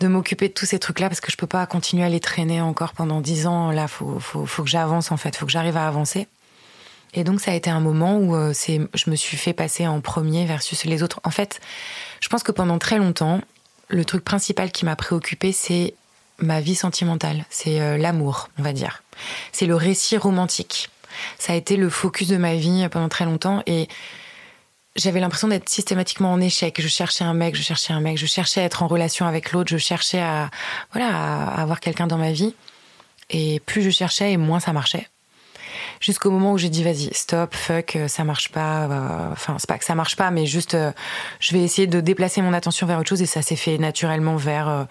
de 0.00 0.08
m'occuper 0.08 0.48
de 0.48 0.54
tous 0.54 0.66
ces 0.66 0.78
trucs 0.78 1.00
là 1.00 1.08
parce 1.08 1.20
que 1.20 1.32
je 1.32 1.36
peux 1.36 1.46
pas 1.46 1.66
continuer 1.66 2.04
à 2.04 2.08
les 2.08 2.20
traîner 2.20 2.60
encore 2.60 2.92
pendant 2.92 3.20
dix 3.20 3.46
ans. 3.48 3.72
Là, 3.72 3.88
faut 3.88 4.20
faut 4.20 4.46
faut 4.46 4.62
que 4.62 4.70
j'avance 4.70 5.10
en 5.10 5.16
fait, 5.16 5.34
faut 5.36 5.46
que 5.46 5.52
j'arrive 5.52 5.76
à 5.76 5.88
avancer. 5.88 6.28
Et 7.14 7.24
donc 7.24 7.40
ça 7.40 7.50
a 7.50 7.54
été 7.54 7.70
un 7.70 7.80
moment 7.80 8.16
où 8.16 8.34
euh, 8.34 8.52
je 8.54 9.10
me 9.10 9.16
suis 9.16 9.36
fait 9.36 9.52
passer 9.52 9.86
en 9.86 10.00
premier 10.00 10.46
versus 10.46 10.84
les 10.84 11.02
autres. 11.02 11.20
En 11.24 11.30
fait, 11.30 11.60
je 12.20 12.28
pense 12.28 12.42
que 12.42 12.52
pendant 12.52 12.78
très 12.78 12.98
longtemps, 12.98 13.40
le 13.88 14.04
truc 14.04 14.24
principal 14.24 14.72
qui 14.72 14.84
m'a 14.84 14.96
préoccupé, 14.96 15.52
c'est 15.52 15.94
ma 16.38 16.60
vie 16.60 16.74
sentimentale, 16.74 17.44
c'est 17.50 17.80
euh, 17.80 17.98
l'amour, 17.98 18.48
on 18.58 18.62
va 18.62 18.72
dire. 18.72 19.02
C'est 19.52 19.66
le 19.66 19.74
récit 19.74 20.16
romantique. 20.16 20.88
Ça 21.38 21.52
a 21.52 21.56
été 21.56 21.76
le 21.76 21.90
focus 21.90 22.28
de 22.28 22.38
ma 22.38 22.54
vie 22.54 22.88
pendant 22.90 23.10
très 23.10 23.26
longtemps 23.26 23.62
et 23.66 23.88
j'avais 24.96 25.20
l'impression 25.20 25.48
d'être 25.48 25.68
systématiquement 25.68 26.32
en 26.32 26.40
échec. 26.40 26.80
Je 26.80 26.88
cherchais 26.88 27.24
un 27.24 27.34
mec, 27.34 27.54
je 27.54 27.62
cherchais 27.62 27.92
un 27.92 28.00
mec, 28.00 28.16
je 28.16 28.26
cherchais 28.26 28.62
à 28.62 28.64
être 28.64 28.82
en 28.82 28.88
relation 28.88 29.26
avec 29.26 29.52
l'autre, 29.52 29.70
je 29.70 29.78
cherchais 29.78 30.20
à 30.20 30.50
voilà 30.92 31.08
à 31.08 31.60
avoir 31.60 31.80
quelqu'un 31.80 32.06
dans 32.06 32.18
ma 32.18 32.32
vie. 32.32 32.54
Et 33.28 33.60
plus 33.60 33.82
je 33.82 33.90
cherchais, 33.90 34.32
et 34.32 34.36
moins 34.36 34.60
ça 34.60 34.72
marchait 34.72 35.08
jusqu'au 36.02 36.30
moment 36.30 36.52
où 36.52 36.58
j'ai 36.58 36.68
dit 36.68 36.82
vas-y 36.82 37.08
stop 37.14 37.54
fuck 37.54 37.96
euh, 37.96 38.08
ça 38.08 38.24
marche 38.24 38.50
pas 38.50 38.84
euh, 38.84 39.32
enfin 39.32 39.56
c'est 39.58 39.68
pas 39.68 39.78
que 39.78 39.84
ça 39.84 39.94
marche 39.94 40.16
pas 40.16 40.30
mais 40.30 40.44
juste 40.44 40.74
euh, 40.74 40.92
je 41.40 41.52
vais 41.52 41.62
essayer 41.62 41.86
de 41.86 42.00
déplacer 42.00 42.42
mon 42.42 42.52
attention 42.52 42.86
vers 42.86 42.98
autre 42.98 43.08
chose 43.08 43.22
et 43.22 43.26
ça 43.26 43.40
s'est 43.40 43.56
fait 43.56 43.78
naturellement 43.78 44.36
vers 44.36 44.86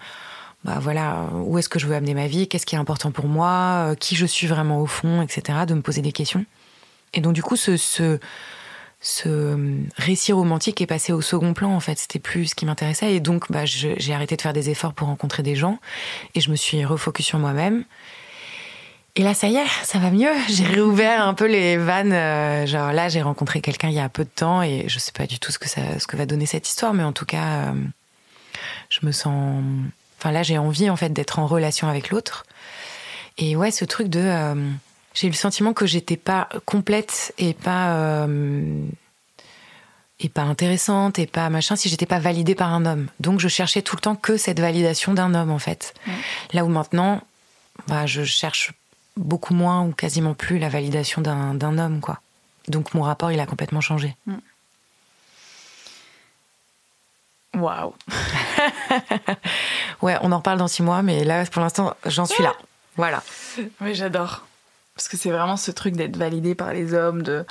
bah 0.64 0.78
voilà 0.80 1.28
où 1.34 1.58
est-ce 1.58 1.68
que 1.68 1.78
je 1.78 1.86
veux 1.86 1.94
amener 1.94 2.14
ma 2.14 2.26
vie 2.26 2.48
qu'est-ce 2.48 2.66
qui 2.66 2.74
est 2.74 2.78
important 2.78 3.10
pour 3.10 3.26
moi 3.26 3.94
qui 4.00 4.16
je 4.16 4.26
suis 4.26 4.46
vraiment 4.46 4.80
au 4.80 4.86
fond 4.86 5.22
etc 5.22 5.60
de 5.66 5.74
me 5.74 5.82
poser 5.82 6.02
des 6.02 6.12
questions. 6.12 6.44
Et 7.14 7.20
donc 7.20 7.34
du 7.34 7.42
coup 7.42 7.56
ce, 7.56 7.76
ce 7.76 8.18
récit 9.96 10.32
romantique 10.32 10.80
est 10.80 10.86
passé 10.86 11.12
au 11.12 11.20
second 11.20 11.52
plan 11.52 11.74
en 11.74 11.80
fait. 11.80 11.98
C'était 11.98 12.20
plus 12.20 12.46
ce 12.46 12.54
qui 12.54 12.64
m'intéressait. 12.64 13.12
Et 13.14 13.20
donc 13.20 13.50
bah, 13.50 13.66
j'ai 13.66 14.14
arrêté 14.14 14.36
de 14.36 14.40
faire 14.40 14.52
des 14.52 14.70
efforts 14.70 14.94
pour 14.94 15.08
rencontrer 15.08 15.42
des 15.42 15.56
gens 15.56 15.78
et 16.34 16.40
je 16.40 16.50
me 16.50 16.56
suis 16.56 16.84
refocus 16.84 17.26
sur 17.26 17.38
moi-même 17.38 17.84
et 19.14 19.22
là, 19.22 19.34
ça 19.34 19.48
y 19.48 19.56
est, 19.56 19.66
ça 19.84 19.98
va 19.98 20.10
mieux. 20.10 20.32
J'ai 20.48 20.64
réouvert 20.64 21.26
un 21.26 21.34
peu 21.34 21.46
les 21.46 21.76
vannes. 21.76 22.14
Euh, 22.14 22.66
genre 22.66 22.92
là, 22.92 23.10
j'ai 23.10 23.20
rencontré 23.20 23.60
quelqu'un 23.60 23.88
il 23.88 23.94
y 23.94 24.00
a 24.00 24.08
peu 24.08 24.24
de 24.24 24.30
temps 24.30 24.62
et 24.62 24.84
je 24.88 24.98
sais 24.98 25.12
pas 25.12 25.26
du 25.26 25.38
tout 25.38 25.52
ce 25.52 25.58
que 25.58 25.68
ça, 25.68 25.98
ce 25.98 26.06
que 26.06 26.16
va 26.16 26.24
donner 26.24 26.46
cette 26.46 26.66
histoire, 26.66 26.94
mais 26.94 27.02
en 27.02 27.12
tout 27.12 27.26
cas, 27.26 27.44
euh, 27.44 27.72
je 28.88 29.04
me 29.04 29.12
sens. 29.12 29.62
Enfin 30.18 30.32
là, 30.32 30.42
j'ai 30.42 30.56
envie 30.56 30.88
en 30.88 30.96
fait 30.96 31.10
d'être 31.10 31.38
en 31.38 31.46
relation 31.46 31.88
avec 31.88 32.08
l'autre. 32.08 32.46
Et 33.36 33.54
ouais, 33.54 33.70
ce 33.70 33.84
truc 33.84 34.08
de, 34.08 34.20
euh, 34.20 34.54
j'ai 35.12 35.26
eu 35.26 35.30
le 35.30 35.36
sentiment 35.36 35.74
que 35.74 35.84
j'étais 35.84 36.16
pas 36.16 36.48
complète 36.64 37.34
et 37.36 37.52
pas 37.52 38.26
et 40.20 40.28
pas 40.28 40.42
intéressante 40.42 41.18
et 41.18 41.26
pas 41.26 41.50
machin 41.50 41.74
si 41.74 41.88
j'étais 41.88 42.06
pas 42.06 42.18
validée 42.18 42.54
par 42.54 42.72
un 42.72 42.86
homme. 42.86 43.08
Donc 43.20 43.40
je 43.40 43.48
cherchais 43.48 43.82
tout 43.82 43.96
le 43.96 44.00
temps 44.00 44.14
que 44.14 44.38
cette 44.38 44.60
validation 44.60 45.12
d'un 45.12 45.34
homme 45.34 45.50
en 45.50 45.58
fait. 45.58 45.92
Là 46.52 46.64
où 46.64 46.68
maintenant, 46.68 47.20
bah, 47.88 48.06
je 48.06 48.22
cherche 48.24 48.72
beaucoup 49.16 49.54
moins 49.54 49.84
ou 49.84 49.92
quasiment 49.92 50.34
plus 50.34 50.58
la 50.58 50.68
validation 50.68 51.22
d'un 51.22 51.78
homme, 51.78 52.00
quoi. 52.00 52.20
Donc 52.68 52.94
mon 52.94 53.02
rapport, 53.02 53.32
il 53.32 53.40
a 53.40 53.46
complètement 53.46 53.80
changé. 53.80 54.16
Mm. 54.26 54.36
Waouh. 57.54 57.94
ouais, 60.02 60.16
on 60.22 60.32
en 60.32 60.38
reparle 60.38 60.58
dans 60.58 60.68
six 60.68 60.82
mois, 60.82 61.02
mais 61.02 61.24
là, 61.24 61.44
pour 61.46 61.60
l'instant, 61.60 61.94
j'en 62.06 62.24
suis 62.24 62.42
là. 62.42 62.54
Voilà. 62.96 63.22
Oui, 63.80 63.94
j'adore. 63.94 64.46
Parce 64.94 65.08
que 65.08 65.16
c'est 65.16 65.30
vraiment 65.30 65.56
ce 65.56 65.70
truc 65.70 65.94
d'être 65.94 66.16
validé 66.16 66.54
par 66.54 66.72
les 66.72 66.94
hommes, 66.94 67.22
de, 67.22 67.44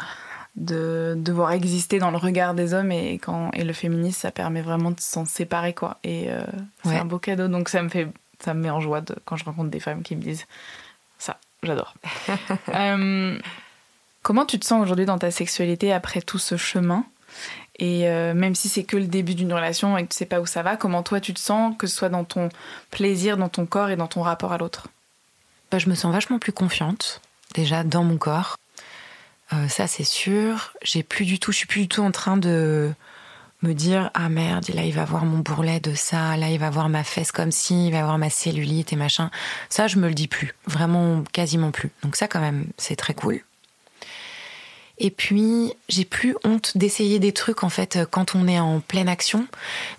de 0.55 1.15
devoir 1.17 1.51
exister 1.51 1.99
dans 1.99 2.11
le 2.11 2.17
regard 2.17 2.53
des 2.53 2.73
hommes 2.73 2.91
et 2.91 3.19
quand 3.19 3.51
et 3.53 3.63
le 3.63 3.73
féminisme, 3.73 4.19
ça 4.19 4.31
permet 4.31 4.61
vraiment 4.61 4.91
de 4.91 4.99
s'en 4.99 5.25
séparer, 5.25 5.73
quoi. 5.73 5.97
Et 6.03 6.31
euh, 6.31 6.41
c'est 6.83 6.97
un 6.97 7.05
beau 7.05 7.19
cadeau. 7.19 7.47
Donc 7.47 7.69
ça 7.69 7.81
me 7.81 7.89
fait, 7.89 8.07
ça 8.39 8.53
me 8.53 8.61
met 8.61 8.69
en 8.69 8.79
joie 8.79 9.01
de, 9.01 9.15
quand 9.25 9.37
je 9.37 9.45
rencontre 9.45 9.69
des 9.69 9.79
femmes 9.79 10.03
qui 10.03 10.15
me 10.15 10.21
disent 10.21 10.45
ça. 11.17 11.37
J'adore. 11.63 11.93
Euh, 12.73 13.37
comment 14.21 14.45
tu 14.45 14.59
te 14.59 14.65
sens 14.65 14.81
aujourd'hui 14.81 15.05
dans 15.05 15.17
ta 15.17 15.31
sexualité 15.31 15.93
après 15.93 16.21
tout 16.21 16.39
ce 16.39 16.57
chemin? 16.57 17.05
Et 17.79 18.07
euh, 18.07 18.33
même 18.33 18.55
si 18.55 18.69
c'est 18.69 18.83
que 18.83 18.97
le 18.97 19.07
début 19.07 19.35
d'une 19.35 19.53
relation 19.53 19.97
et 19.97 20.03
que 20.03 20.09
tu 20.09 20.17
sais 20.17 20.25
pas 20.25 20.39
où 20.39 20.45
ça 20.45 20.61
va, 20.61 20.77
comment 20.77 21.03
toi 21.03 21.19
tu 21.19 21.33
te 21.33 21.39
sens, 21.39 21.75
que 21.77 21.87
ce 21.87 21.95
soit 21.95 22.09
dans 22.09 22.23
ton 22.23 22.49
plaisir, 22.91 23.37
dans 23.37 23.49
ton 23.49 23.65
corps 23.65 23.89
et 23.89 23.95
dans 23.95 24.07
ton 24.07 24.21
rapport 24.21 24.53
à 24.53 24.57
l'autre? 24.57 24.87
Bah, 25.71 25.79
Je 25.79 25.89
me 25.89 25.95
sens 25.95 26.13
vachement 26.13 26.39
plus 26.39 26.51
confiante, 26.51 27.21
déjà 27.53 27.83
dans 27.83 28.03
mon 28.03 28.17
corps. 28.17 28.57
Euh, 29.53 29.67
ça 29.67 29.87
c'est 29.87 30.03
sûr. 30.03 30.73
J'ai 30.83 31.03
plus 31.03 31.25
du 31.25 31.39
tout, 31.39 31.51
je 31.51 31.57
suis 31.57 31.67
plus 31.67 31.81
du 31.81 31.87
tout 31.87 32.03
en 32.03 32.11
train 32.11 32.37
de 32.37 32.93
me 33.61 33.73
dire 33.73 34.09
ah 34.13 34.29
merde 34.29 34.69
là 34.73 34.83
il 34.83 34.93
va 34.93 35.05
voir 35.05 35.25
mon 35.25 35.39
bourrelet 35.39 35.79
de 35.79 35.93
ça 35.93 36.37
là 36.37 36.49
il 36.49 36.59
va 36.59 36.69
voir 36.69 36.89
ma 36.89 37.03
fesse 37.03 37.31
comme 37.31 37.51
si 37.51 37.87
il 37.87 37.91
va 37.91 38.03
voir 38.03 38.17
ma 38.17 38.29
cellulite 38.29 38.93
et 38.93 38.95
machin 38.95 39.29
ça 39.69 39.87
je 39.87 39.97
me 39.97 40.07
le 40.07 40.13
dis 40.13 40.27
plus 40.27 40.53
vraiment 40.65 41.23
quasiment 41.31 41.71
plus 41.71 41.91
donc 42.03 42.15
ça 42.15 42.27
quand 42.27 42.41
même 42.41 42.67
c'est 42.77 42.95
très 42.95 43.13
cool 43.13 43.41
et 45.03 45.09
puis, 45.09 45.73
j'ai 45.89 46.05
plus 46.05 46.35
honte 46.43 46.77
d'essayer 46.77 47.17
des 47.17 47.31
trucs, 47.31 47.63
en 47.63 47.69
fait, 47.69 47.97
quand 48.11 48.35
on 48.35 48.47
est 48.47 48.59
en 48.59 48.81
pleine 48.81 49.09
action, 49.09 49.47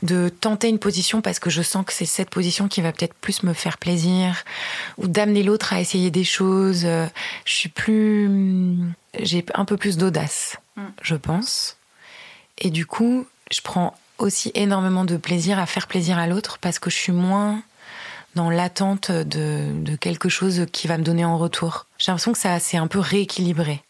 de 0.05 0.29
tenter 0.29 0.69
une 0.69 0.79
position 0.79 1.21
parce 1.21 1.41
que 1.41 1.51
je 1.51 1.61
sens 1.61 1.85
que 1.85 1.93
c'est 1.93 2.05
cette 2.05 2.31
position 2.31 2.69
qui 2.69 2.83
va 2.83 2.93
peut-être 2.93 3.15
plus 3.15 3.43
me 3.43 3.53
faire 3.53 3.79
plaisir, 3.79 4.45
ou 4.99 5.09
d'amener 5.09 5.43
l'autre 5.43 5.73
à 5.73 5.81
essayer 5.81 6.13
des 6.13 6.23
choses. 6.23 6.83
Je 6.83 7.53
suis 7.53 7.69
plus. 7.69 8.79
J'ai 9.19 9.45
un 9.55 9.65
peu 9.65 9.77
plus 9.77 9.97
d'audace, 9.97 10.59
mm. 10.77 10.83
je 11.03 11.17
pense. 11.17 11.79
Et 12.59 12.71
du 12.71 12.87
coup, 12.87 13.27
je 13.53 13.61
prends 13.61 13.95
aussi 14.19 14.51
énormément 14.55 15.05
de 15.05 15.17
plaisir 15.17 15.59
à 15.59 15.67
faire 15.67 15.87
plaisir 15.87 16.19
à 16.19 16.27
l'autre 16.27 16.59
parce 16.59 16.79
que 16.79 16.91
je 16.91 16.97
suis 16.97 17.13
moins 17.13 17.63
dans 18.35 18.51
l'attente 18.51 19.11
de, 19.11 19.95
quelque 19.97 20.29
chose 20.29 20.67
qui 20.73 20.87
va 20.87 20.97
me 20.97 21.03
donner 21.03 21.25
en 21.25 21.37
retour. 21.37 21.87
J'ai 21.99 22.11
l'impression 22.11 22.33
que 22.33 22.39
ça 22.39 22.59
s'est 22.59 22.79
un 22.79 22.87
peu 22.87 22.99
rééquilibré. 22.99 23.83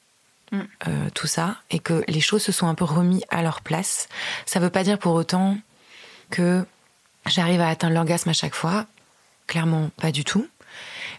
Mm. 0.51 0.61
Euh, 0.87 1.09
tout 1.15 1.27
ça 1.27 1.57
et 1.71 1.79
que 1.79 2.05
les 2.09 2.21
choses 2.21 2.43
se 2.43 2.53
sont 2.53 2.67
un 2.67 2.75
peu 2.75 2.85
remis 2.85 3.23
à 3.31 3.43
leur 3.43 3.63
place. 3.63 4.09
Ça 4.45 4.59
ne 4.61 4.65
veut 4.65 4.71
pas 4.71 4.85
dire 4.85 4.99
pour 4.99 5.15
autant 5.15 5.57
que 6.31 6.67
j'arrive 7.27 7.61
à 7.61 7.69
atteindre 7.69 7.95
l'orgasme 7.95 8.29
à 8.29 8.35
chaque 8.35 8.55
fois. 8.55 8.87
Clairement, 9.47 9.91
pas 9.97 10.13
du 10.13 10.25
tout. 10.25 10.47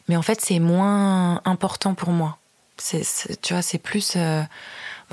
Mais 0.07 0.15
en 0.15 0.21
fait, 0.21 0.39
c'est 0.41 0.59
moins 0.59 1.41
important 1.45 1.95
pour 1.95 2.09
moi. 2.09 2.37
C'est, 2.77 3.41
tu 3.41 3.53
vois, 3.53 3.61
c'est 3.61 3.77
plus. 3.77 4.13
Euh, 4.15 4.43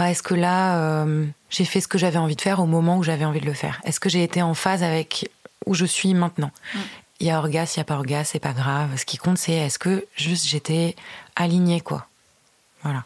bah, 0.01 0.11
est-ce 0.11 0.23
que 0.23 0.33
là, 0.33 0.79
euh, 0.79 1.27
j'ai 1.51 1.67
fait 1.67 1.83
ce 1.83 1.87
que 1.87 1.99
j'avais 1.99 2.17
envie 2.17 2.35
de 2.35 2.41
faire 2.41 2.59
au 2.61 2.65
moment 2.65 2.97
où 2.97 3.03
j'avais 3.03 3.27
envie 3.27 3.43
de 3.43 3.45
le 3.45 3.53
faire? 3.53 3.83
Est-ce 3.85 4.01
que 4.01 4.09
j'ai 4.09 4.25
été 4.25 4.41
en 4.41 4.55
phase 4.55 4.83
avec 4.83 5.31
où 5.67 5.75
je 5.75 5.85
suis 5.85 6.15
maintenant? 6.15 6.53
Mm. 6.75 6.79
Il 7.21 7.27
y 7.27 7.31
a 7.31 7.39
orgasme, 7.39 7.75
il 7.77 7.81
n'y 7.81 7.83
a 7.83 7.85
pas 7.85 7.97
orgasme, 7.97 8.31
c'est 8.33 8.39
pas 8.39 8.55
grave. 8.55 8.97
Ce 8.97 9.05
qui 9.05 9.19
compte, 9.19 9.37
c'est 9.37 9.53
est-ce 9.53 9.79
que 9.79 10.07
juste 10.17 10.47
j'étais 10.47 10.97
alignée, 11.37 11.83
quoi? 11.83 12.07
Voilà. 12.83 13.05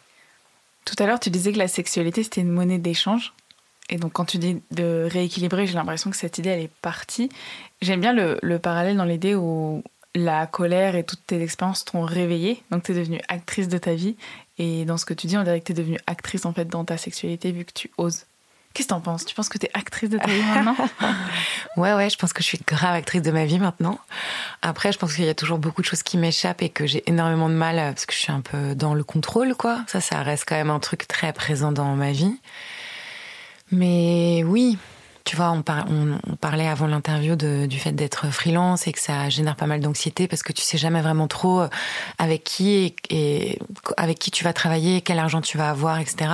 Tout 0.85 0.95
à 0.99 1.05
l'heure, 1.05 1.19
tu 1.19 1.29
disais 1.29 1.51
que 1.51 1.57
la 1.57 1.67
sexualité, 1.67 2.23
c'était 2.23 2.39
une 2.39 2.51
monnaie 2.51 2.77
d'échange. 2.77 3.33
Et 3.89 3.97
donc, 3.97 4.13
quand 4.13 4.23
tu 4.23 4.37
dis 4.37 4.61
de 4.71 5.05
rééquilibrer, 5.11 5.67
j'ai 5.67 5.73
l'impression 5.73 6.09
que 6.11 6.15
cette 6.15 6.37
idée, 6.37 6.51
elle 6.51 6.61
est 6.61 6.75
partie. 6.81 7.27
J'aime 7.81 7.99
bien 7.99 8.13
le, 8.13 8.39
le 8.41 8.57
parallèle 8.57 8.95
dans 8.95 9.03
l'idée 9.03 9.35
où 9.35 9.83
la 10.13 10.47
colère 10.47 10.95
et 10.95 11.03
toutes 11.03 11.27
tes 11.27 11.41
expériences 11.41 11.83
t'ont 11.83 12.03
réveillée. 12.03 12.63
Donc, 12.71 12.83
tu 12.83 12.93
es 12.93 12.95
devenue 12.95 13.19
actrice 13.27 13.67
de 13.67 13.77
ta 13.77 13.95
vie. 13.95 14.15
Et 14.57 14.85
dans 14.85 14.97
ce 14.97 15.05
que 15.05 15.13
tu 15.13 15.27
dis, 15.27 15.37
on 15.37 15.43
dirait 15.43 15.59
que 15.59 15.65
tu 15.65 15.71
es 15.73 15.75
devenue 15.75 15.99
actrice 16.07 16.45
en 16.45 16.53
fait 16.53 16.65
dans 16.65 16.85
ta 16.85 16.97
sexualité 16.97 17.51
vu 17.51 17.65
que 17.65 17.73
tu 17.73 17.91
oses. 17.97 18.25
Qu'est-ce 18.73 18.89
que 18.89 18.93
t'en 18.93 18.99
penses? 18.99 19.23
Tu 19.25 19.33
penses 19.33 19.47
que 19.47 19.57
tu 19.57 19.67
es 19.67 19.71
actrice 19.73 20.09
de 20.09 20.17
ta 20.17 20.27
vie 20.27 20.43
maintenant? 20.43 20.75
Ouais, 21.77 21.93
ouais, 21.93 22.09
je 22.09 22.17
pense 22.17 22.31
que 22.31 22.41
je 22.41 22.47
suis 22.47 22.59
grave 22.65 22.95
actrice 22.95 23.21
de 23.21 23.31
ma 23.31 23.43
vie 23.43 23.59
maintenant. 23.59 23.99
Après, 24.61 24.93
je 24.93 24.97
pense 24.97 25.13
qu'il 25.13 25.25
y 25.25 25.29
a 25.29 25.33
toujours 25.33 25.57
beaucoup 25.57 25.81
de 25.81 25.85
choses 25.85 26.03
qui 26.03 26.17
m'échappent 26.17 26.61
et 26.61 26.69
que 26.69 26.85
j'ai 26.85 27.03
énormément 27.09 27.49
de 27.49 27.53
mal 27.53 27.75
parce 27.75 28.05
que 28.05 28.13
je 28.13 28.19
suis 28.19 28.31
un 28.31 28.39
peu 28.39 28.75
dans 28.75 28.93
le 28.93 29.03
contrôle, 29.03 29.55
quoi. 29.55 29.83
Ça, 29.87 29.99
ça 29.99 30.23
reste 30.23 30.45
quand 30.47 30.55
même 30.55 30.69
un 30.69 30.79
truc 30.79 31.05
très 31.05 31.33
présent 31.33 31.73
dans 31.73 31.95
ma 31.95 32.13
vie. 32.13 32.39
Mais 33.71 34.43
oui, 34.45 34.77
tu 35.25 35.35
vois, 35.35 35.49
on, 35.51 35.63
parlait 36.37 36.67
avant 36.67 36.85
l'interview 36.85 37.35
du 37.35 37.79
fait 37.79 37.91
d'être 37.91 38.29
freelance 38.29 38.87
et 38.87 38.91
que 38.91 38.99
ça 38.99 39.27
génère 39.29 39.55
pas 39.55 39.65
mal 39.65 39.81
d'anxiété 39.81 40.27
parce 40.27 40.43
que 40.43 40.53
tu 40.53 40.61
sais 40.61 40.77
jamais 40.77 41.01
vraiment 41.01 41.27
trop 41.27 41.61
euh, 41.61 41.67
avec 42.19 42.43
qui 42.43 42.95
et, 43.09 43.57
avec 43.97 44.19
qui 44.19 44.29
tu 44.29 44.43
vas 44.43 44.53
travailler, 44.53 45.01
quel 45.01 45.17
argent 45.17 45.41
tu 45.41 45.57
vas 45.57 45.71
avoir, 45.71 45.99
etc. 45.99 46.29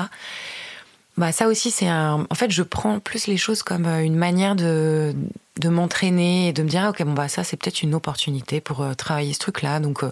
Bah 1.16 1.32
ça 1.32 1.48
aussi 1.48 1.72
c'est 1.72 1.88
un. 1.88 2.28
En 2.30 2.36
fait, 2.36 2.52
je 2.52 2.64
prends 2.64 3.00
plus 3.00 3.28
les 3.28 3.38
choses 3.38 3.64
comme 3.64 3.86
euh, 3.86 4.04
une 4.04 4.18
manière 4.18 4.56
de 4.56 5.16
m'entraîner 5.64 6.50
et 6.50 6.54
de 6.54 6.62
me 6.62 6.68
dire 6.68 6.82
ah, 6.84 6.90
ok 6.90 7.04
bon 7.04 7.14
bah 7.14 7.30
ça 7.30 7.46
c'est 7.46 7.56
peut-être 7.56 7.84
une 7.84 7.96
opportunité 7.96 8.60
pour 8.60 8.82
euh, 8.82 8.94
travailler 8.94 9.32
ce 9.32 9.40
truc-là. 9.40 9.80
Donc 9.80 10.04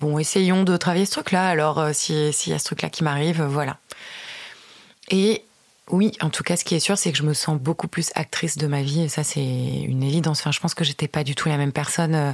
bon 0.00 0.18
essayons 0.18 0.62
de 0.62 0.76
travailler 0.76 1.06
ce 1.06 1.12
truc-là. 1.12 1.48
Alors 1.48 1.88
si 1.94 2.34
s'il 2.34 2.52
y 2.52 2.54
a 2.54 2.58
ce 2.58 2.64
truc-là 2.66 2.90
qui 2.90 3.02
m'arrive, 3.02 3.42
voilà. 3.42 3.78
Et 5.08 5.42
oui, 5.92 6.12
en 6.20 6.30
tout 6.30 6.42
cas, 6.42 6.56
ce 6.56 6.64
qui 6.64 6.74
est 6.74 6.80
sûr, 6.80 6.96
c'est 6.98 7.12
que 7.12 7.18
je 7.18 7.22
me 7.22 7.34
sens 7.34 7.58
beaucoup 7.58 7.88
plus 7.88 8.10
actrice 8.14 8.56
de 8.56 8.66
ma 8.66 8.82
vie, 8.82 9.02
et 9.02 9.08
ça, 9.08 9.24
c'est 9.24 9.40
une 9.40 10.02
évidence. 10.02 10.40
Enfin, 10.40 10.52
je 10.52 10.60
pense 10.60 10.74
que 10.74 10.84
j'étais 10.84 11.08
pas 11.08 11.24
du 11.24 11.34
tout 11.34 11.48
la 11.48 11.56
même 11.56 11.72
personne. 11.72 12.14
Euh, 12.14 12.32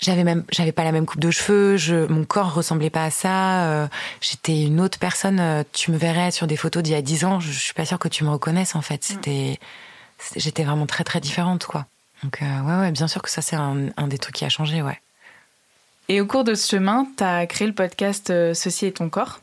j'avais 0.00 0.24
même, 0.24 0.44
j'avais 0.50 0.72
pas 0.72 0.84
la 0.84 0.92
même 0.92 1.06
coupe 1.06 1.20
de 1.20 1.30
cheveux. 1.30 1.76
Je, 1.76 2.06
mon 2.06 2.24
corps 2.24 2.54
ressemblait 2.54 2.90
pas 2.90 3.04
à 3.04 3.10
ça. 3.10 3.66
Euh, 3.66 3.88
j'étais 4.20 4.62
une 4.62 4.80
autre 4.80 4.98
personne. 4.98 5.40
Euh, 5.40 5.64
tu 5.72 5.90
me 5.90 5.96
verrais 5.96 6.30
sur 6.30 6.46
des 6.46 6.56
photos 6.56 6.82
d'il 6.82 6.92
y 6.92 6.96
a 6.96 7.02
dix 7.02 7.24
ans. 7.24 7.40
Je, 7.40 7.50
suis 7.50 7.74
pas 7.74 7.84
sûre 7.84 7.98
que 7.98 8.08
tu 8.08 8.24
me 8.24 8.30
reconnaisses. 8.30 8.74
En 8.74 8.82
fait, 8.82 9.02
c'était, 9.04 9.58
j'étais 10.36 10.64
vraiment 10.64 10.86
très 10.86 11.04
très 11.04 11.20
différente, 11.20 11.66
quoi. 11.66 11.86
Donc 12.22 12.38
ouais, 12.40 12.76
ouais, 12.76 12.90
bien 12.90 13.08
sûr 13.08 13.22
que 13.22 13.30
ça, 13.30 13.42
c'est 13.42 13.56
un, 13.56 13.88
un, 13.96 14.08
des 14.08 14.18
trucs 14.18 14.34
qui 14.34 14.44
a 14.44 14.48
changé, 14.48 14.82
ouais. 14.82 15.00
Et 16.08 16.20
au 16.20 16.26
cours 16.26 16.42
de 16.42 16.54
ce 16.54 16.68
chemin, 16.68 17.06
tu 17.16 17.22
as 17.22 17.46
créé 17.46 17.66
le 17.66 17.74
podcast 17.74 18.28
Ceci 18.54 18.86
est 18.86 18.96
ton 18.96 19.08
corps. 19.08 19.40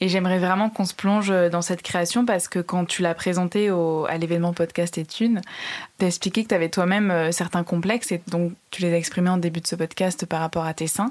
Et 0.00 0.08
j'aimerais 0.08 0.38
vraiment 0.38 0.70
qu'on 0.70 0.84
se 0.84 0.94
plonge 0.94 1.32
dans 1.50 1.62
cette 1.62 1.82
création 1.82 2.24
parce 2.24 2.46
que 2.46 2.60
quand 2.60 2.84
tu 2.84 3.02
l'as 3.02 3.14
présenté 3.14 3.70
au, 3.70 4.06
à 4.06 4.16
l'événement 4.16 4.52
Podcast 4.52 4.96
et 4.96 5.04
Thune, 5.04 5.40
tu 5.98 6.04
as 6.04 6.08
expliqué 6.08 6.44
que 6.44 6.48
tu 6.48 6.54
avais 6.54 6.68
toi-même 6.68 7.10
euh, 7.10 7.32
certains 7.32 7.64
complexes 7.64 8.12
et 8.12 8.22
donc 8.28 8.52
tu 8.70 8.82
les 8.82 8.92
as 8.92 8.96
exprimés 8.96 9.30
en 9.30 9.38
début 9.38 9.60
de 9.60 9.66
ce 9.66 9.74
podcast 9.74 10.24
par 10.26 10.40
rapport 10.40 10.64
à 10.64 10.74
tes 10.74 10.86
seins. 10.86 11.08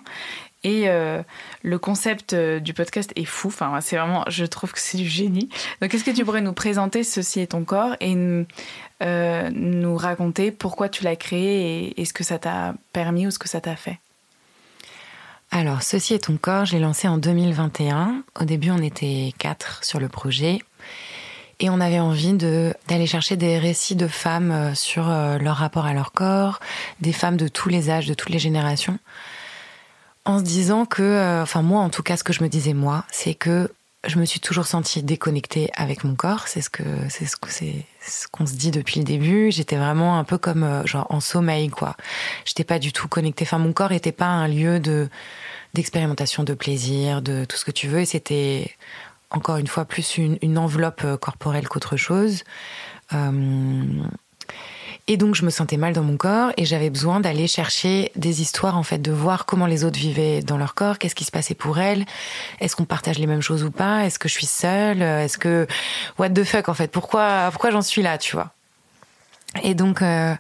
Et 0.64 0.84
euh, 0.88 1.22
le 1.64 1.80
concept 1.80 2.34
euh, 2.34 2.60
du 2.60 2.74
podcast 2.74 3.12
est 3.16 3.26
fou. 3.26 3.50
Enfin, 3.50 3.80
c'est 3.82 3.98
vraiment, 3.98 4.24
je 4.28 4.46
trouve 4.46 4.72
que 4.72 4.80
c'est 4.80 4.98
du 4.98 5.08
génie. 5.08 5.50
Donc, 5.82 5.94
est-ce 5.94 6.04
que 6.04 6.12
tu 6.12 6.26
pourrais 6.26 6.42
nous 6.42 6.54
présenter 6.54 7.04
Ceci 7.04 7.40
est 7.42 7.48
ton 7.48 7.64
corps 7.64 7.96
et 8.00 8.16
nous 8.16 9.98
raconter 9.98 10.52
pourquoi 10.52 10.90
tu 10.90 11.04
l'as 11.04 11.16
créé 11.16 12.00
et 12.00 12.06
ce 12.06 12.14
que 12.14 12.24
ça 12.24 12.40
t'a 12.40 12.74
permis 12.94 13.28
ou 13.28 13.32
ce 13.32 13.40
que 13.40 13.50
ça 13.50 13.62
t'a 13.62 13.76
fait? 13.76 14.00
Alors, 15.52 15.82
Ceci 15.82 16.14
est 16.14 16.26
ton 16.26 16.38
corps, 16.38 16.66
j'ai 16.66 16.80
lancé 16.80 17.08
en 17.08 17.18
2021. 17.18 18.24
Au 18.40 18.44
début, 18.44 18.70
on 18.70 18.82
était 18.82 19.34
quatre 19.38 19.84
sur 19.84 20.00
le 20.00 20.10
projet. 20.10 20.60
Et 21.60 21.70
on 21.70 21.80
avait 21.80 22.00
envie 22.00 22.34
d'aller 22.34 23.08
chercher 23.08 23.36
des 23.36 23.58
récits 23.58 23.96
de 23.96 24.08
femmes 24.08 24.52
euh, 24.52 24.76
sur 24.76 25.10
euh, 25.10 25.40
leur 25.40 25.56
rapport 25.56 25.86
à 25.86 25.94
leur 25.94 26.12
corps, 26.12 26.60
des 27.02 27.14
femmes 27.14 27.38
de 27.38 27.48
tous 27.48 27.70
les 27.70 27.90
âges, 27.90 28.06
de 28.06 28.14
toutes 28.14 28.30
les 28.30 28.38
générations. 28.38 29.00
En 30.24 30.38
se 30.38 30.44
disant 30.44 30.86
que, 30.86 31.02
euh, 31.02 31.42
enfin 31.42 31.64
moi 31.64 31.82
en 31.82 31.90
tout 31.90 32.04
cas, 32.04 32.18
ce 32.18 32.24
que 32.24 32.34
je 32.34 32.44
me 32.44 32.50
disais 32.50 32.74
moi, 32.74 33.06
c'est 33.12 33.34
que 33.34 33.72
je 34.08 34.18
me 34.20 34.26
suis 34.26 34.40
toujours 34.40 34.66
sentie 34.66 35.04
déconnectée 35.04 35.70
avec 35.76 36.04
mon 36.04 36.16
corps. 36.16 36.48
C'est 36.48 36.62
ce 36.62 36.70
que 36.70 36.84
c'est 37.10 37.26
ce 37.26 37.36
que 37.36 37.52
c'est 37.52 37.86
ce 38.02 38.28
qu'on 38.28 38.46
se 38.46 38.56
dit 38.56 38.72
depuis 38.72 39.00
le 39.00 39.06
début. 39.06 39.52
J'étais 39.52 39.76
vraiment 39.76 40.18
un 40.18 40.24
peu 40.24 40.38
comme 40.38 40.86
genre 40.86 41.08
en 41.10 41.20
sommeil 41.20 41.70
quoi. 41.70 41.96
J'étais 42.46 42.64
pas 42.64 42.80
du 42.80 42.92
tout 42.92 43.08
connectée. 43.08 43.46
Enfin 43.46 43.60
mon 43.60 43.74
corps 43.74 43.92
était 43.92 44.12
pas 44.12 44.28
un 44.28 44.48
lieu 44.48 44.80
de 44.80 45.10
d'expérimentation, 45.74 46.44
de 46.44 46.54
plaisir, 46.54 47.22
de 47.22 47.46
tout 47.46 47.58
ce 47.58 47.66
que 47.66 47.72
tu 47.72 47.88
veux. 47.88 48.00
Et 48.00 48.06
c'était 48.06 48.72
encore 49.30 49.58
une 49.58 49.68
fois 49.68 49.86
plus 49.86 50.18
une, 50.18 50.58
enveloppe 50.58 51.02
euh, 51.04 51.18
corporelle 51.18 51.68
qu'autre 51.68 51.98
chose. 51.98 52.44
Euh, 53.14 53.84
et 55.08 55.18
donc 55.18 55.36
je 55.36 55.46
me 55.46 55.50
sentais 55.50 55.78
mal 55.78 55.94
dans 55.94 56.04
mon 56.04 56.18
corps 56.18 56.52
et 56.58 56.66
j'avais 56.66 56.90
besoin 56.90 57.20
d'aller 57.20 57.48
chercher 57.48 58.12
des 58.16 58.42
histoires 58.42 58.78
en 58.78 58.84
fait, 58.84 59.00
de 59.00 59.12
voir 59.12 59.46
comment 59.46 59.66
les 59.66 59.84
autres 59.84 60.00
vivaient 60.00 60.42
dans 60.42 60.58
leur 60.58 60.76
corps, 60.76 60.98
qu'est-ce 60.98 61.16
qui 61.16 61.26
se 61.26 61.32
passait 61.32 61.56
pour 61.56 61.80
elles, 61.80 62.06
est-ce 62.60 62.76
qu'on 62.76 62.86
partage 62.86 63.20
les 63.20 63.28
mêmes 63.28 63.42
choses 63.42 63.64
ou 63.64 63.72
pas, 63.72 64.06
est-ce 64.06 64.20
que 64.20 64.28
je 64.28 64.34
suis 64.34 64.46
seule, 64.46 65.02
est-ce 65.02 65.38
que 65.38 65.68
what 66.20 66.30
the 66.30 66.44
fuck 66.44 66.70
en 66.70 66.74
fait, 66.74 66.92
pourquoi 66.92 67.50
pourquoi 67.52 67.72
j'en 67.72 67.82
suis 67.82 68.02
là, 68.02 68.18
tu 68.18 68.36
vois. 68.36 68.57
Et 69.64 69.74
donc 69.74 70.02
euh, 70.02 70.36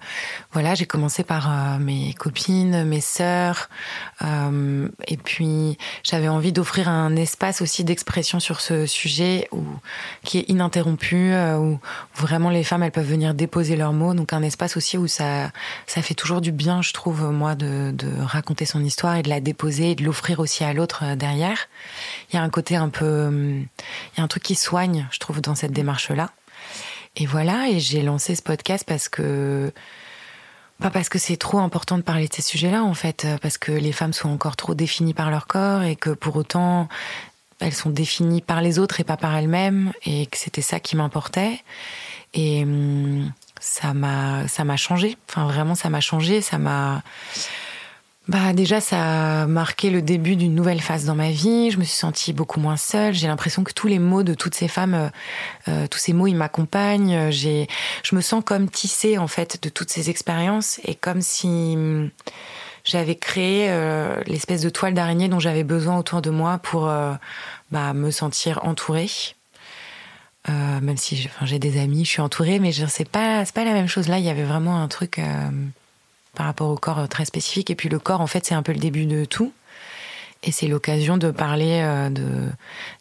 voilà, 0.51 0.75
j'ai 0.75 0.85
commencé 0.85 1.23
par 1.23 1.49
euh, 1.49 1.79
mes 1.79 2.13
copines, 2.13 2.83
mes 2.83 3.01
sœurs, 3.01 3.69
euh, 4.21 4.89
et 5.07 5.17
puis 5.17 5.77
j'avais 6.03 6.27
envie 6.27 6.51
d'offrir 6.51 6.89
un 6.89 7.15
espace 7.15 7.61
aussi 7.61 7.83
d'expression 7.83 8.39
sur 8.39 8.59
ce 8.59 8.85
sujet 8.85 9.47
où, 9.51 9.63
qui 10.23 10.39
est 10.39 10.49
ininterrompu, 10.49 11.33
où 11.33 11.79
vraiment 12.15 12.49
les 12.49 12.63
femmes 12.63 12.83
elles 12.83 12.91
peuvent 12.91 13.09
venir 13.09 13.33
déposer 13.33 13.75
leurs 13.75 13.93
mots, 13.93 14.13
donc 14.13 14.33
un 14.33 14.43
espace 14.43 14.77
aussi 14.77 14.97
où 14.97 15.07
ça 15.07 15.51
ça 15.87 16.01
fait 16.01 16.13
toujours 16.13 16.41
du 16.41 16.51
bien, 16.51 16.81
je 16.81 16.91
trouve 16.93 17.31
moi, 17.31 17.55
de, 17.55 17.91
de 17.91 18.11
raconter 18.21 18.65
son 18.65 18.83
histoire 18.83 19.15
et 19.15 19.23
de 19.23 19.29
la 19.29 19.39
déposer 19.39 19.91
et 19.91 19.95
de 19.95 20.03
l'offrir 20.03 20.39
aussi 20.39 20.63
à 20.63 20.73
l'autre 20.73 21.15
derrière. 21.15 21.67
Il 22.31 22.35
y 22.35 22.39
a 22.39 22.43
un 22.43 22.49
côté 22.49 22.75
un 22.75 22.89
peu, 22.89 23.31
il 23.31 24.17
y 24.17 24.21
a 24.21 24.23
un 24.23 24.27
truc 24.27 24.43
qui 24.43 24.55
soigne, 24.55 25.07
je 25.11 25.19
trouve, 25.19 25.41
dans 25.41 25.55
cette 25.55 25.71
démarche 25.71 26.11
là. 26.11 26.29
Et 27.19 27.25
voilà, 27.25 27.67
et 27.67 27.79
j'ai 27.79 28.03
lancé 28.03 28.35
ce 28.35 28.43
podcast 28.43 28.83
parce 28.87 29.09
que 29.09 29.73
pas 30.79 30.91
parce 30.91 31.09
que 31.09 31.17
c'est 31.17 31.37
trop 31.37 31.57
important 31.57 31.97
de 31.97 32.03
parler 32.03 32.27
de 32.27 32.33
ces 32.33 32.43
sujets-là 32.43 32.83
en 32.83 32.93
fait, 32.93 33.25
parce 33.41 33.57
que 33.57 33.71
les 33.71 33.91
femmes 33.91 34.13
sont 34.13 34.29
encore 34.29 34.55
trop 34.55 34.75
définies 34.75 35.15
par 35.15 35.31
leur 35.31 35.47
corps 35.47 35.81
et 35.81 35.95
que 35.95 36.11
pour 36.11 36.35
autant 36.35 36.87
elles 37.59 37.73
sont 37.73 37.89
définies 37.89 38.41
par 38.41 38.61
les 38.61 38.77
autres 38.77 38.99
et 38.99 39.03
pas 39.03 39.17
par 39.17 39.35
elles-mêmes 39.35 39.91
et 40.05 40.27
que 40.27 40.37
c'était 40.37 40.61
ça 40.61 40.79
qui 40.79 40.95
m'importait. 40.95 41.59
Et 42.35 42.61
hum, 42.61 43.31
ça 43.59 43.95
m'a 43.95 44.47
ça 44.47 44.63
m'a 44.63 44.77
changé. 44.77 45.17
Enfin 45.27 45.47
vraiment 45.47 45.73
ça 45.73 45.89
m'a 45.89 46.01
changé, 46.01 46.41
ça 46.41 46.59
m'a 46.59 47.01
bah 48.27 48.51
déjà 48.51 48.81
ça 48.81 49.43
a 49.43 49.47
marqué 49.47 49.89
le 49.89 50.01
début 50.01 50.35
d'une 50.35 50.53
nouvelle 50.53 50.81
phase 50.81 51.05
dans 51.05 51.15
ma 51.15 51.29
vie. 51.29 51.71
Je 51.71 51.77
me 51.77 51.85
suis 51.85 51.95
sentie 51.95 52.33
beaucoup 52.33 52.59
moins 52.59 52.75
seule. 52.75 53.13
J'ai 53.13 53.27
l'impression 53.27 53.63
que 53.63 53.71
tous 53.71 53.87
les 53.87 53.99
mots 53.99 54.23
de 54.23 54.33
toutes 54.33 54.53
ces 54.53 54.67
femmes, 54.67 54.93
euh, 54.93 55.09
euh, 55.69 55.87
tous 55.87 55.99
ces 55.99 56.11
mots, 56.11 56.27
ils 56.27 56.35
m'accompagnent. 56.35 57.31
J'ai, 57.31 57.67
je 58.03 58.15
me 58.15 58.21
sens 58.21 58.43
comme 58.45 58.69
tissée 58.69 59.17
en 59.17 59.27
fait 59.27 59.63
de 59.63 59.69
toutes 59.69 59.89
ces 59.89 60.09
expériences 60.09 60.81
et 60.83 60.93
comme 60.93 61.21
si 61.21 61.47
hum, 61.47 62.09
j'avais 62.83 63.15
créé 63.15 63.67
euh, 63.69 64.21
l'espèce 64.25 64.61
de 64.61 64.69
toile 64.69 64.93
d'araignée 64.93 65.29
dont 65.29 65.39
j'avais 65.39 65.63
besoin 65.63 65.97
autour 65.97 66.21
de 66.21 66.29
moi 66.29 66.57
pour 66.57 66.91
bah, 67.71 67.93
me 67.93 68.11
sentir 68.11 68.59
entourée. 68.63 69.09
même 70.49 70.97
si 70.97 71.15
j'ai, 71.15 71.29
enfin, 71.29 71.45
j'ai 71.45 71.59
des 71.59 71.79
amis, 71.79 72.03
je 72.03 72.09
suis 72.09 72.21
entourée, 72.21 72.59
mais 72.59 72.73
je 72.73 72.85
sais 72.85 73.05
pas, 73.05 73.45
c'est 73.45 73.55
pas 73.55 73.63
la 73.63 73.73
même 73.73 73.87
chose. 73.87 74.09
Là, 74.09 74.19
il 74.19 74.25
y 74.25 74.29
avait 74.29 74.43
vraiment 74.43 74.81
un 74.81 74.89
truc 74.89 75.21
par 76.37 76.45
rapport 76.45 76.69
au 76.69 76.75
corps 76.75 76.99
euh, 76.99 77.07
très 77.07 77.25
spécifique. 77.25 77.71
Et 77.71 77.75
puis 77.75 77.89
le 77.89 77.97
corps, 77.97 78.21
en 78.21 78.27
fait, 78.27 78.45
c'est 78.45 78.53
un 78.53 78.61
peu 78.61 78.71
le 78.71 78.79
début 78.79 79.05
de 79.05 79.25
tout. 79.25 79.51
Et 80.43 80.51
c'est 80.51 80.67
l'occasion 80.67 81.17
de 81.17 81.31
parler 81.31 81.81
euh, 81.81 82.11
de, 82.11 82.27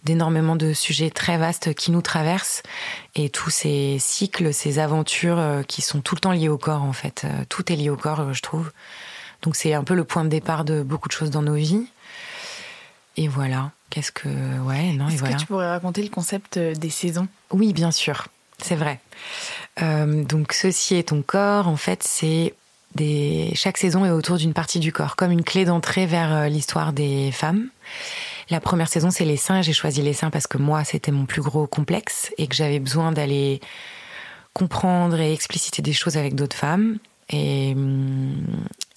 d'énormément 0.04 0.56
de 0.56 0.72
sujets 0.72 1.10
très 1.10 1.36
vastes 1.36 1.74
qui 1.74 1.90
nous 1.90 2.00
traversent 2.00 2.62
et 3.14 3.28
tous 3.28 3.50
ces 3.50 3.98
cycles, 4.00 4.54
ces 4.54 4.78
aventures 4.78 5.38
euh, 5.38 5.62
qui 5.62 5.82
sont 5.82 6.00
tout 6.00 6.14
le 6.14 6.20
temps 6.20 6.32
liés 6.32 6.48
au 6.48 6.56
corps, 6.56 6.82
en 6.82 6.94
fait. 6.94 7.26
Tout 7.50 7.70
est 7.70 7.76
lié 7.76 7.90
au 7.90 7.96
corps, 7.96 8.32
je 8.32 8.40
trouve. 8.40 8.72
Donc 9.42 9.54
c'est 9.54 9.74
un 9.74 9.84
peu 9.84 9.94
le 9.94 10.04
point 10.04 10.24
de 10.24 10.30
départ 10.30 10.64
de 10.64 10.82
beaucoup 10.82 11.08
de 11.08 11.12
choses 11.12 11.30
dans 11.30 11.42
nos 11.42 11.56
vies. 11.56 11.86
Et 13.18 13.28
voilà. 13.28 13.70
Qu'est-ce 13.90 14.12
que 14.12 14.28
ouais 14.60 14.92
non 14.94 15.08
Est-ce 15.08 15.16
et 15.16 15.18
voilà. 15.18 15.34
que 15.34 15.40
tu 15.40 15.46
pourrais 15.46 15.68
raconter 15.68 16.02
le 16.02 16.08
concept 16.08 16.58
des 16.58 16.90
saisons? 16.90 17.28
Oui, 17.50 17.72
bien 17.74 17.92
sûr, 17.92 18.28
c'est 18.58 18.74
vrai. 18.74 18.98
Donc 19.78 20.52
ceci 20.52 20.96
est 20.96 21.10
ton 21.10 21.22
corps. 21.22 21.68
En 21.68 21.76
fait, 21.76 22.02
c'est 22.02 22.54
chaque 23.54 23.78
saison 23.78 24.04
est 24.04 24.10
autour 24.10 24.36
d'une 24.36 24.52
partie 24.52 24.80
du 24.80 24.92
corps, 24.92 25.16
comme 25.16 25.32
une 25.32 25.44
clé 25.44 25.64
d'entrée 25.64 26.06
vers 26.06 26.32
euh, 26.32 26.48
l'histoire 26.48 26.92
des 26.92 27.30
femmes. 27.32 27.68
La 28.50 28.60
première 28.60 28.88
saison, 28.88 29.10
c'est 29.10 29.24
les 29.24 29.36
seins. 29.36 29.62
J'ai 29.62 29.72
choisi 29.72 30.02
les 30.02 30.12
seins 30.12 30.30
parce 30.30 30.46
que 30.46 30.58
moi, 30.58 30.84
c'était 30.84 31.12
mon 31.12 31.26
plus 31.26 31.42
gros 31.42 31.66
complexe 31.66 32.32
et 32.38 32.46
que 32.46 32.54
j'avais 32.54 32.78
besoin 32.78 33.12
d'aller 33.12 33.60
comprendre 34.52 35.20
et 35.20 35.32
expliciter 35.32 35.82
des 35.82 35.92
choses 35.92 36.16
avec 36.16 36.34
d'autres 36.34 36.56
femmes. 36.56 36.98
Et 37.28 37.72
hum, 37.74 38.46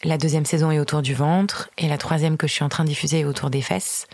la 0.04 0.18
deuxième 0.18 0.46
saison 0.46 0.72
est 0.72 0.80
autour 0.80 1.02
du 1.02 1.14
ventre 1.14 1.70
et 1.78 1.88
la 1.88 1.98
troisième 1.98 2.38
que 2.38 2.48
je 2.48 2.54
suis 2.54 2.64
en 2.64 2.70
train 2.70 2.84
de 2.84 2.90
diffuser 2.90 3.22
est 3.22 3.26
autour 3.26 3.50
des 3.50 3.62
fesses. 3.62 4.08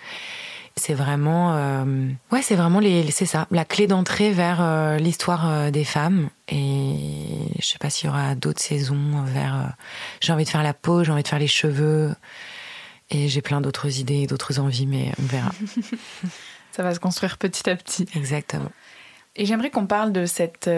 C'est 0.77 0.93
vraiment, 0.93 1.55
euh, 1.55 1.85
ouais, 2.33 2.41
c'est 2.41 2.55
vraiment 2.55 2.81
les, 2.81 3.09
c'est 3.09 3.25
ça, 3.25 3.47
la 3.49 3.63
clé 3.63 3.87
d'entrée 3.87 4.31
vers 4.31 4.61
euh, 4.61 4.97
l'histoire 4.97 5.49
euh, 5.49 5.71
des 5.71 5.85
femmes. 5.85 6.29
Et 6.49 6.97
je 7.59 7.65
sais 7.65 7.77
pas 7.77 7.89
s'il 7.89 8.07
y 8.07 8.09
aura 8.09 8.35
d'autres 8.35 8.61
saisons 8.61 9.23
vers. 9.23 9.73
j'ai 10.19 10.33
envie 10.33 10.43
de 10.43 10.49
faire 10.49 10.63
la 10.63 10.73
peau, 10.73 11.05
j'ai 11.05 11.13
envie 11.13 11.23
de 11.23 11.27
faire 11.27 11.39
les 11.39 11.47
cheveux, 11.47 12.13
et 13.09 13.29
j'ai 13.29 13.41
plein 13.41 13.61
d'autres 13.61 13.99
idées, 13.99 14.27
d'autres 14.27 14.59
envies, 14.59 14.85
mais 14.85 15.13
on 15.17 15.25
verra. 15.25 15.51
Ça 16.73 16.83
va 16.83 16.93
se 16.93 16.99
construire 16.99 17.37
petit 17.37 17.69
à 17.69 17.75
petit. 17.77 18.05
Exactement. 18.13 18.71
Et 19.37 19.45
j'aimerais 19.45 19.69
qu'on 19.69 19.87
parle 19.87 20.11
de 20.11 20.25
cette, 20.25 20.69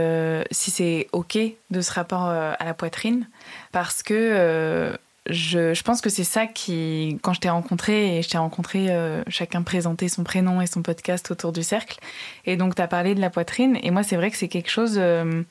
si 0.52 0.70
c'est 0.72 1.08
ok, 1.12 1.39
de 1.72 1.82
ce 1.82 1.91
rapport 1.91 2.26
à 2.26 2.64
la 2.64 2.74
poitrine, 2.76 3.28
parce 3.72 4.04
que 4.04 4.95
je, 5.30 5.82
pense 5.84 6.01
que 6.01 6.09
c'est 6.09 6.23
ça 6.23 6.47
qui, 6.47 7.17
quand 7.21 7.34
je 7.34 7.39
t'ai 7.39 7.49
rencontré, 7.49 8.17
et 8.17 8.21
je 8.21 8.30
t'ai 8.30 8.38
rencontré, 8.38 8.88
euh, 8.89 9.23
chacun 9.28 9.61
présentait 9.61 10.07
son 10.07 10.23
prénom 10.23 10.61
et 10.61 10.67
son 10.67 10.82
podcast 10.82 11.32
autour 11.32 11.51
du 11.51 11.63
cercle, 11.63 11.99
et 12.45 12.57
donc 12.57 12.75
tu 12.75 12.82
as 12.82 12.88
parlé 12.88 13.15
de 13.15 13.21
la 13.21 13.30
poitrine, 13.30 13.78
et 13.82 13.91
moi 13.91 14.03
c'est 14.03 14.15
vrai 14.15 14.32
que 14.32 14.38
c'est 14.38 14.47
quelque 14.47 14.69
chose, 14.69 14.95
euh, 14.97 15.43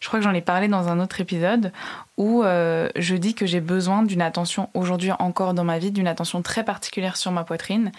je 0.00 0.08
crois 0.08 0.18
que 0.18 0.24
j'en 0.24 0.34
ai 0.34 0.40
parlé 0.40 0.68
dans 0.68 0.88
un 0.88 1.00
autre 1.00 1.20
épisode, 1.20 1.72
où 2.16 2.42
euh, 2.42 2.88
je 2.96 3.14
dis 3.16 3.34
que 3.34 3.46
j'ai 3.46 3.60
besoin 3.60 4.02
d'une 4.02 4.22
attention, 4.22 4.68
aujourd'hui 4.74 5.12
encore 5.18 5.54
dans 5.54 5.64
ma 5.64 5.78
vie, 5.78 5.90
d'une 5.90 6.08
attention 6.08 6.42
très 6.42 6.64
particulière 6.64 7.16
sur 7.16 7.32
ma 7.32 7.44
poitrine, 7.44 7.92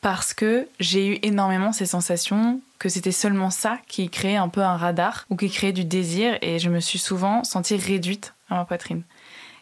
parce 0.00 0.34
que 0.34 0.68
j'ai 0.78 1.08
eu 1.08 1.18
énormément 1.22 1.72
ces 1.72 1.86
sensations 1.86 2.60
que 2.78 2.88
c'était 2.88 3.12
seulement 3.12 3.50
ça 3.50 3.78
qui 3.88 4.08
créait 4.08 4.36
un 4.36 4.48
peu 4.48 4.62
un 4.62 4.76
radar 4.76 5.26
ou 5.30 5.36
qui 5.36 5.50
créait 5.50 5.72
du 5.72 5.84
désir 5.84 6.38
et 6.42 6.58
je 6.58 6.68
me 6.68 6.80
suis 6.80 6.98
souvent 6.98 7.42
sentie 7.44 7.76
réduite 7.76 8.34
à 8.50 8.56
ma 8.56 8.64
poitrine. 8.64 9.02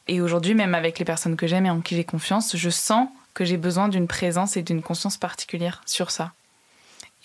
Et 0.08 0.20
aujourd'hui, 0.20 0.54
même 0.54 0.74
avec 0.74 0.98
les 0.98 1.04
personnes 1.04 1.36
que 1.36 1.46
j'aime 1.46 1.66
et 1.66 1.70
en 1.70 1.80
qui 1.80 1.96
j'ai 1.96 2.04
confiance, 2.04 2.56
je 2.56 2.70
sens 2.70 3.08
que 3.32 3.44
j'ai 3.44 3.56
besoin 3.56 3.88
d'une 3.88 4.06
présence 4.06 4.56
et 4.56 4.62
d'une 4.62 4.82
conscience 4.82 5.16
particulière 5.16 5.82
sur 5.86 6.10
ça. 6.10 6.32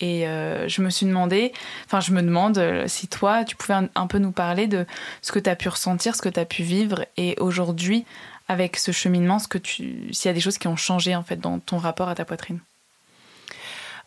Et 0.00 0.26
euh, 0.26 0.66
je 0.66 0.80
me 0.80 0.88
suis 0.88 1.04
demandé, 1.04 1.52
enfin 1.84 2.00
je 2.00 2.12
me 2.12 2.22
demande 2.22 2.56
euh, 2.56 2.84
si 2.88 3.06
toi, 3.06 3.44
tu 3.44 3.54
pouvais 3.54 3.74
un, 3.94 4.06
peu 4.06 4.18
nous 4.18 4.32
parler 4.32 4.66
de 4.66 4.86
ce 5.20 5.30
que 5.30 5.38
tu 5.38 5.50
as 5.50 5.56
pu 5.56 5.68
ressentir, 5.68 6.16
ce 6.16 6.22
que 6.22 6.30
tu 6.30 6.40
as 6.40 6.46
pu 6.46 6.62
vivre 6.62 7.04
et 7.18 7.36
aujourd'hui, 7.38 8.06
avec 8.48 8.78
ce 8.78 8.92
cheminement, 8.92 9.38
ce 9.38 9.46
que 9.46 9.58
tu, 9.58 10.08
s'il 10.12 10.28
y 10.28 10.28
a 10.28 10.32
des 10.32 10.40
choses 10.40 10.56
qui 10.56 10.68
ont 10.68 10.76
changé 10.76 11.14
en 11.14 11.22
fait 11.22 11.36
dans 11.36 11.58
ton 11.58 11.76
rapport 11.76 12.08
à 12.08 12.14
ta 12.14 12.24
poitrine? 12.24 12.60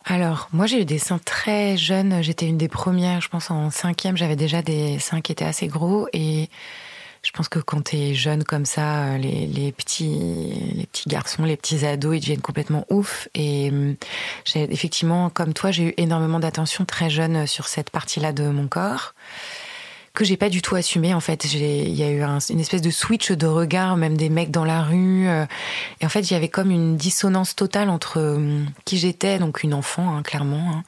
Alors, 0.06 0.48
moi, 0.52 0.66
j'ai 0.66 0.82
eu 0.82 0.84
des 0.84 0.98
seins 0.98 1.20
très 1.24 1.78
jeunes. 1.78 2.22
J'étais 2.22 2.46
une 2.46 2.58
des 2.58 2.68
premières, 2.68 3.22
je 3.22 3.30
pense, 3.30 3.50
en 3.50 3.70
cinquième. 3.70 4.18
J'avais 4.18 4.36
déjà 4.36 4.60
des 4.60 4.98
seins 4.98 5.22
qui 5.22 5.32
étaient 5.32 5.46
assez 5.46 5.66
gros. 5.66 6.08
Et 6.12 6.50
je 7.24 7.30
pense 7.32 7.48
que 7.48 7.58
quand 7.58 7.80
t'es 7.82 8.14
jeune 8.14 8.44
comme 8.44 8.66
ça, 8.66 9.16
les, 9.18 9.46
les 9.46 9.72
petits, 9.72 10.52
les 10.74 10.86
petits 10.86 11.08
garçons, 11.08 11.44
les 11.44 11.56
petits 11.56 11.84
ados, 11.86 12.16
ils 12.16 12.20
deviennent 12.20 12.40
complètement 12.42 12.84
ouf. 12.90 13.28
Et 13.34 13.72
j'ai, 14.44 14.70
effectivement, 14.72 15.30
comme 15.30 15.54
toi, 15.54 15.70
j'ai 15.70 15.84
eu 15.88 15.94
énormément 15.96 16.38
d'attention 16.38 16.84
très 16.84 17.08
jeune 17.10 17.46
sur 17.46 17.66
cette 17.66 17.90
partie-là 17.90 18.32
de 18.32 18.48
mon 18.48 18.68
corps 18.68 19.14
que 20.12 20.24
j'ai 20.24 20.36
pas 20.36 20.48
du 20.48 20.62
tout 20.62 20.76
assumé 20.76 21.12
en 21.12 21.18
fait. 21.18 21.44
Il 21.52 21.92
y 21.92 22.04
a 22.04 22.10
eu 22.10 22.22
un- 22.22 22.38
une 22.38 22.60
espèce 22.60 22.82
de 22.82 22.90
switch 22.90 23.32
de 23.32 23.48
regard, 23.48 23.96
même 23.96 24.16
des 24.16 24.28
mecs 24.28 24.52
dans 24.52 24.64
la 24.64 24.80
rue. 24.84 25.26
euh, 25.26 25.44
et 26.00 26.06
en 26.06 26.08
fait, 26.08 26.30
avait 26.32 26.48
comme 26.48 26.70
une 26.70 26.96
dissonance 26.96 27.56
totale 27.56 27.88
entre 27.90 28.20
euh, 28.20 28.62
qui 28.84 28.96
j'étais, 28.96 29.40
donc 29.40 29.64
une 29.64 29.74
enfant, 29.74 30.14
hein, 30.16 30.22
clairement, 30.22 30.70
hein, 30.72 30.84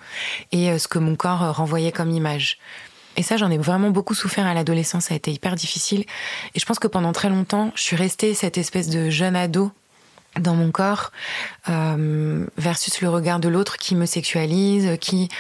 et 0.53 0.71
euh, 0.71 0.79
ce 0.79 0.87
que 0.87 1.01
mon 1.01 1.17
corps 1.17 1.43
euh, 1.43 1.51
renvoyait 1.51 1.91
comme 1.91 2.13
image. 2.13 2.59
Et 3.17 3.23
ça, 3.23 3.37
j'en 3.37 3.51
ai 3.51 3.59
vraiment 3.59 3.91
beaucoup 3.91 4.15
souffert 4.15 4.47
à 4.47 4.55
l'adolescence. 4.55 5.07
Ça 5.07 5.15
a 5.15 5.17
été 5.17 5.33
hyper 5.33 5.55
difficile. 5.55 6.05
Et 6.55 6.61
je 6.61 6.67
pense 6.67 6.79
que 6.79 6.89
pendant 6.89 7.13
très 7.13 7.29
longtemps, 7.29 7.73
je 7.75 7.83
suis 7.83 7.97
restée 7.97 8.35
cette 8.35 8.59
espèce 8.59 8.89
de 8.89 9.11
jeune 9.11 9.37
ado 9.37 9.73
dans 10.41 10.55
mon 10.55 10.71
corps 10.71 11.13
euh, 11.71 12.47
versus 12.59 13.01
le 13.01 13.09
regard 13.09 13.41
de 13.41 13.49
l'autre 13.49 13.79
qui 13.79 13.95
me 13.95 14.05
sexualise, 14.05 14.99
qui 15.01 15.31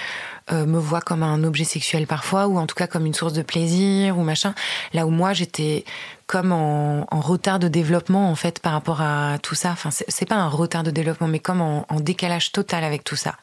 euh, 0.52 0.64
me 0.64 0.78
voit 0.78 1.02
comme 1.02 1.22
un 1.22 1.44
objet 1.44 1.64
sexuel 1.64 2.06
parfois, 2.06 2.46
ou 2.46 2.58
en 2.58 2.66
tout 2.66 2.74
cas 2.74 2.86
comme 2.86 3.04
une 3.04 3.12
source 3.12 3.34
de 3.34 3.42
plaisir 3.42 4.18
ou 4.18 4.22
machin. 4.22 4.54
Là 4.94 5.06
où 5.06 5.10
moi 5.10 5.34
j'étais 5.34 5.84
comme 6.26 6.52
en, 6.52 7.04
retard 7.10 7.58
de 7.58 7.68
développement 7.68 8.30
en 8.30 8.34
fait 8.34 8.60
par 8.60 8.72
rapport 8.72 9.00
à 9.00 9.38
tout 9.42 9.54
ça. 9.54 9.70
Enfin, 9.70 9.90
c'est 9.90 10.26
pas 10.26 10.36
un 10.36 10.48
retard 10.48 10.82
de 10.82 10.90
développement, 10.90 11.28
mais 11.28 11.40
comme 11.40 11.60
en 11.60 12.00
décalage 12.00 12.52
total 12.52 12.82
avec 12.82 13.04
tout 13.04 13.16
ça. 13.16 13.36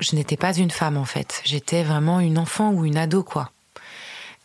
Je 0.00 0.16
n'étais 0.16 0.36
pas 0.36 0.54
une 0.56 0.70
femme 0.70 0.96
en 0.96 1.04
fait. 1.04 1.40
J'étais 1.44 1.82
vraiment 1.82 2.20
une 2.20 2.38
enfant 2.38 2.70
ou 2.72 2.84
une 2.84 2.96
ado 2.96 3.22
quoi. 3.22 3.50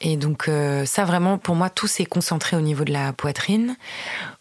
Et 0.01 0.17
donc 0.17 0.49
euh, 0.49 0.85
ça 0.85 1.05
vraiment 1.05 1.37
pour 1.37 1.55
moi 1.55 1.69
tout 1.69 1.87
s'est 1.87 2.03
concentré 2.05 2.57
au 2.57 2.61
niveau 2.61 2.83
de 2.83 2.91
la 2.91 3.13
poitrine. 3.13 3.77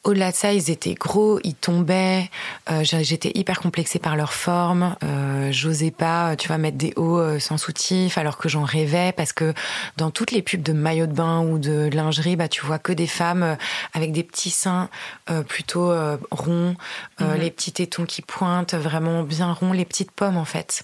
Au-delà 0.03 0.33
de 0.33 0.37
ça, 0.37 0.53
ils 0.53 0.69
étaient 0.69 0.95
gros, 0.95 1.39
ils 1.45 1.55
tombaient. 1.55 2.29
Euh, 2.71 2.83
J'étais 2.83 3.31
hyper 3.37 3.61
complexée 3.61 4.01
par 4.01 4.17
leur 4.17 4.33
forme. 4.35 4.97
Euh, 5.05 5.53
J'osais 5.53 5.93
pas, 5.93 6.35
tu 6.37 6.49
vois, 6.49 6.59
mettre 6.59 6.77
des 6.77 6.93
hauts 6.97 7.39
sans 7.39 7.57
soutif 7.57 8.19
alors 8.19 8.37
que 8.37 8.49
j'en 8.49 8.65
rêvais 8.65 9.13
parce 9.17 9.33
que 9.33 9.55
dans 9.97 10.11
toutes 10.11 10.33
les 10.33 10.43
pubs 10.43 10.61
de 10.63 10.73
maillot 10.73 11.07
de 11.07 11.13
bain 11.15 11.41
ou 11.41 11.59
de 11.59 11.89
lingerie, 11.91 12.35
bah 12.35 12.49
tu 12.49 12.67
vois 12.67 12.81
que 12.81 12.93
des 12.93 13.07
femmes 13.07 13.57
avec 13.95 14.11
des 14.11 14.25
petits 14.25 14.51
seins 14.51 14.91
plutôt 15.49 15.95
ronds, 16.33 16.75
Mhm. 17.21 17.35
les 17.39 17.51
petits 17.53 17.73
tétons 17.73 18.05
qui 18.07 18.23
pointent 18.23 18.75
vraiment 18.75 19.23
bien 19.23 19.53
ronds, 19.53 19.73
les 19.73 19.85
petites 19.85 20.11
pommes 20.11 20.37
en 20.37 20.45
fait. 20.45 20.83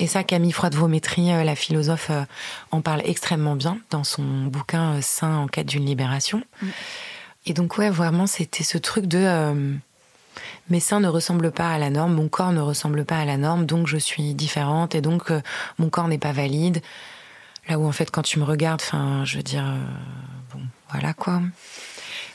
Et 0.00 0.06
ça, 0.06 0.24
Camille 0.24 0.52
Froide-Vaumétrie, 0.52 1.32
euh, 1.32 1.44
la 1.44 1.54
philosophe, 1.54 2.08
euh, 2.10 2.24
en 2.72 2.80
parle 2.80 3.02
extrêmement 3.04 3.54
bien 3.54 3.78
dans 3.90 4.04
son 4.04 4.22
bouquin 4.46 4.94
euh, 4.94 5.00
Saint 5.00 5.36
en 5.36 5.46
quête 5.46 5.66
d'une 5.66 5.86
libération. 5.86 6.42
Mm. 6.62 6.66
Et 7.46 7.52
donc, 7.52 7.78
ouais, 7.78 7.90
vraiment, 7.90 8.26
c'était 8.26 8.64
ce 8.64 8.78
truc 8.78 9.06
de 9.06 9.18
euh, 9.18 9.74
mes 10.70 10.80
seins 10.80 11.00
ne 11.00 11.08
ressemblent 11.08 11.52
pas 11.52 11.70
à 11.70 11.78
la 11.78 11.90
norme, 11.90 12.14
mon 12.14 12.28
corps 12.28 12.52
ne 12.52 12.60
ressemble 12.60 13.04
pas 13.04 13.18
à 13.18 13.24
la 13.24 13.36
norme, 13.36 13.66
donc 13.66 13.86
je 13.86 13.98
suis 13.98 14.34
différente 14.34 14.94
et 14.94 15.00
donc 15.00 15.30
euh, 15.30 15.40
mon 15.78 15.90
corps 15.90 16.08
n'est 16.08 16.18
pas 16.18 16.32
valide. 16.32 16.80
Là 17.68 17.78
où, 17.78 17.86
en 17.86 17.92
fait, 17.92 18.10
quand 18.10 18.22
tu 18.22 18.38
me 18.38 18.44
regardes, 18.44 18.80
enfin, 18.82 19.24
je 19.24 19.36
veux 19.36 19.42
dire, 19.42 19.64
euh, 19.64 20.54
bon, 20.54 20.60
voilà 20.90 21.12
quoi. 21.12 21.40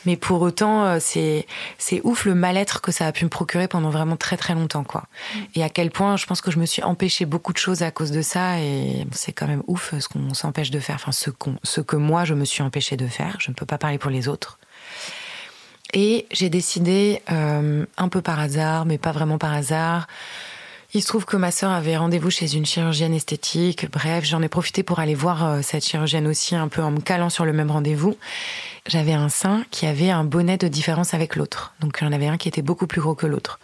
Mais 0.06 0.16
pour 0.16 0.42
autant, 0.42 0.86
euh, 0.86 0.98
c'est 1.00 1.46
c'est 1.78 2.02
ouf 2.04 2.26
le 2.26 2.36
mal-être 2.36 2.82
que 2.82 2.92
ça 2.92 3.08
a 3.08 3.12
pu 3.12 3.26
me 3.26 3.30
procurer 3.30 3.68
pendant 3.68 3.90
vraiment 3.90 4.16
très 4.16 4.38
très 4.38 4.54
longtemps, 4.54 4.84
quoi. 4.84 5.04
Et 5.56 5.64
à 5.64 5.70
quel 5.70 5.92
point, 5.92 6.18
je 6.18 6.26
pense 6.26 6.42
que 6.42 6.52
je 6.52 6.60
me 6.60 6.66
suis 6.66 6.84
empêché 6.84 7.26
beaucoup 7.26 7.54
de 7.54 7.58
choses 7.58 7.84
à 7.84 7.92
cause 7.92 8.12
de 8.12 8.22
ça, 8.22 8.60
et 8.60 9.06
c'est 9.12 9.34
quand 9.34 9.48
même 9.48 9.64
ouf 9.68 9.94
ce 10.00 10.08
qu'on 10.08 10.34
s'empêche 10.34 10.72
de 10.72 10.80
faire, 10.80 10.96
enfin 10.96 11.12
ce 11.12 11.30
qu'on, 11.30 11.56
ce 11.64 11.82
que 11.82 11.96
moi 11.96 12.26
je 12.26 12.34
me 12.34 12.46
suis 12.46 12.64
empêché 12.64 12.98
de 12.98 13.08
faire. 13.08 13.38
Je 13.40 13.50
ne 13.52 13.56
peux 13.56 13.66
pas 13.66 13.78
parler 13.78 13.98
pour 13.98 14.12
les 14.12 14.28
autres. 14.28 14.60
Et 15.94 16.28
j'ai 16.32 16.50
décidé, 16.50 17.22
euh, 17.32 17.86
un 17.98 18.10
peu 18.10 18.22
par 18.22 18.40
hasard, 18.40 18.86
mais 18.86 18.98
pas 18.98 19.12
vraiment 19.12 19.38
par 19.38 19.54
hasard. 19.54 20.08
Il 20.92 21.04
se 21.04 21.08
trouve 21.08 21.26
que 21.26 21.38
ma 21.38 21.52
sœur 21.52 21.70
avait 21.70 21.98
rendez-vous 21.98 22.32
chez 22.32 22.56
une 22.56 22.66
chirurgienne 22.66 23.14
esthétique. 23.14 23.86
Bref, 23.92 24.24
j'en 24.26 24.42
ai 24.42 24.50
profité 24.50 24.82
pour 24.82 24.98
aller 24.98 25.14
voir 25.14 25.46
euh, 25.46 25.60
cette 25.62 25.86
chirurgienne 25.86 26.26
aussi, 26.26 26.56
un 26.56 26.68
peu 26.68 26.82
en 26.82 26.90
me 26.90 27.00
calant 27.00 27.30
sur 27.30 27.46
le 27.46 27.54
même 27.54 27.70
rendez-vous. 27.70 28.18
J'avais 28.88 29.14
un 29.14 29.30
sein 29.30 29.64
qui 29.70 29.86
avait 29.86 30.10
un 30.10 30.24
bonnet 30.24 30.58
de 30.58 30.68
différence 30.68 31.14
avec 31.14 31.36
l'autre. 31.36 31.76
Donc, 31.80 32.00
il 32.02 32.06
y 32.06 32.08
en 32.08 32.12
avait 32.12 32.26
un 32.26 32.38
qui 32.38 32.48
était 32.48 32.64
beaucoup 32.64 32.88
plus 32.88 33.02
gros 33.02 33.14
que 33.14 33.28
l'autre. 33.28 33.60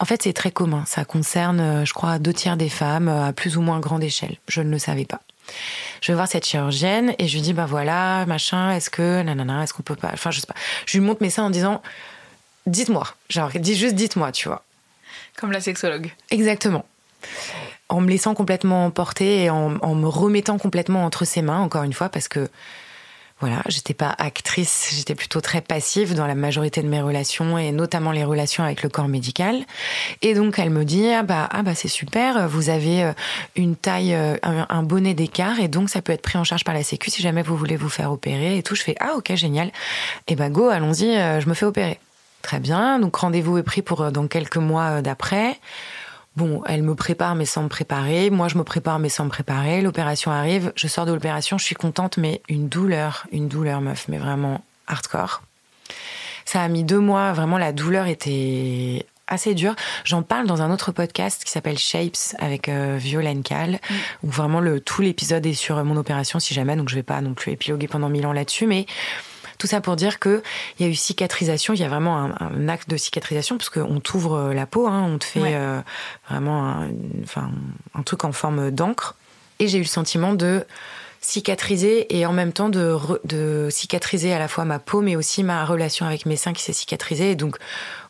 En 0.00 0.04
fait, 0.04 0.24
c'est 0.24 0.32
très 0.32 0.50
commun. 0.50 0.82
Ça 0.84 1.04
concerne, 1.04 1.60
euh, 1.60 1.84
je 1.84 1.94
crois, 1.94 2.18
deux 2.18 2.32
tiers 2.32 2.56
des 2.56 2.68
femmes 2.68 3.08
euh, 3.08 3.28
à 3.28 3.32
plus 3.32 3.56
ou 3.56 3.60
moins 3.60 3.78
grande 3.78 4.02
échelle. 4.02 4.36
Je 4.48 4.60
ne 4.60 4.70
le 4.70 4.80
savais 4.80 5.04
pas. 5.04 5.20
Je 6.00 6.10
vais 6.10 6.16
voir 6.16 6.26
cette 6.26 6.44
chirurgienne 6.44 7.14
et 7.20 7.28
je 7.28 7.34
lui 7.34 7.40
dis, 7.40 7.52
bah 7.52 7.66
voilà, 7.66 8.26
machin, 8.26 8.72
est-ce 8.72 8.90
que, 8.90 9.22
nanana, 9.22 9.62
est-ce 9.62 9.72
qu'on 9.72 9.84
peut 9.84 9.94
pas, 9.94 10.10
enfin, 10.12 10.32
je 10.32 10.40
sais 10.40 10.46
pas. 10.46 10.54
Je 10.86 10.98
lui 10.98 11.06
montre 11.06 11.22
mes 11.22 11.30
seins 11.30 11.44
en 11.44 11.50
disant, 11.50 11.82
dites-moi. 12.66 13.06
Genre, 13.30 13.50
dis 13.54 13.76
juste 13.76 13.94
dites-moi, 13.94 14.32
tu 14.32 14.48
vois. 14.48 14.64
Comme 15.38 15.52
la 15.52 15.60
sexologue. 15.60 16.10
Exactement. 16.30 16.84
En 17.88 18.00
me 18.00 18.08
laissant 18.08 18.34
complètement 18.34 18.84
emporter 18.84 19.44
et 19.44 19.50
en, 19.50 19.70
me 19.70 20.08
remettant 20.08 20.58
complètement 20.58 21.04
entre 21.04 21.24
ses 21.24 21.42
mains, 21.42 21.60
encore 21.60 21.84
une 21.84 21.92
fois, 21.92 22.08
parce 22.08 22.28
que 22.28 22.48
voilà, 23.40 23.62
j'étais 23.68 23.94
pas 23.94 24.12
actrice, 24.18 24.88
j'étais 24.96 25.14
plutôt 25.14 25.40
très 25.40 25.60
passive 25.60 26.16
dans 26.16 26.26
la 26.26 26.34
majorité 26.34 26.82
de 26.82 26.88
mes 26.88 27.00
relations 27.00 27.56
et 27.56 27.70
notamment 27.70 28.10
les 28.10 28.24
relations 28.24 28.64
avec 28.64 28.82
le 28.82 28.88
corps 28.88 29.06
médical. 29.06 29.64
Et 30.22 30.34
donc 30.34 30.58
elle 30.58 30.70
me 30.70 30.84
dit 30.84 31.08
ah 31.08 31.22
bah 31.22 31.48
ah 31.52 31.62
bah 31.62 31.76
c'est 31.76 31.86
super, 31.86 32.48
vous 32.48 32.68
avez 32.68 33.04
euh, 33.04 33.12
une 33.54 33.76
taille 33.76 34.14
euh, 34.14 34.36
un, 34.42 34.82
bonnet 34.82 35.14
d'écart 35.14 35.60
et 35.60 35.68
donc 35.68 35.88
ça 35.88 36.02
peut 36.02 36.12
être 36.12 36.22
pris 36.22 36.36
en 36.36 36.42
charge 36.42 36.64
par 36.64 36.74
la 36.74 36.82
sécu 36.82 37.10
si 37.10 37.22
jamais 37.22 37.42
vous 37.42 37.56
voulez 37.56 37.76
vous 37.76 37.88
faire 37.88 38.10
opérer 38.10 38.58
et 38.58 38.64
tout. 38.64 38.74
Je 38.74 38.82
fais 38.82 38.96
ah 38.98 39.14
OK, 39.16 39.32
génial. 39.36 39.70
Et 40.26 40.34
bah 40.34 40.50
go, 40.50 40.68
allons-y, 40.68 41.16
euh, 41.16 41.40
je 41.40 41.48
me 41.48 41.54
fais 41.54 41.64
opérer. 41.64 42.00
Très 42.42 42.60
bien. 42.60 42.98
Donc 42.98 43.16
rendez-vous 43.16 43.58
est 43.58 43.62
pris 43.62 43.82
pour 43.82 44.10
dans 44.12 44.26
quelques 44.26 44.56
mois 44.56 45.02
d'après. 45.02 45.58
Bon, 46.38 46.62
elle 46.66 46.84
me 46.84 46.94
prépare 46.94 47.34
mais 47.34 47.46
sans 47.46 47.64
me 47.64 47.68
préparer. 47.68 48.30
Moi, 48.30 48.46
je 48.46 48.56
me 48.58 48.62
prépare 48.62 49.00
mais 49.00 49.08
sans 49.08 49.24
me 49.24 49.28
préparer. 49.28 49.82
L'opération 49.82 50.30
arrive. 50.30 50.72
Je 50.76 50.86
sors 50.86 51.04
de 51.04 51.12
l'opération. 51.12 51.58
Je 51.58 51.64
suis 51.64 51.74
contente, 51.74 52.16
mais 52.16 52.42
une 52.48 52.68
douleur, 52.68 53.26
une 53.32 53.48
douleur, 53.48 53.80
meuf, 53.80 54.06
mais 54.06 54.18
vraiment 54.18 54.62
hardcore. 54.86 55.42
Ça 56.44 56.62
a 56.62 56.68
mis 56.68 56.84
deux 56.84 57.00
mois. 57.00 57.32
Vraiment, 57.32 57.58
la 57.58 57.72
douleur 57.72 58.06
était 58.06 59.04
assez 59.26 59.54
dure. 59.54 59.74
J'en 60.04 60.22
parle 60.22 60.46
dans 60.46 60.62
un 60.62 60.70
autre 60.70 60.92
podcast 60.92 61.42
qui 61.44 61.50
s'appelle 61.50 61.76
Shapes 61.76 62.36
avec 62.38 62.68
euh, 62.68 62.96
Violaine 63.00 63.42
Cal, 63.42 63.72
mm. 63.72 63.94
où 64.22 64.30
vraiment 64.30 64.60
le, 64.60 64.80
tout 64.80 65.02
l'épisode 65.02 65.44
est 65.44 65.54
sur 65.54 65.82
mon 65.84 65.96
opération 65.96 66.38
si 66.38 66.54
jamais, 66.54 66.76
donc 66.76 66.88
je 66.88 66.94
vais 66.94 67.02
pas 67.02 67.20
non 67.20 67.34
plus 67.34 67.52
épiloguer 67.52 67.88
pendant 67.88 68.08
mille 68.08 68.26
ans 68.26 68.32
là-dessus, 68.32 68.66
mais 68.66 68.86
tout 69.58 69.66
ça 69.66 69.80
pour 69.80 69.96
dire 69.96 70.18
qu'il 70.20 70.40
y 70.80 70.84
a 70.84 70.86
eu 70.86 70.94
cicatrisation, 70.94 71.74
il 71.74 71.80
y 71.80 71.84
a 71.84 71.88
vraiment 71.88 72.16
un, 72.16 72.68
acte 72.68 72.88
de 72.88 72.96
cicatrisation, 72.96 73.58
parce 73.58 73.70
qu'on 73.70 74.00
t'ouvre 74.00 74.34
euh, 74.34 74.54
la 74.54 74.66
peau, 74.66 74.86
hein, 74.86 75.04
on 75.06 75.18
te 75.18 75.24
fait 75.24 75.54
euh, 75.54 75.80
vraiment 76.28 76.64
un, 76.64 76.88
enfin, 77.22 77.50
un 77.94 78.02
truc 78.02 78.24
en 78.24 78.32
forme 78.32 78.70
d'encre. 78.70 79.16
Et 79.58 79.68
j'ai 79.68 79.78
eu 79.78 79.82
le 79.82 79.86
sentiment 79.86 80.32
de 80.32 80.64
cicatriser 81.20 82.16
et 82.16 82.26
en 82.26 82.32
même 82.32 82.52
temps 82.52 82.68
de, 82.68 82.96
de 83.24 83.68
cicatriser 83.70 84.32
à 84.32 84.38
la 84.38 84.46
fois 84.48 84.64
ma 84.64 84.78
peau, 84.78 85.00
mais 85.00 85.16
aussi 85.16 85.42
ma 85.42 85.64
relation 85.64 86.06
avec 86.06 86.26
mes 86.26 86.36
seins 86.36 86.52
qui 86.52 86.62
s'est 86.62 86.72
cicatrisée. 86.72 87.32
Et 87.32 87.36
donc 87.36 87.58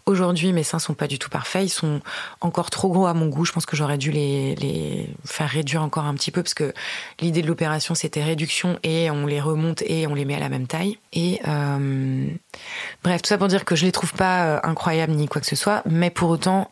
Aujourd'hui, 0.08 0.54
mes 0.54 0.62
seins 0.62 0.78
sont 0.78 0.94
pas 0.94 1.06
du 1.06 1.18
tout 1.18 1.28
parfaits. 1.28 1.66
Ils 1.66 1.68
sont 1.68 2.00
encore 2.40 2.70
trop 2.70 2.88
gros 2.88 3.06
à 3.06 3.12
mon 3.12 3.26
goût. 3.26 3.44
Je 3.44 3.52
pense 3.52 3.66
que 3.66 3.76
j'aurais 3.76 3.98
dû 3.98 4.10
les, 4.10 5.06
faire 5.26 5.50
réduire 5.50 5.82
encore 5.82 6.06
un 6.06 6.14
petit 6.14 6.30
peu 6.30 6.42
parce 6.42 6.54
que 6.54 6.72
l'idée 7.20 7.42
de 7.42 7.46
l'opération, 7.46 7.94
c'était 7.94 8.24
réduction 8.24 8.78
et 8.82 9.10
on 9.10 9.26
les 9.26 9.38
remonte 9.38 9.82
et 9.82 10.06
on 10.06 10.14
les 10.14 10.24
met 10.24 10.34
à 10.34 10.38
la 10.38 10.48
même 10.48 10.66
taille. 10.66 10.96
Et 11.12 11.42
euh, 11.46 12.26
bref, 13.04 13.20
tout 13.20 13.28
ça 13.28 13.36
pour 13.36 13.48
dire 13.48 13.66
que 13.66 13.76
je 13.76 13.84
les 13.84 13.92
trouve 13.92 14.14
pas 14.14 14.46
euh, 14.46 14.60
incroyables 14.62 15.12
ni 15.12 15.28
quoi 15.28 15.42
que 15.42 15.46
ce 15.46 15.56
soit, 15.56 15.82
mais 15.84 16.08
pour 16.08 16.30
autant, 16.30 16.70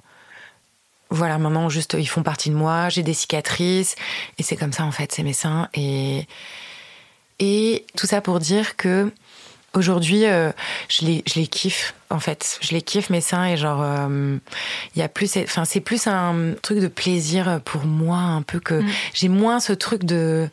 voilà, 1.11 1.37
maintenant 1.37 1.69
juste 1.69 1.95
ils 1.99 2.09
font 2.09 2.23
partie 2.23 2.49
de 2.49 2.55
moi. 2.55 2.89
J'ai 2.89 3.03
des 3.03 3.13
cicatrices 3.13 3.97
et 4.39 4.43
c'est 4.43 4.57
comme 4.57 4.73
ça 4.73 4.85
en 4.85 4.93
fait, 4.93 5.13
c'est 5.13 5.23
mes 5.23 5.35
seins 5.35 5.69
et 5.75 6.27
et 7.39 7.85
tout 7.99 8.07
ça 8.07 8.23
pour 8.23 8.41
dire 8.41 8.77
que 8.77 9.13
Aujourd'hui, 9.77 10.25
euh, 10.25 10.53
je 10.89 11.05
les 11.05 11.23
je 11.27 11.35
les 11.35 11.47
kiffe 11.47 11.95
en 12.09 12.19
fait. 12.19 12.59
Je 12.63 12.73
les 12.73 12.81
kiffe 12.81 13.11
mes 13.11 13.21
seins 13.21 13.45
et 13.45 13.59
genre 13.59 13.81
il 13.81 14.11
euh, 14.11 14.39
y 14.97 15.03
a 15.03 15.09
plus 15.09 15.37
enfin 15.37 15.67
c'est 15.67 15.81
plus 15.81 16.07
un 16.07 16.55
truc 16.63 16.79
de 16.79 16.89
plaisir 16.89 17.61
pour 17.63 17.85
moi 17.85 18.17
un 18.17 18.41
peu 18.41 18.59
que 18.59 18.81
mm. 18.81 18.89
j'ai 19.13 19.29
moins 19.29 19.61
ce 19.61 19.75
truc 19.75 20.05
de 20.05 20.49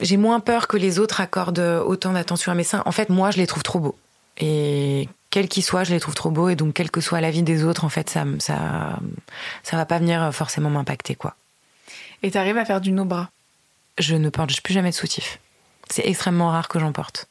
j'ai 0.00 0.16
moins 0.16 0.38
peur 0.38 0.68
que 0.68 0.76
les 0.76 1.00
autres 1.00 1.20
accordent 1.20 1.82
autant 1.84 2.12
d'attention 2.12 2.52
à 2.52 2.54
mes 2.54 2.62
seins. 2.62 2.82
En 2.86 2.92
fait, 2.92 3.10
moi, 3.10 3.32
je 3.32 3.38
les 3.38 3.46
trouve 3.46 3.64
trop 3.64 3.80
beaux. 3.80 3.98
Et 4.38 5.08
quels 5.30 5.48
qu'ils 5.48 5.62
soient, 5.62 5.84
je 5.84 5.92
les 5.92 6.00
trouve 6.00 6.14
trop 6.14 6.30
beaux. 6.30 6.48
Et 6.48 6.56
donc, 6.56 6.72
quelle 6.72 6.90
que 6.90 7.02
soit 7.02 7.20
la 7.20 7.30
vie 7.30 7.42
des 7.42 7.64
autres, 7.64 7.84
en 7.84 7.90
fait, 7.90 8.08
ça, 8.08 8.24
ça, 8.38 8.98
ça 9.62 9.76
va 9.76 9.84
pas 9.84 9.98
venir 9.98 10.34
forcément 10.34 10.70
m'impacter, 10.70 11.16
quoi. 11.16 11.34
Et 12.22 12.30
t'arrives 12.30 12.56
à 12.56 12.64
faire 12.64 12.80
du 12.80 12.92
no-bras 12.92 13.28
Je 13.98 14.14
ne 14.14 14.30
porte 14.30 14.58
plus 14.62 14.72
jamais 14.72 14.88
de 14.88 14.94
soutif. 14.94 15.38
C'est 15.90 16.06
extrêmement 16.06 16.48
rare 16.50 16.68
que 16.68 16.78
j'en 16.78 16.92
porte 16.92 17.28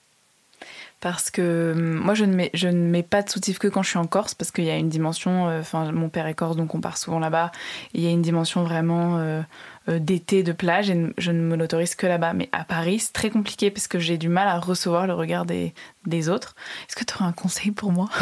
parce 1.03 1.29
que 1.31 1.73
hum, 1.75 1.95
moi 1.95 2.13
je 2.13 2.23
ne 2.23 2.33
mets 2.33 2.49
je 2.53 2.69
ne 2.69 2.87
mets 2.87 3.03
pas 3.03 3.21
de 3.23 3.29
soutif 3.29 3.59
que 3.59 3.67
quand 3.67 3.83
je 3.83 3.89
suis 3.89 3.97
en 3.97 4.07
Corse 4.07 4.33
parce 4.35 4.51
qu'il 4.51 4.63
y 4.63 4.69
a 4.69 4.77
une 4.77 4.87
dimension 4.87 5.49
euh, 5.49 5.59
enfin 5.59 5.91
mon 5.91 6.07
père 6.07 6.27
est 6.27 6.33
corse 6.33 6.55
donc 6.55 6.73
on 6.75 6.79
part 6.79 6.97
souvent 6.97 7.19
là-bas. 7.19 7.51
Il 7.93 7.99
y 7.99 8.07
a 8.07 8.09
une 8.09 8.21
dimension 8.21 8.63
vraiment 8.63 9.17
euh, 9.17 9.41
euh, 9.89 9.99
d'été 9.99 10.43
de 10.43 10.53
plage 10.53 10.89
et 10.89 11.13
je 11.17 11.31
ne 11.31 11.41
me 11.41 11.57
l'autorise 11.57 11.95
que 11.95 12.07
là-bas. 12.07 12.31
Mais 12.31 12.47
à 12.53 12.63
Paris 12.63 12.99
c'est 12.99 13.11
très 13.11 13.29
compliqué 13.29 13.69
parce 13.69 13.89
que 13.89 13.99
j'ai 13.99 14.17
du 14.17 14.29
mal 14.29 14.47
à 14.47 14.57
recevoir 14.59 15.05
le 15.05 15.13
regard 15.13 15.45
des, 15.45 15.73
des 16.05 16.29
autres. 16.29 16.55
Est-ce 16.87 16.95
que 16.95 17.03
tu 17.03 17.15
aurais 17.15 17.25
un 17.25 17.33
conseil 17.33 17.71
pour 17.71 17.91
moi? 17.91 18.07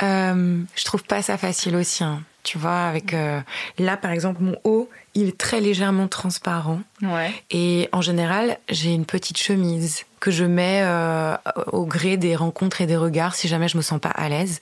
Je 0.00 0.84
trouve 0.84 1.04
pas 1.04 1.22
ça 1.22 1.38
facile 1.38 1.76
aussi 1.76 2.02
hein. 2.02 2.20
Tu 2.42 2.58
vois 2.58 2.84
avec 2.84 3.14
là 3.78 3.96
par 3.96 4.10
exemple 4.10 4.42
mon 4.42 4.56
haut 4.64 4.88
il 5.18 5.28
est 5.28 5.38
très 5.38 5.60
légèrement 5.60 6.06
transparent. 6.06 6.80
Et 7.50 7.88
en 7.92 8.00
général, 8.00 8.58
j'ai 8.68 8.92
une 8.92 9.04
petite 9.04 9.38
chemise 9.38 10.04
que 10.20 10.30
je 10.30 10.44
mets 10.44 10.80
euh, 10.82 11.36
au 11.72 11.86
gré 11.86 12.16
des 12.16 12.36
rencontres 12.36 12.80
et 12.80 12.86
des 12.86 12.96
regards 12.96 13.34
si 13.34 13.48
jamais 13.48 13.68
je 13.68 13.76
me 13.76 13.82
sens 13.82 14.00
pas 14.00 14.10
à 14.10 14.28
l'aise. 14.28 14.60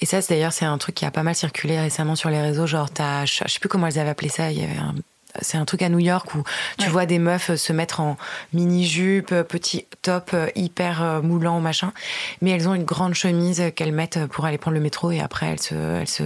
Et 0.00 0.06
ça, 0.06 0.20
d'ailleurs, 0.22 0.52
c'est 0.52 0.64
un 0.64 0.78
truc 0.78 0.94
qui 0.94 1.04
a 1.04 1.10
pas 1.10 1.22
mal 1.22 1.34
circulé 1.34 1.78
récemment 1.78 2.16
sur 2.16 2.30
les 2.30 2.40
réseaux. 2.40 2.66
Genre, 2.66 2.90
t'as, 2.90 3.26
je 3.26 3.44
sais 3.46 3.58
plus 3.60 3.68
comment 3.68 3.86
elles 3.86 3.98
avaient 3.98 4.10
appelé 4.10 4.28
ça. 4.28 4.50
Il 4.50 4.60
y 4.60 4.64
avait 4.64 4.78
un 4.78 4.94
c'est 5.42 5.58
un 5.58 5.64
truc 5.64 5.82
à 5.82 5.88
New 5.88 6.00
York 6.00 6.34
où 6.34 6.42
tu 6.78 6.88
vois 6.88 7.06
des 7.06 7.20
meufs 7.20 7.54
se 7.54 7.72
mettre 7.72 8.00
en 8.00 8.16
mini-jupe, 8.52 9.28
petit 9.42 9.86
top 10.02 10.34
hyper 10.56 11.02
euh, 11.02 11.22
moulant, 11.22 11.60
machin. 11.60 11.92
Mais 12.42 12.50
elles 12.50 12.68
ont 12.68 12.74
une 12.74 12.84
grande 12.84 13.14
chemise 13.14 13.62
qu'elles 13.76 13.92
mettent 13.92 14.26
pour 14.26 14.44
aller 14.44 14.58
prendre 14.58 14.74
le 14.74 14.82
métro 14.82 15.10
et 15.12 15.20
après 15.20 15.46
elles 15.46 15.60
se, 15.60 15.74
elles 15.74 16.08
se 16.08 16.24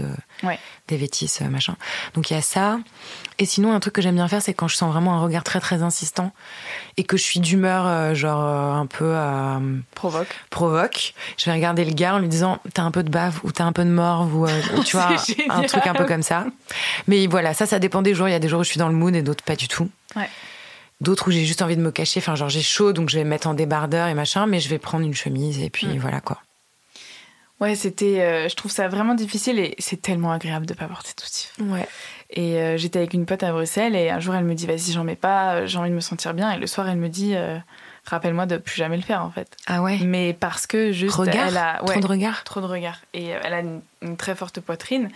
dévêtissent, 0.89 1.41
machin. 1.41 1.77
Donc 2.15 2.31
il 2.31 2.35
y 2.35 2.37
a 2.37 2.43
ça. 2.43 2.79
Et 3.39 3.47
sinon, 3.47 3.73
un 3.73 3.81
truc 3.81 3.95
que 3.95 4.03
j'aime 4.03 4.15
bien 4.15 4.29
faire, 4.29 4.43
c'est 4.43 4.55
quand 4.55 4.69
je 4.69 4.77
sens 4.77 4.93
vraiment 4.93 5.15
un 5.15 5.21
regard 5.21 5.43
très 5.43 5.61
très 5.61 5.83
insistant 5.83 6.33
et 6.97 7.05
que 7.05 7.17
je 7.17 7.23
suis 7.23 7.41
d'humeur, 7.41 7.87
euh, 7.87 8.15
genre 8.15 8.41
euh, 8.45 8.73
un 8.73 8.87
peu. 8.87 9.15
provoque. 9.95 10.35
Provoque. 10.51 11.15
Je 11.37 11.47
vais 11.47 11.53
regarder 11.53 11.85
le 11.85 11.93
gars 11.93 12.15
en 12.15 12.19
lui 12.19 12.29
disant 12.29 12.59
T'as 12.75 12.83
un 12.83 12.91
peu 12.91 13.03
de 13.03 13.11
bave 13.11 13.41
ou 13.45 13.53
t'as 13.53 13.65
un 13.65 13.73
peu 13.73 13.85
de 13.85 13.91
morve 13.91 14.35
ou, 14.35 14.47
tu 14.85 14.97
vois, 14.97 15.17
un 15.49 15.63
truc 15.63 15.87
un 15.87 15.95
peu 15.95 16.05
comme 16.05 16.23
ça. 16.23 16.47
Mais 17.07 17.27
voilà, 17.27 17.55
ça, 17.55 17.67
ça 17.67 17.79
dépend 17.79 18.03
des 18.03 18.15
jours. 18.15 18.29
Il 18.29 18.33
y 18.33 18.37
a 18.37 18.41
des 18.41 18.49
jours 18.49 18.61
où 18.61 18.65
je 18.65 18.71
suis 18.71 18.79
dans 18.79 18.89
le 18.89 18.95
mood 18.95 19.15
et 19.15 19.23
d'autres 19.23 19.45
pas 19.45 19.57
du 19.57 19.69
tout. 19.69 19.91
D'autres 21.01 21.29
où 21.29 21.31
j'ai 21.33 21.45
juste 21.45 21.61
envie 21.61 21.77
de 21.77 21.83
me 21.83 21.91
cacher. 21.91 22.21
Enfin, 22.21 22.35
genre 22.35 22.49
j'ai 22.49 22.63
chaud, 22.63 22.93
donc 22.93 23.11
je 23.11 23.19
vais 23.19 23.25
me 23.25 23.31
mettre 23.31 23.49
en 23.49 23.55
débardeur 23.55 24.09
et 24.09 24.15
machin, 24.15 24.47
mais 24.47 24.61
je 24.61 24.69
vais 24.69 24.79
prendre 24.79 25.05
une 25.05 25.15
chemise 25.15 25.61
et 25.61 25.71
puis 25.71 25.87
mm. 25.87 25.99
voilà 25.99 26.21
quoi. 26.21 26.41
Ouais, 27.65 27.75
c'était. 27.75 28.21
Euh, 28.21 28.49
je 28.49 28.55
trouve 28.57 28.71
ça 28.71 28.89
vraiment 28.89 29.15
difficile 29.15 29.59
et 29.59 29.75
c'est 29.79 30.01
tellement 30.01 30.33
agréable 30.33 30.67
de 30.67 30.75
pas 30.75 30.87
porter 30.87 31.13
de 31.17 31.21
soutif. 31.23 31.53
Ouais. 31.61 31.89
Et 32.29 32.61
euh, 32.61 32.77
j'étais 32.77 32.99
avec 32.99 33.15
une 33.15 33.25
pote 33.25 33.43
à 33.43 33.53
Bruxelles 33.53 33.97
et 33.97 34.11
un 34.11 34.21
jour 34.21 34.35
elle 34.35 34.45
me 34.45 34.55
dit 34.55 34.67
vas-y 34.67 34.93
j'en 34.93 35.05
mets 35.05 35.17
pas, 35.17 35.55
euh, 35.55 35.67
j'ai 35.67 35.79
envie 35.79 35.89
de 35.89 35.95
me 35.95 36.01
sentir 36.01 36.35
bien 36.35 36.51
et 36.53 36.59
le 36.59 36.67
soir 36.67 36.89
elle 36.89 36.99
me 36.99 37.09
dit 37.09 37.35
rappelle-moi 38.05 38.45
de 38.45 38.59
plus 38.59 38.77
jamais 38.77 38.97
le 38.97 39.03
faire 39.03 39.23
en 39.23 39.31
fait. 39.31 39.57
Ah 39.67 39.83
ouais. 39.83 39.99
Mais 40.05 40.35
parce 40.35 40.67
que 40.67 40.93
juste 40.93 41.15
regard, 41.15 41.49
elle 41.49 41.57
a 41.57 41.81
trop 41.87 42.01
de 42.01 42.07
regard. 42.07 42.45
Trop 42.45 42.61
de 42.61 42.67
regard 42.67 42.99
et 43.15 43.29
elle 43.29 43.55
a 43.55 43.61
une, 43.61 44.17
très 44.19 44.35
forte 44.35 44.61
poitrine 44.61 45.09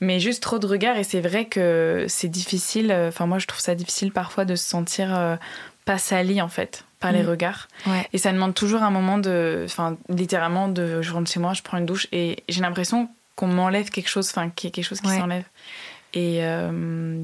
mais 0.00 0.18
juste 0.18 0.42
trop 0.42 0.58
de 0.58 0.66
regards 0.66 0.96
et 0.96 1.04
c'est 1.04 1.20
vrai 1.20 1.44
que 1.44 2.06
c'est 2.08 2.28
difficile. 2.28 2.92
Enfin, 2.92 3.26
moi, 3.26 3.38
je 3.38 3.46
trouve 3.46 3.60
ça 3.60 3.76
difficile 3.76 4.10
parfois 4.10 4.44
de 4.44 4.56
se 4.56 4.68
sentir 4.68 5.38
pas 5.84 5.98
sali 5.98 6.40
en 6.40 6.48
fait 6.48 6.84
par 7.00 7.12
les 7.12 7.22
mm. 7.22 7.28
regards. 7.28 7.68
Et 8.12 8.18
ça 8.18 8.32
demande 8.32 8.54
toujours 8.54 8.82
un 8.82 8.90
moment 8.90 9.18
de, 9.18 9.62
enfin, 9.66 9.98
littéralement 10.08 10.68
de, 10.68 11.02
je 11.02 11.12
rentre 11.12 11.30
chez 11.30 11.40
moi, 11.40 11.52
je 11.52 11.62
prends 11.62 11.76
une 11.76 11.86
douche 11.86 12.06
et 12.12 12.42
j'ai 12.48 12.62
l'impression 12.62 13.08
qu'on 13.36 13.48
m'enlève 13.48 13.90
quelque 13.90 14.08
chose, 14.08 14.28
enfin, 14.30 14.48
qu'il 14.48 14.68
y 14.68 14.72
a 14.72 14.74
quelque 14.74 14.84
chose 14.84 15.00
qui 15.00 15.10
s'enlève. 15.10 15.44
Et 16.14 16.44
euh, 16.44 16.70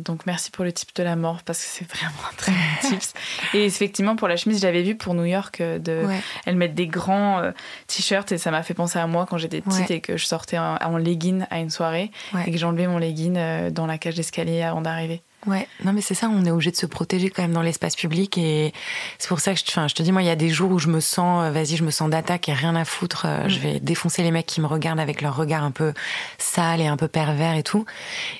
donc 0.02 0.26
merci 0.26 0.50
pour 0.50 0.64
le 0.64 0.72
type 0.72 0.94
de 0.96 1.04
la 1.04 1.14
mort 1.14 1.42
parce 1.44 1.60
que 1.60 1.64
c'est 1.64 1.88
vraiment 1.88 2.18
un 2.28 2.34
très 2.36 2.50
bon 2.50 2.88
tips. 2.88 3.14
Et 3.54 3.64
effectivement 3.64 4.16
pour 4.16 4.26
la 4.26 4.36
chemise 4.36 4.60
j'avais 4.60 4.82
vu 4.82 4.96
pour 4.96 5.14
New 5.14 5.24
York 5.24 5.60
euh, 5.60 5.78
de 5.78 6.02
elles 6.44 6.56
mettent 6.56 6.74
des 6.74 6.88
grands 6.88 7.38
euh, 7.38 7.52
t-shirts 7.86 8.32
et 8.32 8.38
ça 8.38 8.50
m'a 8.50 8.64
fait 8.64 8.74
penser 8.74 8.98
à 8.98 9.06
moi 9.06 9.26
quand 9.30 9.38
j'étais 9.38 9.60
petite 9.60 9.92
et 9.92 10.00
que 10.00 10.16
je 10.16 10.26
sortais 10.26 10.58
en, 10.58 10.74
en 10.74 10.96
legging 10.96 11.44
à 11.50 11.60
une 11.60 11.70
soirée 11.70 12.10
et 12.44 12.50
que 12.50 12.58
j'enlevais 12.58 12.88
mon 12.88 12.98
legging 12.98 13.70
dans 13.70 13.86
la 13.86 13.96
cage 13.96 14.16
d'escalier 14.16 14.62
avant 14.62 14.80
d'arriver. 14.80 15.22
Ouais, 15.46 15.66
non 15.84 15.94
mais 15.94 16.02
c'est 16.02 16.14
ça, 16.14 16.28
on 16.28 16.44
est 16.44 16.50
obligé 16.50 16.70
de 16.70 16.76
se 16.76 16.84
protéger 16.84 17.30
quand 17.30 17.40
même 17.40 17.54
dans 17.54 17.62
l'espace 17.62 17.96
public 17.96 18.36
et 18.36 18.74
c'est 19.18 19.28
pour 19.28 19.40
ça 19.40 19.54
que 19.54 19.60
je, 19.60 19.64
enfin, 19.68 19.88
je 19.88 19.94
te 19.94 20.02
dis 20.02 20.12
moi 20.12 20.22
il 20.22 20.26
y 20.26 20.30
a 20.30 20.36
des 20.36 20.50
jours 20.50 20.70
où 20.70 20.78
je 20.78 20.88
me 20.88 21.00
sens, 21.00 21.44
euh, 21.46 21.50
vas-y 21.50 21.76
je 21.76 21.84
me 21.84 21.90
sens 21.90 22.10
d'attaque 22.10 22.50
et 22.50 22.52
rien 22.52 22.76
à 22.76 22.84
foutre, 22.84 23.24
euh, 23.24 23.48
je 23.48 23.56
mm. 23.56 23.62
vais 23.62 23.80
défoncer 23.80 24.22
les 24.22 24.32
mecs 24.32 24.44
qui 24.44 24.60
me 24.60 24.66
regardent 24.66 25.00
avec 25.00 25.22
leur 25.22 25.34
regard 25.34 25.64
un 25.64 25.70
peu 25.70 25.94
sale 26.36 26.82
et 26.82 26.88
un 26.88 26.98
peu 26.98 27.08
pervers 27.08 27.56
et 27.56 27.62
tout, 27.62 27.86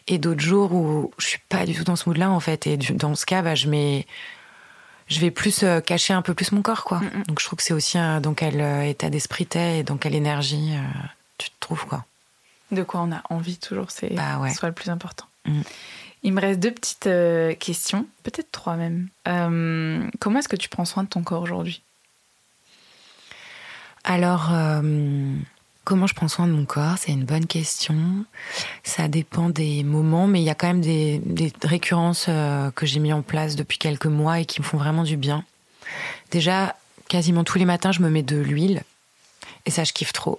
et 0.08 0.18
d'autres 0.18 0.42
jours 0.42 0.72
où 0.72 1.10
je 1.16 1.26
suis 1.26 1.40
pas 1.48 1.64
du 1.64 1.74
tout 1.74 1.84
dans 1.84 1.96
ce 1.96 2.06
mood-là 2.06 2.30
en 2.30 2.40
fait 2.40 2.66
et 2.66 2.76
dans 2.76 3.14
ce 3.14 3.24
cas 3.24 3.40
bah, 3.40 3.54
je 3.54 3.68
mets 3.68 4.06
je 5.06 5.20
vais 5.20 5.30
plus 5.30 5.62
euh, 5.62 5.80
cacher 5.80 6.12
un 6.12 6.22
peu 6.22 6.34
plus 6.34 6.52
mon 6.52 6.60
corps 6.60 6.84
quoi. 6.84 6.98
Mm, 6.98 7.04
mm. 7.04 7.22
Donc 7.28 7.40
je 7.40 7.46
trouve 7.46 7.56
que 7.56 7.62
c'est 7.62 7.74
aussi 7.74 7.96
dans 8.20 8.34
quel 8.34 8.60
état 8.86 9.08
d'esprit 9.08 9.46
t'es 9.46 9.78
et 9.78 9.82
dans 9.84 9.96
quelle 9.96 10.14
énergie 10.14 10.74
tu 11.38 11.48
te 11.48 11.56
trouves 11.60 11.86
quoi. 11.86 12.04
De 12.72 12.82
quoi 12.82 13.00
on 13.00 13.10
a 13.10 13.22
envie 13.30 13.56
toujours, 13.56 13.90
c'est 13.90 14.14
bah 14.14 14.38
ouais. 14.38 14.52
soit 14.52 14.68
le 14.68 14.74
plus 14.74 14.90
important. 14.90 15.24
Il 16.22 16.34
me 16.34 16.40
reste 16.40 16.60
deux 16.60 16.72
petites 16.72 17.06
euh, 17.06 17.54
questions, 17.54 18.06
peut-être 18.22 18.52
trois 18.52 18.76
même. 18.76 19.08
Euh, 19.26 20.06
comment 20.18 20.38
est-ce 20.38 20.48
que 20.48 20.56
tu 20.56 20.68
prends 20.68 20.84
soin 20.84 21.04
de 21.04 21.08
ton 21.08 21.22
corps 21.22 21.42
aujourd'hui? 21.42 21.82
Alors, 24.04 24.50
euh, 24.52 25.34
comment 25.84 26.06
je 26.06 26.14
prends 26.14 26.28
soin 26.28 26.46
de 26.46 26.52
mon 26.52 26.66
corps? 26.66 26.98
C'est 26.98 27.12
une 27.12 27.24
bonne 27.24 27.46
question. 27.46 27.96
Ça 28.82 29.08
dépend 29.08 29.48
des 29.48 29.82
moments, 29.82 30.26
mais 30.26 30.40
il 30.40 30.44
y 30.44 30.50
a 30.50 30.54
quand 30.54 30.66
même 30.66 30.82
des, 30.82 31.22
récurrences 31.62 32.26
que 32.26 32.86
j'ai 32.86 33.00
mis 33.00 33.12
en 33.12 33.22
place 33.22 33.56
depuis 33.56 33.78
quelques 33.78 34.06
mois 34.06 34.40
et 34.40 34.44
qui 34.44 34.60
me 34.60 34.66
font 34.66 34.78
vraiment 34.78 35.04
du 35.04 35.16
bien. 35.16 35.44
Déjà, 36.30 36.76
quasiment 37.08 37.44
tous 37.44 37.58
les 37.58 37.64
matins, 37.64 37.92
je 37.92 38.00
me 38.00 38.10
mets 38.10 38.22
de 38.22 38.36
l'huile. 38.36 38.82
Et 39.66 39.70
ça, 39.70 39.84
je 39.84 39.92
kiffe 39.92 40.12
trop. 40.12 40.38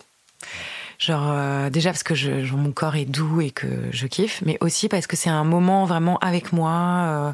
Genre, 1.01 1.31
euh, 1.31 1.69
déjà 1.71 1.89
parce 1.89 2.03
que 2.03 2.13
je, 2.13 2.43
genre, 2.45 2.59
mon 2.59 2.71
corps 2.71 2.95
est 2.95 3.05
doux 3.05 3.41
et 3.41 3.49
que 3.49 3.65
je 3.91 4.05
kiffe, 4.05 4.43
mais 4.45 4.57
aussi 4.61 4.87
parce 4.87 5.07
que 5.07 5.15
c'est 5.17 5.31
un 5.31 5.43
moment 5.43 5.85
vraiment 5.85 6.19
avec 6.19 6.53
moi. 6.53 6.71
euh, 7.07 7.31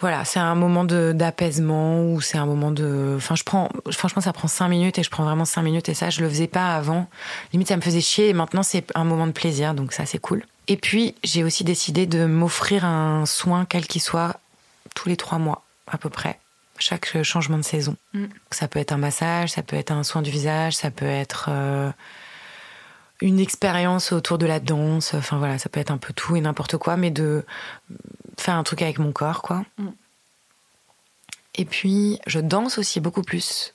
voilà, 0.00 0.24
c'est 0.26 0.40
un 0.40 0.54
moment 0.56 0.84
de- 0.84 1.12
d'apaisement 1.14 2.04
ou 2.12 2.20
c'est 2.20 2.36
un 2.36 2.44
moment 2.44 2.70
de. 2.72 3.14
Enfin, 3.16 3.36
je 3.36 3.44
prends. 3.44 3.70
Franchement, 3.92 4.20
ça 4.20 4.32
prend 4.34 4.48
cinq 4.48 4.68
minutes 4.68 4.98
et 4.98 5.02
je 5.02 5.08
prends 5.10 5.22
vraiment 5.24 5.44
cinq 5.46 5.62
minutes 5.62 5.88
et 5.88 5.94
ça, 5.94 6.10
je 6.10 6.20
le 6.20 6.28
faisais 6.28 6.48
pas 6.48 6.74
avant. 6.76 7.08
Limite, 7.52 7.68
ça 7.68 7.76
me 7.76 7.80
faisait 7.82 8.00
chier 8.02 8.28
et 8.28 8.32
maintenant, 8.34 8.62
c'est 8.64 8.84
un 8.96 9.04
moment 9.04 9.26
de 9.28 9.32
plaisir, 9.32 9.72
donc 9.74 9.92
ça, 9.92 10.04
c'est 10.04 10.18
cool. 10.18 10.44
Et 10.68 10.76
puis, 10.76 11.14
j'ai 11.24 11.44
aussi 11.44 11.64
décidé 11.64 12.06
de 12.06 12.26
m'offrir 12.26 12.84
un 12.84 13.24
soin, 13.26 13.64
quel 13.64 13.86
qu'il 13.86 14.02
soit, 14.02 14.36
tous 14.94 15.08
les 15.08 15.16
trois 15.16 15.38
mois, 15.38 15.62
à 15.86 15.96
peu 15.98 16.10
près. 16.10 16.38
Chaque 16.78 17.22
changement 17.22 17.58
de 17.58 17.62
saison. 17.62 17.96
Mm. 18.12 18.24
Ça 18.50 18.66
peut 18.68 18.80
être 18.80 18.92
un 18.92 18.96
massage, 18.98 19.50
ça 19.50 19.62
peut 19.62 19.76
être 19.76 19.92
un 19.92 20.02
soin 20.02 20.20
du 20.20 20.30
visage, 20.30 20.74
ça 20.74 20.90
peut 20.90 21.06
être. 21.06 21.46
euh, 21.48 21.90
une 23.22 23.40
expérience 23.40 24.12
autour 24.12 24.36
de 24.36 24.46
la 24.46 24.60
danse, 24.60 25.14
enfin 25.14 25.38
voilà, 25.38 25.56
ça 25.58 25.68
peut 25.68 25.80
être 25.80 25.90
un 25.90 25.96
peu 25.98 26.12
tout 26.12 26.36
et 26.36 26.40
n'importe 26.40 26.76
quoi, 26.76 26.96
mais 26.96 27.10
de 27.10 27.44
faire 28.38 28.56
un 28.56 28.62
truc 28.64 28.82
avec 28.82 28.98
mon 28.98 29.12
corps, 29.12 29.40
quoi. 29.42 29.64
Mm. 29.78 29.88
Et 31.54 31.64
puis, 31.64 32.18
je 32.26 32.40
danse 32.40 32.78
aussi 32.78 33.00
beaucoup 33.00 33.22
plus. 33.22 33.74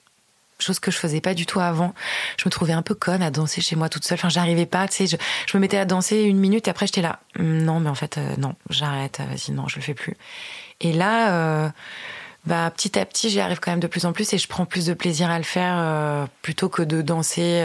Chose 0.59 0.79
que 0.79 0.89
je 0.89 0.97
faisais 0.97 1.21
pas 1.21 1.35
du 1.35 1.45
tout 1.45 1.59
avant. 1.59 1.93
Je 2.37 2.43
me 2.47 2.49
trouvais 2.49 2.73
un 2.73 2.81
peu 2.81 2.95
conne 2.95 3.21
à 3.21 3.29
danser 3.29 3.61
chez 3.61 3.75
moi 3.75 3.89
toute 3.89 4.03
seule. 4.03 4.17
Enfin, 4.17 4.29
j'arrivais 4.29 4.65
pas, 4.65 4.87
tu 4.87 4.95
sais. 4.95 5.05
Je, 5.07 5.15
je 5.45 5.55
me 5.55 5.61
mettais 5.61 5.77
à 5.77 5.85
danser 5.85 6.21
une 6.23 6.39
minute 6.39 6.67
et 6.67 6.71
après 6.71 6.87
j'étais 6.87 7.03
là. 7.03 7.19
Hum, 7.37 7.61
Non, 7.63 7.79
mais 7.79 7.89
en 7.91 7.95
fait, 7.95 8.17
euh, 8.17 8.35
non, 8.37 8.55
j'arrête. 8.71 9.19
euh, 9.19 9.25
Vas-y, 9.25 9.51
non, 9.51 9.67
je 9.67 9.75
le 9.75 9.81
fais 9.83 9.93
plus. 9.93 10.17
Et 10.81 10.93
là, 10.93 11.31
euh, 11.33 11.69
bah, 12.45 12.71
petit 12.71 12.97
à 12.97 13.05
petit, 13.05 13.29
j'y 13.29 13.39
arrive 13.39 13.59
quand 13.59 13.69
même 13.71 13.79
de 13.79 13.85
plus 13.87 14.05
en 14.05 14.13
plus 14.13 14.33
et 14.33 14.39
je 14.39 14.47
prends 14.47 14.65
plus 14.65 14.87
de 14.87 14.95
plaisir 14.95 15.29
à 15.29 15.37
le 15.37 15.43
faire 15.43 15.75
euh, 15.77 16.25
plutôt 16.41 16.69
que 16.69 16.81
de 16.81 17.03
danser, 17.03 17.63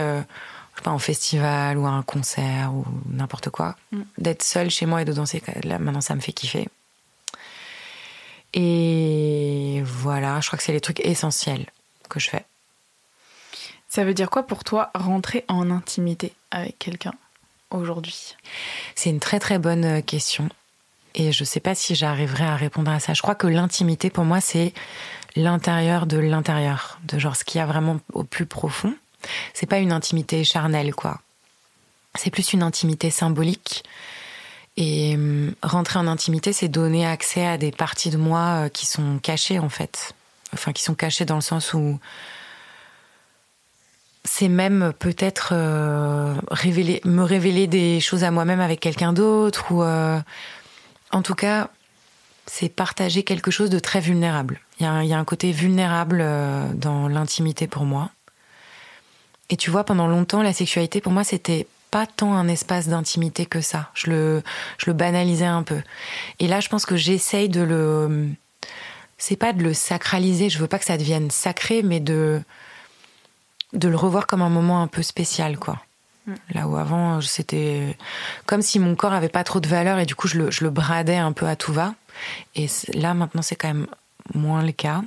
pas, 0.82 0.90
en 0.90 0.98
festival 0.98 1.78
ou 1.78 1.86
à 1.86 1.90
un 1.90 2.02
concert 2.02 2.74
ou 2.74 2.84
n'importe 3.08 3.50
quoi. 3.50 3.76
Mm. 3.92 4.02
D'être 4.18 4.42
seule 4.42 4.70
chez 4.70 4.86
moi 4.86 5.02
et 5.02 5.04
de 5.04 5.12
danser, 5.12 5.42
là, 5.64 5.78
maintenant, 5.78 6.00
ça 6.00 6.14
me 6.14 6.20
fait 6.20 6.32
kiffer. 6.32 6.68
Et 8.54 9.82
voilà, 9.84 10.40
je 10.40 10.46
crois 10.48 10.58
que 10.58 10.62
c'est 10.62 10.72
les 10.72 10.80
trucs 10.80 11.00
essentiels 11.00 11.66
que 12.08 12.20
je 12.20 12.28
fais. 12.28 12.44
Ça 13.88 14.04
veut 14.04 14.14
dire 14.14 14.30
quoi 14.30 14.46
pour 14.46 14.64
toi 14.64 14.90
rentrer 14.94 15.44
en 15.48 15.70
intimité 15.70 16.32
avec 16.50 16.78
quelqu'un 16.78 17.14
aujourd'hui? 17.70 18.36
C'est 18.94 19.10
une 19.10 19.20
très 19.20 19.38
très 19.38 19.58
bonne 19.58 19.84
euh, 19.84 20.00
question. 20.00 20.48
Et 21.14 21.32
je 21.32 21.44
sais 21.44 21.60
pas 21.60 21.74
si 21.74 21.94
j'arriverai 21.94 22.44
à 22.44 22.56
répondre 22.56 22.90
à 22.90 23.00
ça. 23.00 23.12
Je 23.12 23.20
crois 23.20 23.34
que 23.34 23.46
l'intimité, 23.46 24.08
pour 24.08 24.24
moi, 24.24 24.40
c'est 24.40 24.72
l'intérieur 25.36 26.06
de 26.06 26.16
l'intérieur. 26.16 27.00
De 27.04 27.18
genre 27.18 27.36
ce 27.36 27.44
qu'il 27.44 27.58
y 27.58 27.62
a 27.62 27.66
vraiment 27.66 28.00
au 28.14 28.24
plus 28.24 28.46
profond. 28.46 28.94
C'est 29.54 29.66
pas 29.66 29.78
une 29.78 29.92
intimité 29.92 30.44
charnelle, 30.44 30.94
quoi. 30.94 31.20
C'est 32.14 32.30
plus 32.30 32.52
une 32.52 32.62
intimité 32.62 33.10
symbolique. 33.10 33.84
Et 34.76 35.14
hum, 35.14 35.54
rentrer 35.62 35.98
en 35.98 36.06
intimité, 36.06 36.52
c'est 36.52 36.68
donner 36.68 37.06
accès 37.06 37.46
à 37.46 37.58
des 37.58 37.72
parties 37.72 38.10
de 38.10 38.16
moi 38.16 38.64
euh, 38.64 38.68
qui 38.68 38.86
sont 38.86 39.18
cachées, 39.18 39.58
en 39.58 39.68
fait. 39.68 40.14
Enfin, 40.54 40.72
qui 40.72 40.82
sont 40.82 40.94
cachées 40.94 41.24
dans 41.24 41.36
le 41.36 41.42
sens 41.42 41.74
où 41.74 41.98
c'est 44.24 44.48
même 44.48 44.92
peut-être 44.98 45.50
euh, 45.52 46.34
révéler, 46.50 47.00
me 47.04 47.22
révéler 47.22 47.66
des 47.66 48.00
choses 48.00 48.22
à 48.24 48.30
moi-même 48.30 48.60
avec 48.60 48.78
quelqu'un 48.78 49.12
d'autre 49.12 49.72
ou 49.72 49.82
euh, 49.82 50.20
en 51.10 51.22
tout 51.22 51.34
cas 51.34 51.70
c'est 52.46 52.68
partager 52.68 53.24
quelque 53.24 53.50
chose 53.50 53.70
de 53.70 53.78
très 53.78 53.98
vulnérable. 54.00 54.60
Il 54.78 54.84
y 54.84 54.86
a 54.86 55.18
un, 55.18 55.24
côté 55.24 55.52
vulnérable 55.52 56.24
dans 56.74 57.08
l'intimité 57.08 57.66
pour 57.66 57.84
moi. 57.84 58.10
Et 59.50 59.56
tu 59.56 59.70
vois, 59.70 59.84
pendant 59.84 60.06
longtemps, 60.06 60.42
la 60.42 60.52
sexualité 60.52 61.00
pour 61.00 61.12
moi 61.12 61.24
c'était 61.24 61.66
pas 61.90 62.06
tant 62.06 62.34
un 62.34 62.48
espace 62.48 62.88
d'intimité 62.88 63.44
que 63.44 63.60
ça. 63.60 63.90
Je 63.94 64.10
le, 64.10 64.42
je 64.78 64.86
le 64.86 64.94
banalisais 64.94 65.44
un 65.44 65.62
peu. 65.62 65.82
Et 66.38 66.48
là, 66.48 66.60
je 66.60 66.68
pense 66.70 66.86
que 66.86 66.96
j'essaye 66.96 67.50
de 67.50 67.60
le, 67.60 68.30
c'est 69.18 69.36
pas 69.36 69.52
de 69.52 69.62
le 69.62 69.74
sacraliser. 69.74 70.48
Je 70.48 70.58
veux 70.58 70.66
pas 70.66 70.78
que 70.78 70.86
ça 70.86 70.96
devienne 70.96 71.30
sacré, 71.30 71.82
mais 71.82 72.00
de 72.00 72.42
de 73.74 73.88
le 73.88 73.96
revoir 73.96 74.26
comme 74.26 74.42
un 74.42 74.50
moment 74.50 74.82
un 74.82 74.86
peu 74.86 75.02
spécial, 75.02 75.58
quoi. 75.58 75.80
Là 76.54 76.68
où 76.68 76.76
avant, 76.76 77.20
c'était 77.20 77.96
comme 78.46 78.62
si 78.62 78.78
mon 78.78 78.94
corps 78.94 79.12
avait 79.12 79.28
pas 79.28 79.44
trop 79.44 79.60
de 79.60 79.68
valeur 79.68 79.98
et 79.98 80.06
du 80.06 80.14
coup, 80.14 80.28
je 80.28 80.38
le, 80.38 80.50
je 80.50 80.62
le 80.62 80.70
bradais 80.70 81.16
un 81.16 81.32
peu 81.32 81.46
à 81.46 81.56
tout 81.56 81.72
va. 81.72 81.94
Et 82.54 82.68
là, 82.94 83.14
maintenant, 83.14 83.42
c'est 83.42 83.56
quand 83.56 83.68
même 83.68 83.86
moins 84.34 84.62
le 84.62 84.72
cas. 84.72 85.02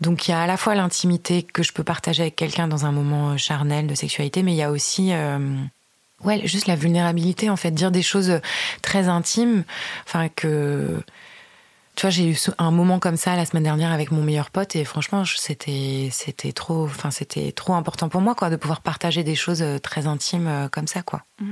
Donc, 0.00 0.28
il 0.28 0.30
y 0.30 0.34
a 0.34 0.42
à 0.42 0.46
la 0.46 0.56
fois 0.56 0.74
l'intimité 0.74 1.42
que 1.42 1.62
je 1.62 1.72
peux 1.72 1.84
partager 1.84 2.22
avec 2.22 2.36
quelqu'un 2.36 2.68
dans 2.68 2.86
un 2.86 2.92
moment 2.92 3.36
charnel 3.36 3.86
de 3.86 3.94
sexualité, 3.94 4.42
mais 4.42 4.52
il 4.52 4.56
y 4.56 4.62
a 4.62 4.70
aussi, 4.70 5.12
euh, 5.12 5.38
ouais, 6.24 6.46
juste 6.46 6.66
la 6.66 6.76
vulnérabilité, 6.76 7.50
en 7.50 7.56
fait, 7.56 7.72
dire 7.72 7.90
des 7.90 8.02
choses 8.02 8.40
très 8.80 9.08
intimes, 9.08 9.64
enfin, 10.06 10.28
que, 10.28 11.02
tu 11.98 12.02
vois, 12.02 12.10
j'ai 12.10 12.30
eu 12.30 12.38
un 12.58 12.70
moment 12.70 13.00
comme 13.00 13.16
ça 13.16 13.34
la 13.34 13.44
semaine 13.44 13.64
dernière 13.64 13.90
avec 13.90 14.12
mon 14.12 14.22
meilleur 14.22 14.50
pote 14.50 14.76
et 14.76 14.84
franchement, 14.84 15.24
c'était 15.24 16.10
c'était 16.12 16.52
trop 16.52 16.84
enfin 16.84 17.10
c'était 17.10 17.50
trop 17.50 17.74
important 17.74 18.08
pour 18.08 18.20
moi 18.20 18.36
quoi 18.36 18.50
de 18.50 18.56
pouvoir 18.56 18.82
partager 18.82 19.24
des 19.24 19.34
choses 19.34 19.62
euh, 19.62 19.80
très 19.80 20.06
intimes 20.06 20.46
euh, 20.46 20.68
comme 20.68 20.86
ça 20.86 21.02
quoi. 21.02 21.24
Mm. 21.40 21.50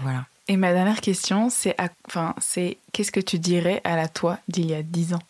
Voilà. 0.00 0.24
Et 0.48 0.56
ma 0.56 0.72
dernière 0.72 1.02
question, 1.02 1.50
c'est 1.50 1.76
enfin, 2.08 2.34
c'est 2.40 2.78
qu'est-ce 2.92 3.12
que 3.12 3.20
tu 3.20 3.38
dirais 3.38 3.82
à 3.84 3.94
la 3.94 4.08
toi 4.08 4.38
d'il 4.48 4.70
y 4.70 4.74
a 4.74 4.82
10 4.82 5.12
ans? 5.12 5.22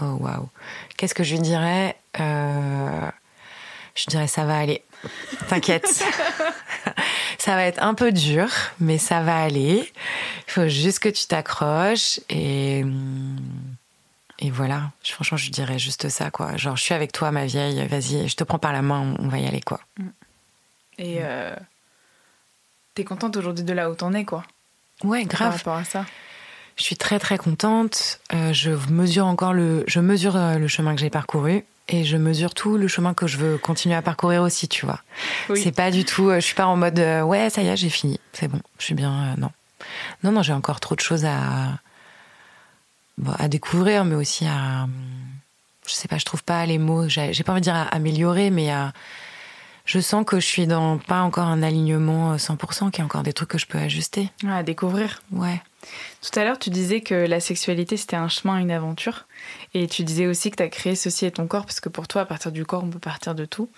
Oh 0.00 0.16
waouh. 0.20 0.48
Qu'est-ce 0.96 1.14
que 1.14 1.24
je 1.24 1.34
lui 1.34 1.40
dirais 1.42 1.96
Euh, 2.20 3.10
Je 3.94 4.06
dirais 4.06 4.26
ça 4.26 4.44
va 4.44 4.58
aller. 4.58 4.82
T'inquiète. 5.48 5.86
ça 7.38 7.54
va 7.54 7.64
être 7.64 7.82
un 7.82 7.94
peu 7.94 8.10
dur, 8.12 8.48
mais 8.80 8.98
ça 8.98 9.20
va 9.22 9.42
aller. 9.42 9.92
Il 10.48 10.50
faut 10.50 10.68
juste 10.68 10.98
que 10.98 11.08
tu 11.08 11.26
t'accroches 11.26 12.20
et 12.30 12.80
hum, 12.82 13.36
et 14.40 14.50
voilà. 14.50 14.90
Franchement, 15.04 15.36
je 15.38 15.50
dirais 15.50 15.78
juste 15.78 16.08
ça 16.08 16.30
quoi. 16.30 16.56
Genre, 16.56 16.76
je 16.76 16.82
suis 16.82 16.94
avec 16.94 17.12
toi, 17.12 17.30
ma 17.30 17.46
vieille. 17.46 17.86
Vas-y, 17.86 18.28
je 18.28 18.34
te 18.36 18.42
prends 18.44 18.58
par 18.58 18.72
la 18.72 18.82
main, 18.82 19.14
on 19.18 19.28
va 19.28 19.38
y 19.38 19.46
aller 19.46 19.60
quoi. 19.60 19.80
Et 20.98 21.18
euh, 21.20 21.54
t'es 22.94 23.04
contente 23.04 23.36
aujourd'hui 23.36 23.64
de 23.64 23.72
là 23.72 23.90
où 23.90 23.94
t'en 23.94 24.12
es, 24.14 24.24
quoi, 24.24 24.44
Ouais, 25.02 25.24
par 25.26 25.38
grave. 25.40 25.56
rapport 25.56 25.76
à 25.76 25.84
ça 25.84 26.04
Je 26.76 26.82
suis 26.82 26.96
très 26.96 27.18
très 27.18 27.38
contente. 27.38 28.20
Euh, 28.32 28.52
je 28.52 28.70
mesure 28.90 29.26
encore 29.26 29.52
le, 29.52 29.84
je 29.86 30.00
mesure 30.00 30.36
euh, 30.36 30.58
le 30.58 30.66
chemin 30.68 30.94
que 30.94 31.00
j'ai 31.00 31.10
parcouru 31.10 31.64
et 31.88 32.04
je 32.04 32.16
mesure 32.16 32.54
tout 32.54 32.76
le 32.76 32.88
chemin 32.88 33.14
que 33.14 33.26
je 33.26 33.36
veux 33.36 33.58
continuer 33.58 33.94
à 33.94 34.02
parcourir 34.02 34.42
aussi, 34.42 34.68
tu 34.68 34.86
vois. 34.86 35.00
Oui. 35.50 35.60
C'est 35.62 35.72
pas 35.72 35.90
du 35.90 36.04
tout. 36.04 36.30
euh, 36.30 36.36
je 36.36 36.46
suis 36.46 36.54
pas 36.54 36.66
en 36.66 36.76
mode 36.76 36.98
euh, 36.98 37.22
ouais, 37.22 37.50
ça 37.50 37.62
y 37.62 37.68
est, 37.68 37.76
j'ai 37.76 37.90
fini, 37.90 38.18
c'est 38.32 38.48
bon, 38.48 38.60
je 38.78 38.84
suis 38.84 38.94
bien. 38.94 39.12
euh, 39.12 39.34
non, 39.40 39.50
non, 40.22 40.32
non, 40.32 40.42
j'ai 40.42 40.52
encore 40.54 40.80
trop 40.80 40.94
de 40.94 41.00
choses 41.00 41.24
à 41.24 41.78
bon, 43.18 43.32
à 43.38 43.48
découvrir, 43.48 44.04
mais 44.04 44.14
aussi 44.16 44.46
à, 44.46 44.86
je 45.86 45.92
sais 45.92 46.08
pas, 46.08 46.18
je 46.18 46.24
trouve 46.24 46.42
pas 46.42 46.64
les 46.66 46.78
mots. 46.78 47.08
J'ai 47.08 47.42
pas 47.44 47.52
envie 47.52 47.60
de 47.60 47.64
dire 47.64 47.76
à 47.76 47.82
améliorer, 47.94 48.50
mais 48.50 48.70
à 48.72 48.92
je 49.84 50.00
sens 50.00 50.24
que 50.26 50.40
je 50.40 50.46
suis 50.46 50.66
dans 50.66 50.96
pas 50.96 51.20
encore 51.20 51.46
un 51.46 51.62
alignement 51.62 52.32
euh, 52.32 52.36
100%, 52.36 52.90
qu'il 52.90 53.00
y 53.00 53.02
a 53.02 53.04
encore 53.04 53.22
des 53.22 53.34
trucs 53.34 53.50
que 53.50 53.58
je 53.58 53.66
peux 53.66 53.78
ajuster. 53.78 54.30
Ouais, 54.42 54.52
à 54.54 54.62
découvrir. 54.62 55.22
Ouais. 55.30 55.60
Tout 56.22 56.38
à 56.38 56.44
l'heure, 56.44 56.58
tu 56.58 56.70
disais 56.70 57.00
que 57.00 57.14
la 57.14 57.40
sexualité, 57.40 57.96
c'était 57.96 58.16
un 58.16 58.28
chemin, 58.28 58.58
une 58.58 58.70
aventure. 58.70 59.26
Et 59.74 59.86
tu 59.88 60.04
disais 60.04 60.26
aussi 60.26 60.50
que 60.50 60.56
tu 60.56 60.62
as 60.62 60.68
créé 60.68 60.94
ceci 60.94 61.26
et 61.26 61.30
ton 61.30 61.46
corps, 61.46 61.66
parce 61.66 61.80
que 61.80 61.88
pour 61.88 62.08
toi, 62.08 62.22
à 62.22 62.24
partir 62.24 62.52
du 62.52 62.64
corps, 62.64 62.82
on 62.84 62.88
peut 62.90 62.98
partir 62.98 63.34
de 63.34 63.44
tout. 63.44 63.68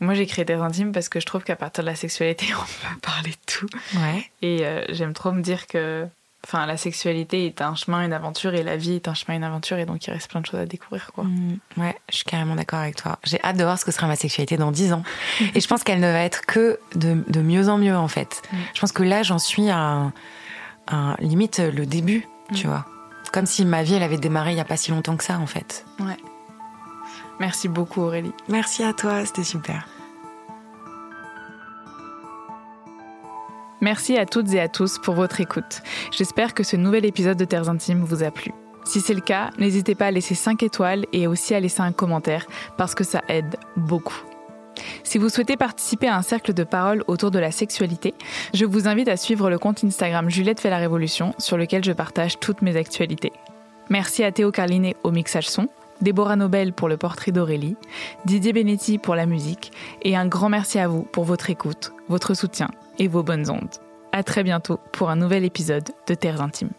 Et 0.00 0.04
moi, 0.04 0.14
j'ai 0.14 0.26
créé 0.26 0.44
des 0.44 0.54
intimes 0.54 0.92
parce 0.92 1.08
que 1.08 1.20
je 1.20 1.26
trouve 1.26 1.44
qu'à 1.44 1.56
partir 1.56 1.82
de 1.84 1.88
la 1.88 1.94
sexualité, 1.96 2.46
on 2.58 2.62
peut 2.62 3.00
parler 3.00 3.30
de 3.30 3.36
tout. 3.46 3.66
Ouais. 3.96 4.30
Et 4.42 4.66
euh, 4.66 4.84
j'aime 4.90 5.12
trop 5.14 5.32
me 5.32 5.42
dire 5.42 5.66
que 5.66 6.06
enfin, 6.46 6.66
la 6.66 6.76
sexualité 6.76 7.46
est 7.46 7.62
un 7.62 7.74
chemin, 7.74 8.04
une 8.04 8.12
aventure, 8.12 8.52
et 8.54 8.62
la 8.62 8.76
vie 8.76 8.96
est 8.96 9.08
un 9.08 9.14
chemin, 9.14 9.34
une 9.38 9.44
aventure, 9.44 9.78
et 9.78 9.86
donc 9.86 10.06
il 10.06 10.10
reste 10.10 10.28
plein 10.28 10.42
de 10.42 10.46
choses 10.46 10.60
à 10.60 10.66
découvrir. 10.66 11.10
Quoi. 11.14 11.24
Mm, 11.24 11.56
ouais, 11.78 11.96
je 12.10 12.16
suis 12.16 12.24
carrément 12.26 12.54
d'accord 12.54 12.80
avec 12.80 12.96
toi. 12.96 13.18
J'ai 13.24 13.42
hâte 13.42 13.56
de 13.56 13.64
voir 13.64 13.78
ce 13.78 13.86
que 13.86 13.92
sera 13.92 14.06
ma 14.06 14.14
sexualité 14.16 14.58
dans 14.58 14.70
10 14.70 14.92
ans. 14.92 15.02
Et 15.54 15.60
je 15.60 15.66
pense 15.66 15.82
qu'elle 15.84 16.00
ne 16.00 16.12
va 16.12 16.20
être 16.22 16.44
que 16.44 16.78
de, 16.96 17.24
de 17.28 17.40
mieux 17.40 17.70
en 17.70 17.78
mieux, 17.78 17.96
en 17.96 18.08
fait. 18.08 18.42
Mm. 18.52 18.56
Je 18.74 18.80
pense 18.82 18.92
que 18.92 19.02
là, 19.02 19.22
j'en 19.22 19.38
suis 19.38 19.70
à, 19.70 19.78
un- 19.78 20.12
un- 20.88 21.16
limite 21.20 21.58
le 21.60 21.86
début, 21.86 22.26
tu 22.54 22.66
Mm. 22.66 22.70
vois. 22.70 22.84
Comme 23.32 23.46
si 23.46 23.64
ma 23.64 23.82
vie, 23.82 23.94
elle 23.94 24.02
avait 24.02 24.16
démarré 24.18 24.50
il 24.52 24.54
n'y 24.54 24.60
a 24.60 24.64
pas 24.64 24.76
si 24.76 24.90
longtemps 24.90 25.16
que 25.16 25.24
ça, 25.24 25.38
en 25.38 25.46
fait. 25.46 25.84
Ouais. 26.00 26.16
Merci 27.40 27.68
beaucoup, 27.68 28.02
Aurélie. 28.02 28.32
Merci 28.48 28.84
à 28.84 28.92
toi, 28.92 29.24
c'était 29.26 29.42
super. 29.44 29.86
Merci 33.80 34.16
à 34.16 34.24
toutes 34.24 34.52
et 34.54 34.60
à 34.60 34.68
tous 34.68 34.98
pour 34.98 35.14
votre 35.14 35.40
écoute. 35.40 35.82
J'espère 36.10 36.54
que 36.54 36.62
ce 36.62 36.76
nouvel 36.76 37.04
épisode 37.04 37.36
de 37.36 37.44
Terres 37.44 37.68
Intimes 37.68 38.02
vous 38.04 38.22
a 38.22 38.30
plu. 38.30 38.52
Si 38.84 39.00
c'est 39.00 39.14
le 39.14 39.20
cas, 39.20 39.50
n'hésitez 39.58 39.94
pas 39.94 40.06
à 40.06 40.10
laisser 40.10 40.34
5 40.34 40.62
étoiles 40.62 41.06
et 41.12 41.26
aussi 41.26 41.54
à 41.54 41.60
laisser 41.60 41.80
un 41.80 41.92
commentaire 41.92 42.46
parce 42.78 42.94
que 42.94 43.04
ça 43.04 43.22
aide 43.28 43.56
beaucoup. 43.76 44.22
Si 45.02 45.18
vous 45.18 45.28
souhaitez 45.28 45.56
participer 45.56 46.08
à 46.08 46.16
un 46.16 46.22
cercle 46.22 46.52
de 46.52 46.64
parole 46.64 47.04
autour 47.06 47.30
de 47.30 47.38
la 47.38 47.50
sexualité, 47.50 48.14
je 48.52 48.64
vous 48.64 48.88
invite 48.88 49.08
à 49.08 49.16
suivre 49.16 49.50
le 49.50 49.58
compte 49.58 49.84
Instagram 49.84 50.30
Juliette 50.30 50.60
fait 50.60 50.70
la 50.70 50.78
révolution 50.78 51.34
sur 51.38 51.56
lequel 51.56 51.84
je 51.84 51.92
partage 51.92 52.38
toutes 52.40 52.62
mes 52.62 52.76
actualités. 52.76 53.32
Merci 53.90 54.24
à 54.24 54.32
Théo 54.32 54.50
Carlinet 54.50 54.96
au 55.02 55.10
mixage 55.10 55.48
son, 55.48 55.68
Déborah 56.00 56.36
Nobel 56.36 56.72
pour 56.72 56.88
le 56.88 56.96
portrait 56.96 57.32
d'Aurélie, 57.32 57.76
Didier 58.24 58.52
Benetti 58.52 58.98
pour 58.98 59.14
la 59.14 59.26
musique, 59.26 59.72
et 60.02 60.16
un 60.16 60.26
grand 60.26 60.48
merci 60.48 60.78
à 60.78 60.88
vous 60.88 61.02
pour 61.02 61.24
votre 61.24 61.50
écoute, 61.50 61.92
votre 62.08 62.34
soutien 62.34 62.68
et 62.98 63.08
vos 63.08 63.22
bonnes 63.22 63.50
ondes. 63.50 63.74
À 64.12 64.22
très 64.22 64.42
bientôt 64.42 64.78
pour 64.92 65.10
un 65.10 65.16
nouvel 65.16 65.44
épisode 65.44 65.90
de 66.06 66.14
Terres 66.14 66.40
Intimes. 66.40 66.70